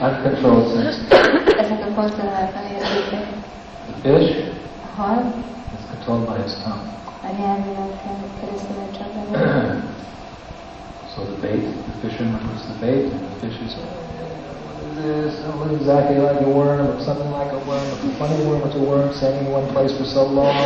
[0.00, 0.98] Uncontrolled sense.
[1.58, 3.26] Ezek a kontrollálatlan érzékek.
[4.02, 4.52] The fish
[4.98, 5.20] A
[5.78, 6.92] is controlled by his tongue.
[7.22, 7.92] a nyelvének
[8.40, 9.82] keresztül csak benne.
[11.14, 13.86] So the bait, the fisherman puts the bait, and the fish is, "Oh,
[14.66, 15.34] what is this?
[15.46, 18.62] It looks exactly like a worm, looks something like a worm, it's a funny worm,
[18.66, 20.58] it's a worm staying in one place for so long.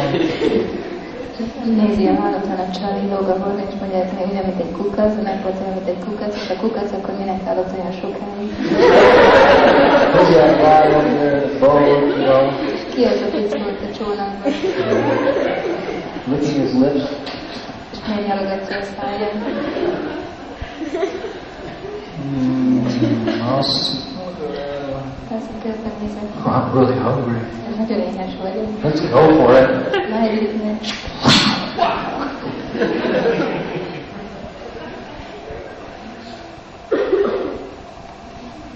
[1.80, 5.12] Nézi a halottan a csali, lóg a hord, és mondja, hogy olyan, mint egy kukac,
[5.22, 8.50] meg volt olyan, mint egy kukac, és a kukac, akkor minek állott olyan sokáig.
[10.12, 12.42] Who's that guy over there in the boat, you know,
[12.94, 14.52] Ki az, aki szólt a csónakban,
[16.30, 17.04] licking his lips?
[17.92, 19.34] és megnyalogatja a száját.
[23.48, 24.06] I'll see.
[25.28, 27.38] Persze közben nézek, Oh, I'm really hungry.
[27.70, 28.32] ez nagyon éhes.
[28.82, 30.08] Let's go for it.
[30.10, 30.80] Na, együtt meg.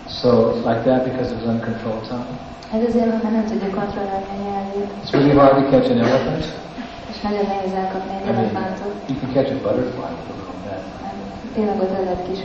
[0.08, 2.38] So it's like that because it was uncontrolled tongue.
[2.72, 5.98] Ez azért van, mert nem tudja kontrollálni a nyelvét, It's really hard to catch an
[5.98, 6.44] elephant.
[7.10, 8.52] és nagyon nehéz elkapni egy I mean,
[9.08, 10.82] you can catch a butterfly with a little net.
[11.54, 12.38] Tényleg ott lehet kis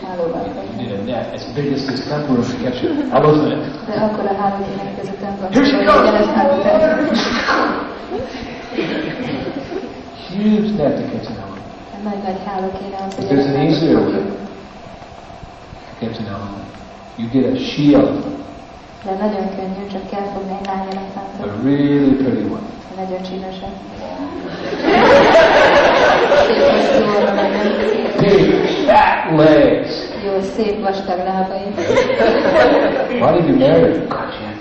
[0.79, 3.85] You a as big as this temple room to catch an elephant.
[3.87, 6.07] De akkor a háló kéne között önben, Here she goes!
[6.07, 7.07] egy elefántot el-
[10.29, 12.03] Huge net to catch an elephant.
[12.03, 14.11] Nagy-nagy háló kéne az, hogy There's an easier way
[15.87, 16.65] to catch an elephant.
[17.15, 18.35] You get a she elephant,
[19.05, 22.65] De nagyon könnyű, csak kell fogni egy lány a really pretty one.
[22.95, 23.71] Nagyon.
[26.47, 27.67] Szép hosszú orra nagyon.
[28.19, 28.55] Big,
[28.87, 29.89] fat legs.
[30.25, 31.61] Jó, szép vastag lábai.
[33.21, 34.07] Why did you marry her?
[34.07, 34.57] God, she had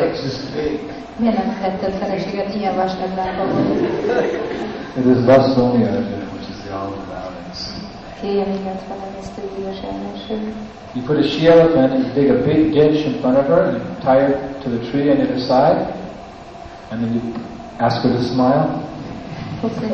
[0.00, 0.78] legs this big.
[1.16, 3.80] Miért nem vetted feleséget ilyen vastag lába volt?
[4.96, 7.82] It is lust only Arjuna, which is the all devouring sin.
[8.20, 10.54] Kélye mindent felemésztő bűnös ellenség.
[10.94, 13.62] You put a she elephant and you dig a big ditch in front of her,
[13.66, 15.78] and you tie her to the tree on either side,
[16.90, 17.22] and then you
[17.78, 18.68] ask her to smile.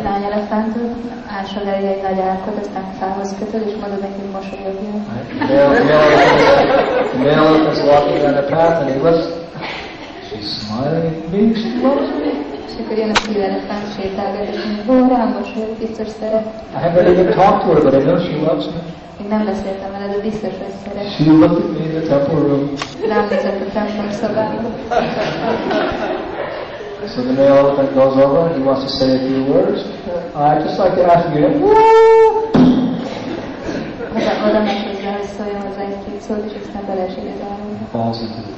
[0.02, 0.90] Lány elefántot,
[1.38, 5.04] ásod elé egy nagy árkot, aztán fához kötöd, és mondod neki, mosolyogjon.
[5.48, 6.90] The male, the
[7.22, 9.26] the elephant's walking down a path and he looks,
[10.28, 12.30] she's smiling at me, she loves me.
[12.66, 16.46] És akkor jön a szív elefánt, sétálgat, és mondja, ó, rám mosolyog, biztos szeret.
[16.76, 18.80] I haven't even talked to her, but I know she loves me.
[19.18, 21.10] Még nem beszéltem vele, de biztos, hogy szeret.
[21.14, 22.72] She looked at me in the temple room.
[23.08, 24.68] Rám nézett a templom szobába.
[27.08, 29.80] So the male elephant goes over, and he wants to say a few words.
[30.36, 31.48] Uh, I'd just like to ask you,
[37.90, 38.52] falls into the.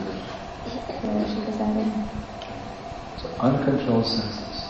[3.22, 4.64] So uncontrolled senses.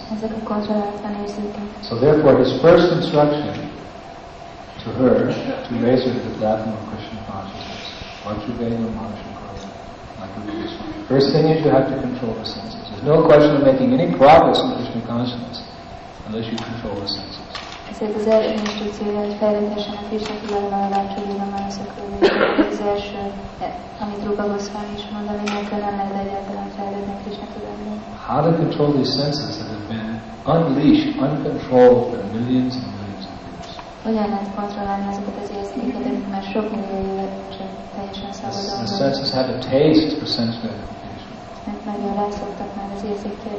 [1.88, 3.70] So therefore, his first instruction
[4.84, 7.88] to her, to raise her to the platform of Krishna consciousness,
[8.26, 8.38] like.
[11.08, 12.91] First thing is you have to control the senses.
[13.04, 15.58] No question of making any progress in Krishna consciousness
[16.26, 17.40] unless you control the senses.
[17.92, 22.08] Ezért az első instrukciója, hogy fejletessen a Krishna tudatban a Rácsúlina Manaszakról.
[22.72, 23.20] Az első,
[24.02, 27.96] amit Rupa Goswami is mond, ami nélkül nem lehet egyáltalán fejlődni a Krishna tudatban.
[28.30, 30.10] How to control these senses that have been
[30.54, 33.68] unleashed, uncontrolled for millions and millions of years.
[34.06, 37.26] Hogyan lehet kontrollálni azokat az érzékeket, amik már sok millió éve
[37.56, 40.56] csak teljesen The, szabadon the senses have a taste for sense.
[41.66, 43.54] Mert nagyon rászoktak már az érzék They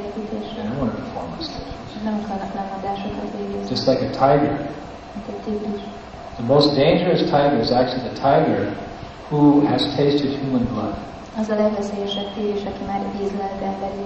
[0.80, 1.30] want to perform.
[2.04, 4.54] Nem akarnak lemondásokat végezni, Just like a tiger.
[5.14, 5.82] mint egy tigris.
[6.38, 8.62] The most dangerous tiger is actually the tiger
[9.28, 9.40] who
[9.70, 10.94] has tasted human blood.
[11.40, 14.04] Az a legveszélyesebb tigris, aki már ízlelt emberi.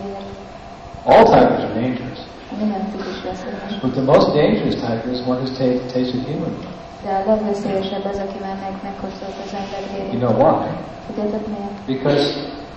[1.13, 2.21] All tigers are dangerous,
[2.61, 3.73] Minden tigris veszélyes.
[3.85, 6.77] but the most dangerous tiger is one who's ta- tasted human blood.
[7.05, 10.69] De a legveszélyesebb az, aki már meg, megkóstolt az ember You know why?
[11.07, 11.77] Tudjátok miért?
[11.93, 12.25] Because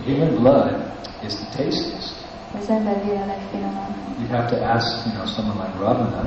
[0.07, 0.69] human blood
[1.27, 2.13] is the tastiest.
[2.59, 3.93] Az ember vére a legfinomabb.
[4.21, 6.23] You have to ask, you know, someone like Ravana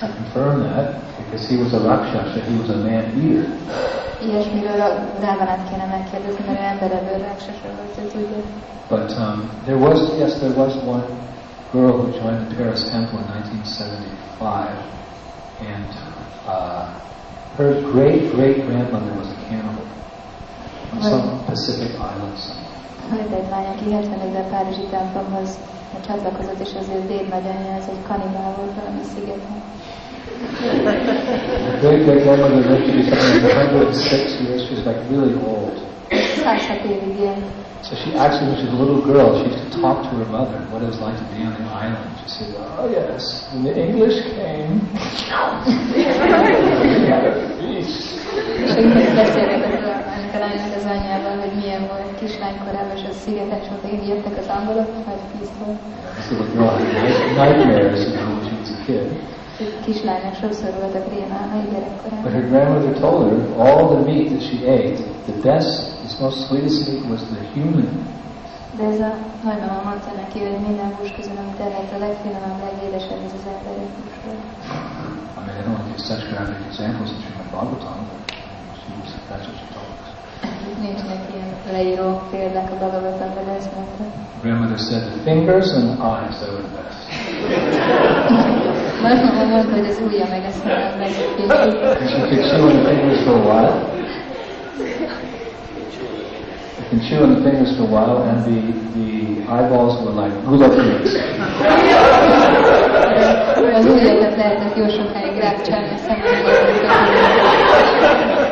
[0.00, 0.86] to confirm that,
[1.20, 3.46] because he was a rakshasa, he was a man eater.
[4.22, 4.90] Ilyesmiről a
[5.20, 8.42] Rávanát kéne megkérdezni, mert ő emberebből ráksasa volt, ő tudja.
[8.88, 11.04] But um, there was, yes, there was one
[11.72, 14.70] girl who joined the Paris Temple in 1975,
[15.60, 15.88] and
[16.46, 16.88] uh,
[17.56, 19.86] her great great grandmother was a cannibal
[20.94, 22.67] on some Pacific island somewhere.
[23.10, 25.58] Volt egy lány, aki 71-ben Párizsi templomhoz
[26.06, 29.56] csatlakozott, és az ő dédnagyanyja, ez egy kanibál volt valami szigeten.
[31.80, 34.60] Great great grandmother lived to be something like 106 years.
[34.66, 35.76] She was like really old.
[36.10, 37.44] 106 évig élt.
[37.82, 40.28] So she actually, when she was a little girl, she used to talk to her
[40.30, 42.10] mother what it was like to be on the island.
[42.22, 43.22] She said, "Oh yes,
[43.52, 44.72] when the English came,
[50.40, 51.82] we had a feast." És akkor beszélgetett a- ennek a lánynak az anyjával, hogy milyen
[51.92, 55.20] volt kislánykorában, és a szigeten, és hogy jöttek az angolok, vagy
[56.54, 59.08] night- nightmares, when she was a kid.
[59.64, 62.32] Egy kislánynak sokszor voltak rémálmai But gyerekkorában.
[62.32, 64.96] her grandmother told her all the meat that she ate,
[65.30, 65.72] the best,
[66.06, 67.88] the most sweetest meat was the human.
[68.78, 69.12] De ez a
[69.48, 73.84] nagymama mondta neki, hogy minden hús közül, amit elett, a legfinomabb, legédesebb, ez az emberi
[73.96, 74.42] hús volt.
[75.38, 78.20] I mean, I don't want to give such graphic examples in Srimad Bhagavatam, but
[78.80, 79.97] she was, that's what she told
[80.70, 80.78] us.
[80.86, 84.04] Nincsenek ilyen leíró példák a Bhagavatamban, de ezt mondta.
[84.42, 87.00] Grandmother said the fingers and the eyes, they were the best.
[89.02, 91.52] Nagymama mondta, hogy az ujja meg ezt nem megkészít.
[91.52, 93.72] And she could chew on the fingers for a while.
[96.78, 98.58] You can chew on the fingers for a while, and the,
[98.98, 99.08] the
[99.56, 101.10] eyeballs were like gula peas.
[103.74, 105.98] Az ujjakat lehetett jó sokáig rákcsálni a
[107.98, 108.47] This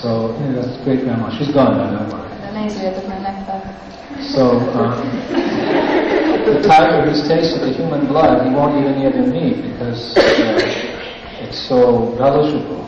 [0.00, 1.30] so yeah, that's great grandma.
[1.36, 2.28] She's gone now, don't worry.
[4.34, 5.08] So, um,
[6.44, 11.42] the tiger who's tasted the human blood, he won't even eat the meat because uh,
[11.42, 12.84] it's so relishable.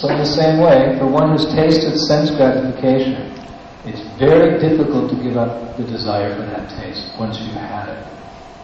[0.00, 3.47] So in the same way, for one who's tasted sense gratification,
[3.84, 8.04] it's very difficult to give up the desire for that taste once you've had it.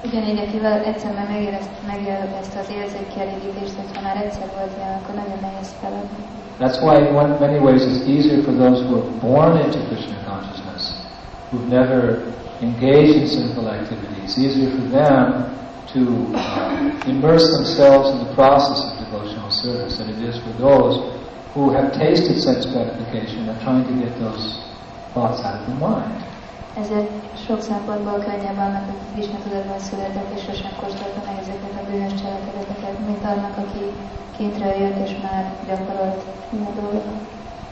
[0.05, 5.39] Ugyanígy, akivel egyszer már megérezt, megélvezte az érzékkielégítést, hogyha már egyszer volt ilyen, akkor nagyon
[5.41, 6.23] nehéz feladni.
[6.61, 10.17] That's why in one, many ways it's easier for those who are born into Krishna
[10.27, 10.83] consciousness,
[11.51, 12.01] who've never
[12.61, 15.23] engaged in sinful activities, easier for them
[15.95, 16.01] to
[16.35, 20.95] uh, immerse themselves in the process of devotional service than it is for those
[21.55, 24.64] who have tasted sense gratification and are trying to get those
[25.15, 26.15] thoughts out of the mind.
[26.83, 27.11] Ezért
[27.47, 32.15] sok szempontból könnyebb annak, aki Krishna tudatban született, és sosem kóstolta meg ezeket a bűnös
[32.21, 33.85] cselekedeteket, mint annak, aki
[34.37, 36.23] kintről jött, és már gyakorolt.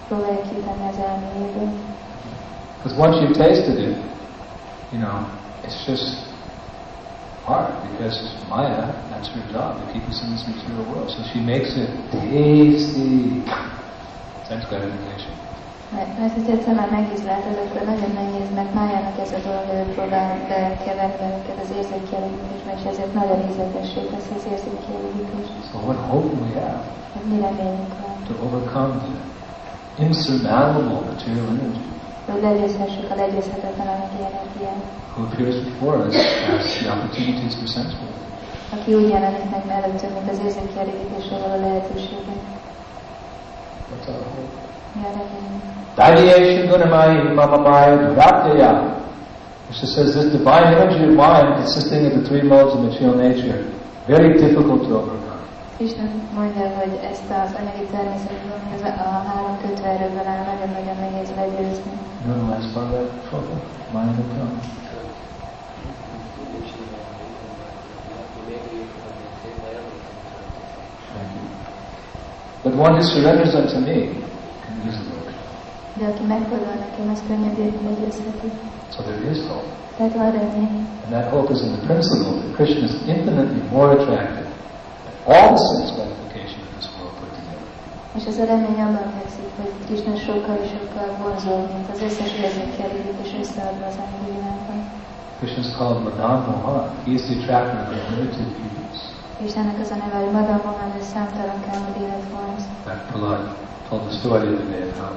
[0.09, 1.69] Próbálja kitenni az elméjéből.
[2.77, 3.97] Because once you've tasted it,
[4.93, 5.19] you know,
[5.65, 6.17] it's just
[7.45, 11.11] hard because Maya, that's her job, to keep us in this material world.
[11.11, 13.43] So she makes it tasty.
[14.49, 15.42] Sense gratification.
[15.97, 19.83] Mert, mert hogy egyszer már megizláltad, akkor nagyon nehéz, mert májának ez a dolog, ő
[19.95, 21.29] próbál bekeverni
[21.63, 25.53] az érzékkielégítésbe, és ezért nagyon ízletessé teszi az érzékkielégítést.
[25.71, 26.83] So what hope do we have
[27.15, 29.15] Hogy mi reményünk van, to overcome the
[30.07, 31.83] insurmountable material energy
[32.31, 34.83] hogy legyőzhessük a legyőzhetetlen anyagi energiát,
[35.13, 36.17] who appears before us
[36.59, 37.97] as the opportunities for sense
[38.73, 42.41] aki úgy jelenik meg mellettünk, mint az érzékkielégítésre való lehetőségek.
[43.91, 44.72] What's our hope?
[44.95, 45.63] Mi a reményünk?
[45.95, 49.01] Dhyayeshu gunamayi mamamaya dhratya.
[49.67, 53.59] Krishna says this divine energy of mind consisting of the three modes of material nature,
[54.07, 55.41] very difficult to overcome.
[55.77, 61.93] Isten mondja, hogy ezt az anyagi természetben, a három kötőerőből áll, nagyon-nagyon nehéz legyőzni.
[62.25, 63.55] Know the last part of that shloka?
[63.93, 64.61] Mind and tongue.
[71.13, 71.43] Thank you.
[72.63, 74.32] But one who surrenders unto me can easily overcome.
[75.99, 78.49] De aki megfordul nekem, az könnyedén legyőzheti.
[78.95, 79.69] So there is hope.
[79.97, 80.75] Tehát van remény.
[81.05, 84.49] And that hope is in the principle that Krishna is infinitely more attractive
[85.05, 87.67] than all the sense gratification of this world put together.
[88.19, 92.31] És ez a remény abban fekszik, hogy Krishna sokkal és sokkal vonzóbb, mint az összes
[92.45, 93.97] érzékkelégítés összeadva az
[94.27, 94.79] világban.
[95.39, 96.83] Krishna is called Madan Mohan.
[97.05, 98.99] He is the attractor of unlimited beauties.
[99.47, 102.63] Istennek az a neve, hogy Madan Mohan, ő számtalan kálmodélet vonz.
[102.89, 103.45] That Prahlad
[103.93, 105.13] told the story the other day of how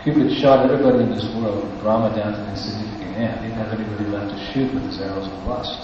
[0.00, 3.40] Cupid shot everybody in this world, from Brahma down to the insignificant ant.
[3.40, 5.80] He didn't have anybody left to shoot with his arrows of lust.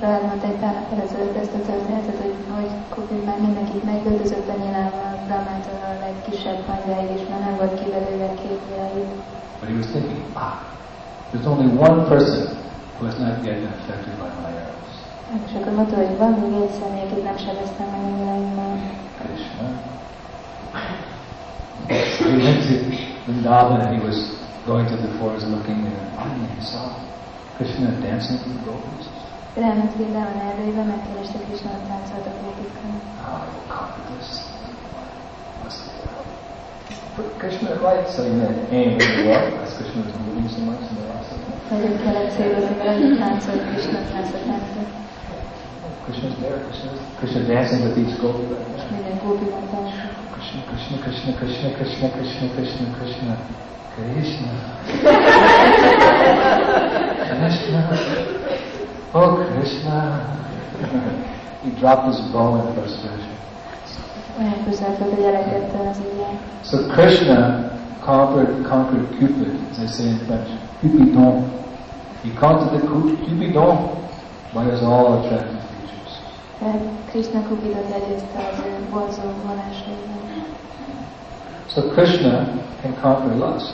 [0.00, 4.48] Rád mondta egy pár nap ezelőtt ezt a történetet, hogy, hogy Kupid már mindenkit megöldözött
[4.48, 9.08] a nyilában, Brahmától a legkisebb hangyáig, és már nem volt kivelőve két világig.
[9.60, 10.56] But he was thinking, ah,
[11.30, 12.46] there's only one person
[12.94, 14.94] who has not yet been affected by my arrows.
[15.46, 18.72] És akkor mondta, hogy van még egy személy, akit nem sebeztem meg a nyilaimmal.
[19.20, 19.66] Krishna.
[22.18, 22.74] So he went to
[23.26, 24.18] Vrindavan and he was
[24.66, 26.84] going to the forest looking and finally he saw
[27.56, 29.06] Krishna dancing with the gopis.
[29.56, 32.90] Elment erdőjbe, megkereste Krishna ah, táncolt a gópikkal.
[33.22, 34.28] How I will conquer this.
[35.62, 35.80] Must
[37.16, 40.82] put Krishna right, so he had aim really well, because Krishna was moving so much
[40.90, 41.54] in the last second.
[41.70, 43.98] Nagyon kellett célozni, mert egy táncolt Krishna.
[46.06, 48.90] Krishna's there, Krishna, Krishna dancing with each gopi right És there.
[48.92, 49.90] minden gópival táncol.
[50.34, 53.36] Krishna, Krishna, Krishna, Krishna, Krishna, Krishna, Krishna, Krishna,
[53.96, 54.50] Krishna.
[57.38, 57.80] Krishna.
[59.12, 59.98] Oh, Krishna.
[61.64, 63.34] he dropped his bow in frustration.
[64.38, 66.38] Olyan közel volt, hogy elengedte az ilyen.
[66.62, 67.70] So Krishna
[68.00, 70.48] conquered, conquered Cupid, as they say in French.
[70.80, 71.44] Cupidon.
[72.22, 72.86] He conquered the
[73.26, 73.76] Cupidon
[74.52, 75.55] by his all attractive
[77.10, 80.24] Krishna Kupidot legyőzte az ő vonzó vonásaival.
[81.68, 82.48] So Krishna
[82.82, 83.72] can conquer lust.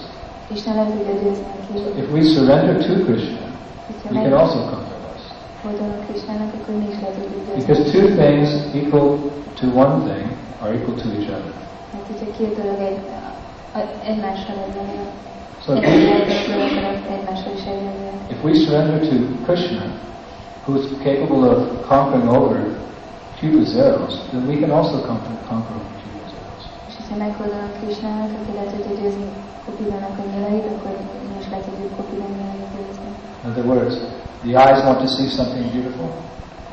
[0.49, 2.03] Krishna le tudja győzni a So kívül.
[2.03, 3.39] if we surrender to Krishna,
[4.11, 5.27] we can also conquer lust.
[5.63, 7.61] fordulunk Krishnának, akkor mi is le tudjuk győzni.
[7.61, 8.49] Because two things
[8.81, 9.09] equal
[9.61, 10.27] to one thing
[10.63, 11.53] are equal to each other.
[11.93, 12.99] Mert hogyha két dolog egy,
[13.79, 15.03] a- egymással egyenlő,
[15.65, 15.95] So if we,
[16.53, 18.09] dolog dolog egymással is egyenlő.
[18.35, 19.15] if we surrender to
[19.47, 19.83] Krishna,
[20.65, 22.59] who's capable of conquering over
[23.39, 26.65] Cupid's arrows, then we can also conquer, conquer over Cupid's arrows.
[26.89, 29.29] És hogyha megfordulunk Krishnának, aki le tudja győzni
[29.65, 30.93] Kupidának a nyilait, akkor
[31.29, 33.11] mi is le tudjuk Kupidán nyilait győzni.
[33.45, 33.95] In other words,
[34.47, 36.09] the eyes want to see something beautiful.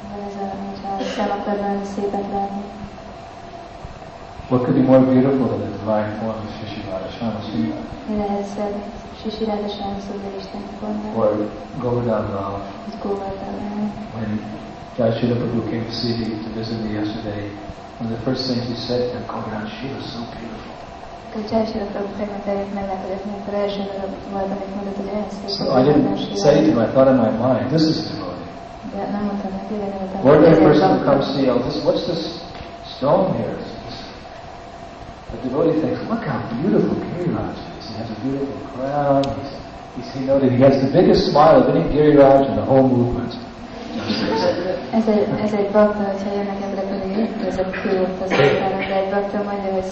[0.10, 2.64] Van ez a, hogyha a szem akar valami szépet látni,
[4.50, 7.78] What could be more beautiful than the divine form of Shishivada Shamashiva
[11.16, 11.36] or
[11.82, 13.92] Govardhan When It's Govardhan Rao.
[14.16, 14.40] When
[15.70, 17.52] came to see me, to visit me yesterday,
[18.00, 20.72] one of the first things he said to Govardhan, she was so beautiful.
[25.50, 28.40] So I didn't say to him, I thought in my mind, this is devotee.
[30.24, 32.42] Ordinary person comes to see, oh, this, what's this
[32.98, 33.58] stone here?
[35.32, 37.69] The devotee thinks, look how beautiful Giriraj
[38.00, 39.24] has a beautiful crown.
[39.24, 39.52] He's,
[39.96, 43.34] he's, he noted he has the biggest smile of any Giriraj in the whole movement.
[45.00, 49.10] Ez egy, ez egy bakta, hogyha jönnek emberek, hogy ez a külött az de egy
[49.14, 49.84] bakta mondja, hogy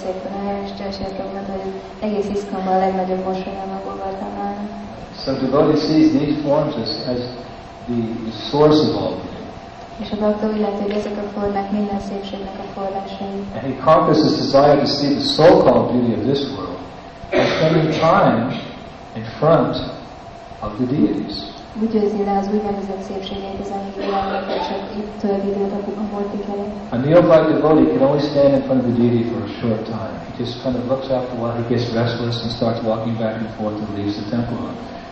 [0.65, 0.71] és
[1.51, 3.79] hogy egész iszkomban a legnagyobb mosolyom a.
[5.23, 7.21] So So devotee sees these forms as, as
[7.88, 9.45] the, the source of all beauty.
[10.03, 13.38] És a bakta úgy látja, hogy ezek a formák minden szépségnek a forrásai.
[13.55, 16.86] And he conquers his desire to see the so-called beauty of this world
[17.31, 18.55] by spending time
[19.15, 19.75] in front
[20.61, 21.55] of the deities.
[21.91, 24.67] Győzi le az úgynevezett szépségeit az anyagi világnak, és
[24.97, 26.75] itt tölt időt a multik előtt.
[26.89, 30.13] A neophyte devotee can only stand in front of the deity for a short time.
[30.27, 33.35] He just kind of looks after a while, he gets restless and starts walking back
[33.41, 34.57] and forth and leaves the temple.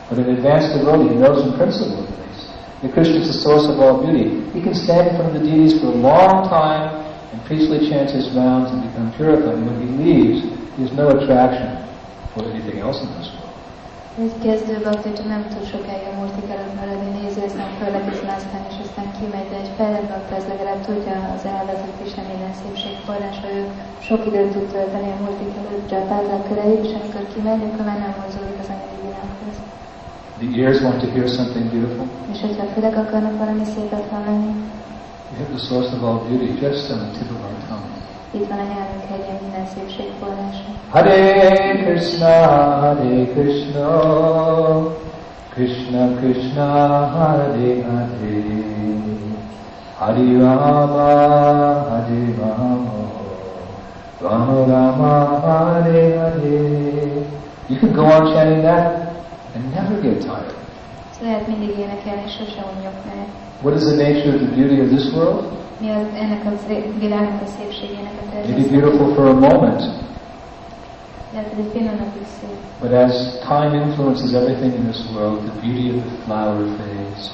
[0.09, 2.43] But an advanced devotee knows in principle at least
[2.81, 5.45] that Krishna is the source of all beauty, he can stand in front of the
[5.49, 6.83] deities for a long time
[7.31, 9.55] and peacefully chant his rounds and become purified.
[9.59, 10.39] And when he leaves,
[10.75, 11.85] he has no attraction
[12.35, 13.53] for anything else in this world.
[14.25, 14.75] Egy kezdő
[15.17, 19.49] csak nem tud sokáig a multik előtt maradni, nézi, aztán föllekezni aztán, és aztán kimegy,
[19.51, 23.61] de egy fejlett bakta az legalább tudja az elvezet és nem minden szépség forrása, ő
[24.07, 28.13] sok időt tud tölteni a multik előtt, csapázzák köreig, és amikor kimegy, akkor már nem
[28.21, 29.55] mozdulik az anyagi világhoz.
[30.41, 32.07] The ears want to hear something beautiful.
[32.33, 34.51] És hogyha a fülek akarnak valami szépet hallani,
[35.31, 37.91] We have the source of all beauty just on the tip of our tongue.
[38.37, 40.44] itt van a nyelvünk hegyén minden szépség forrása.
[40.95, 42.35] Hare Krishna,
[42.79, 44.95] Hare Krishna,
[45.51, 46.67] Krishna Krishna,
[47.11, 48.39] Hare Hare,
[49.99, 51.09] Hare Rama,
[51.89, 53.11] Hare Rama,
[54.21, 55.13] Rama Rama,
[55.43, 57.27] Hare Hare.
[57.67, 59.19] You can go on chanting that
[59.53, 60.55] and never get tired.
[61.21, 63.27] Lehet mindig énekelni, és sose unjuk meg.
[63.61, 65.43] What is the nature of the beauty of this world?
[65.79, 66.51] Mi az ennek a
[66.99, 70.03] világnak a szépségének a Maybe beautiful for a moment, Lehet, hogy egy pillanatig szép.
[72.81, 77.29] But as time influences everything in this world, the beauty of the flower fades.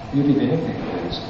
[0.00, 1.20] The beauty of anything fades.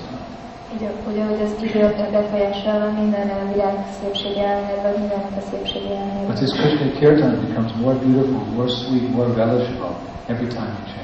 [0.75, 6.27] Ugye, ugye, az idő befolyásolva minden a világ szépsége elmegy, mindennek a szépsége elmegy.
[6.27, 9.95] But this Krishna kirtan becomes more beautiful, more sweet, more relishable
[10.27, 11.04] every time you chant.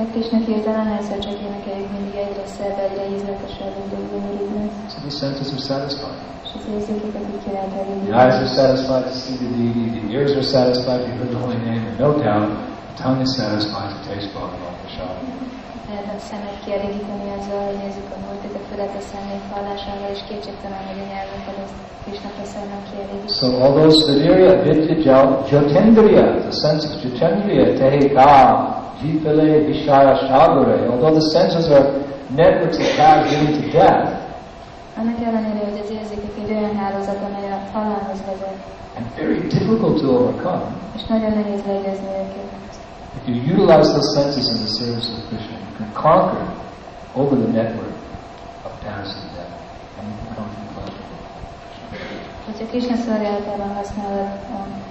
[0.00, 0.04] It.
[0.04, 4.76] De Krishna kirtán egyszer csak énekeljük mindig egyre szebb, egyre ízletesebb, egyre gyönyörűbb lesz.
[4.92, 6.18] So the senses are satisfied.
[6.44, 7.70] És az érzékeket így ki lehet
[8.06, 11.40] The eyes are satisfied to see the deity, the ears are satisfied to hear the
[11.44, 12.48] holy name, and no doubt
[12.88, 15.16] the tongue is satisfied to taste Bhagavan Prasad.
[15.90, 18.18] Lehet a szemet kielégíteni azzal, hogy nézzük a
[18.58, 21.06] a fület a személy hallásával, és kétségtelen, hogy a
[21.64, 21.72] az
[22.04, 23.30] Krishna prasádnak kielégít.
[23.40, 25.18] So all those vidya, vidya,
[25.50, 28.30] jotendriya, the sense of jotendriya, tehika,
[29.02, 31.86] jitale, vishaya, shagare, although the senses are
[32.42, 34.08] networks of paths leading to death,
[35.00, 38.58] Annak ellenére, hogy az érzékek egy olyan hálózat, amely a halálhoz vezet,
[38.96, 40.64] and very difficult to overcome,
[40.96, 41.62] és nagyon nehéz
[42.22, 42.48] őket.
[43.18, 46.46] if you utilize those senses in the service of Krishna, can conquer
[47.20, 47.94] over the network
[48.66, 48.82] of of
[49.36, 49.52] death,
[49.98, 51.06] and you can come from pleasure.
[52.46, 54.28] Hogyha Krishna szolgálatában használod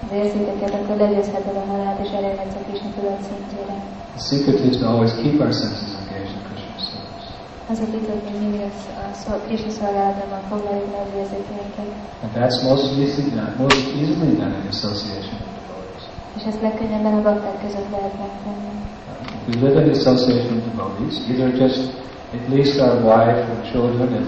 [0.05, 3.75] az érzékeket, akkor legyőzheted a halált, és elérhetsz a Krishna tudat szintjére.
[4.15, 7.27] The secret is to always keep our senses engaged in Krishna's service.
[7.71, 11.89] Az a titok, hogy mindig a sz- a szol- Krishna szolgálatában foglaljuk le az érzékeinket.
[12.23, 16.03] And that's most easily done, most easily done in association with devotees.
[16.37, 18.71] És ezt legkönnyebben a bakták között lehet megtenni.
[18.77, 21.95] Uh, We live in association with devotees, either just
[22.33, 24.27] at least our wife or children, if,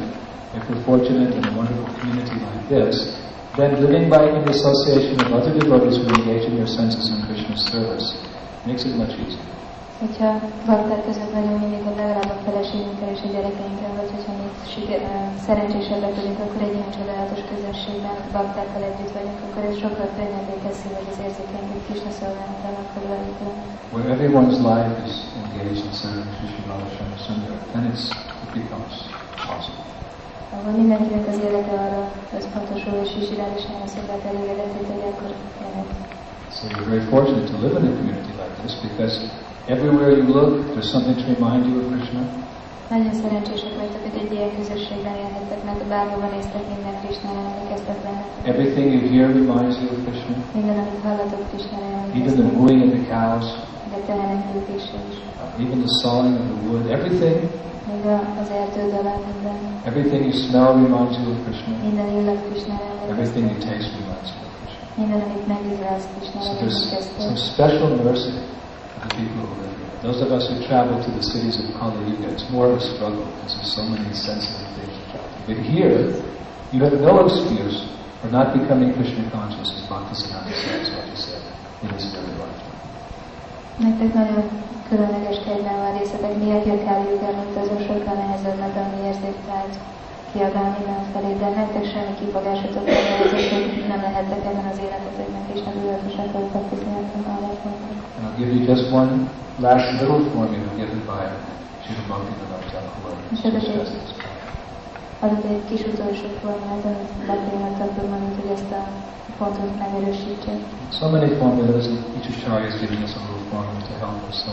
[0.56, 3.20] if we're fortunate in a wonderful community like this,
[3.58, 7.66] then living by in association of other devotees who engage in their senses in Krishna's
[7.68, 8.08] service
[8.66, 9.59] makes it much easier.
[10.04, 10.30] Hogyha
[10.70, 15.02] bakták között vagyunk mindig, hogy legalább a feleségünkkel és a gyerekeinkkel, vagy hogyha mi siker,
[15.48, 20.88] szerencsésebbek vagyunk, akkor egy ilyen csodálatos közösségben baktákkal együtt vagyunk, akkor ez sokkal könnyebbé teszi,
[20.98, 23.18] hogy az érzékeinket Krishna szolgálatának le.
[23.96, 28.06] Where everyone's life is engaged in serving Sri Radha Sundar, then it's,
[28.44, 28.94] it becomes
[29.50, 29.86] possible.
[30.56, 32.02] Ahol mindenkinek az élete arra
[32.38, 33.64] összpontosul, és is irányos
[33.94, 35.30] szolgált elégedetét, hogy akkor
[35.66, 35.90] lehet.
[36.56, 39.16] So you're very fortunate to live in a community like this because
[39.68, 42.22] everywhere you look, there's something to remind you of Krishna.
[42.90, 48.00] Nagyon szerencsések vagytok, hogy egy ilyen közösségben élhettek, mert bárhova néztek, minden Krisnára emlékeztet.
[48.52, 50.36] Everything you hear reminds you of Krishna.
[50.58, 51.44] Minden, amit hallatok
[52.20, 53.48] Even the mooing of the cows,
[53.94, 54.42] De tehenek
[54.78, 54.84] is.
[55.66, 57.38] even the sawing of the wood, everything,
[57.90, 58.06] Még
[58.42, 59.58] az erdő alá minden.
[59.90, 61.74] everything you smell reminds you of Krishna.
[61.86, 62.40] Minden illat
[63.14, 64.84] Everything you taste reminds you of Krishna.
[65.00, 65.44] Minden, amit
[66.16, 66.80] Krisnára So there's
[67.28, 68.32] some special mercy
[69.04, 70.02] the people who live.
[70.02, 72.82] Those of us who travel to the cities of Kali Yuga, it's more of a
[72.82, 75.30] struggle because there's so many sensitive things to travel.
[75.48, 76.16] But here,
[76.72, 77.88] you have no excuse
[78.22, 81.44] for not becoming Krishna conscious, as Bhaktisiddhanta Saraswati said
[81.84, 82.78] in his very lifetime.
[83.80, 84.44] Nektek nagyon
[84.90, 89.76] különleges kegyben részletek, miért jött el Jugán utazó, sokkal nehezebb meg a mi érzéktárgy
[90.32, 92.86] kiabálni mindenfelé, de nektek semmi kifogásotok
[93.92, 97.78] nem lehettek ebben az életeteknek, és nem tudatosak voltak, hiszen nem hallottak.
[98.20, 99.28] And I'll give you just one
[99.60, 101.28] last little formula given by
[102.08, 103.12] Bhaktivinoda Thakur.
[103.34, 103.90] És ez egy,
[105.20, 108.82] adott egy kis utolsó formát, amit Bhaktivinoda Thakur mondott, hogy ezt a
[109.38, 110.54] pontot megerősítse.
[111.00, 114.36] So many formulas, and each acharya is giving us a little formula to help us.
[114.46, 114.52] So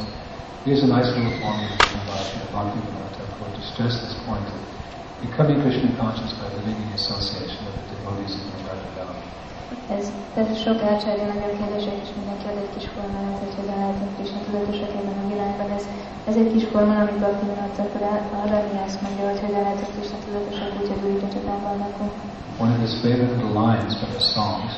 [0.65, 2.21] here's a nice little formula given by
[2.55, 4.61] Bhaktivinoda Thakur to stress this point of
[5.25, 9.16] becoming Krishna conscious by living in the association of the devotees of the Vrindavan.
[9.95, 10.05] Ez,
[10.41, 14.41] ez sok elcsárja nagyon kérdések, és mindenki ad egy kis formát, hogy hogyan lehetünk Krishna
[14.47, 15.69] tudatosak ebben a világban.
[15.79, 15.85] Ez,
[16.31, 18.03] ez egy kis formál, amit Bhaktivinoda Thakur
[18.43, 22.13] arra mi azt mondja, hogy hogyan lehetünk Krishna tudatosak, úgy, hogy újra csatában lakunk.
[22.65, 24.73] One of his favorite little lines from his songs,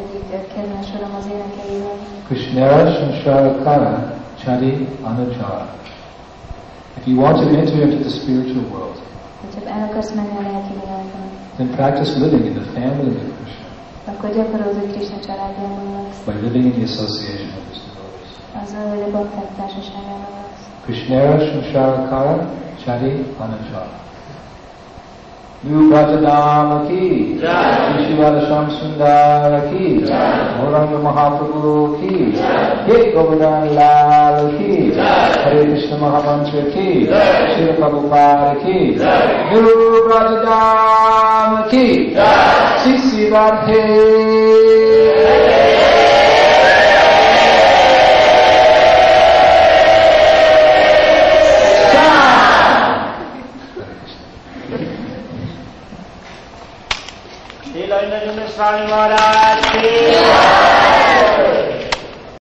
[0.00, 1.96] Egyik eh, kedvenc sorom az énekeiből.
[2.26, 2.78] Krishnera
[3.20, 3.94] Shankara
[4.42, 5.66] Chari Anuchara.
[6.98, 8.98] If you want to enter into the spiritual world,
[9.42, 11.26] Hogyha el akarsz menni a lelki világban,
[11.56, 13.59] then practice living in the family of Krishna
[14.04, 16.18] akkor gyakorolod, hogy Krishna családjában laksz.
[16.26, 18.30] by living in the association of his devotees.
[18.62, 20.64] Azzal, hogy a bakták társaságában laksz.
[20.84, 21.38] Krishnera
[21.70, 22.50] Shankara
[22.84, 24.09] Chari Anuchara.
[25.62, 32.32] Nubhajadama ki, Shishivada Sham Sundara ki, Gauranga Mahaprabhu ki,
[32.88, 38.96] Hit Govardhan Lal ki, Hare Krishna Mahamantra ki, Srila Prabhupada ki,
[39.52, 42.16] Nubhajadama ki,
[42.80, 43.84] Sisi Radhe.
[58.60, 60.99] Gosvami Maharaj Ki Jai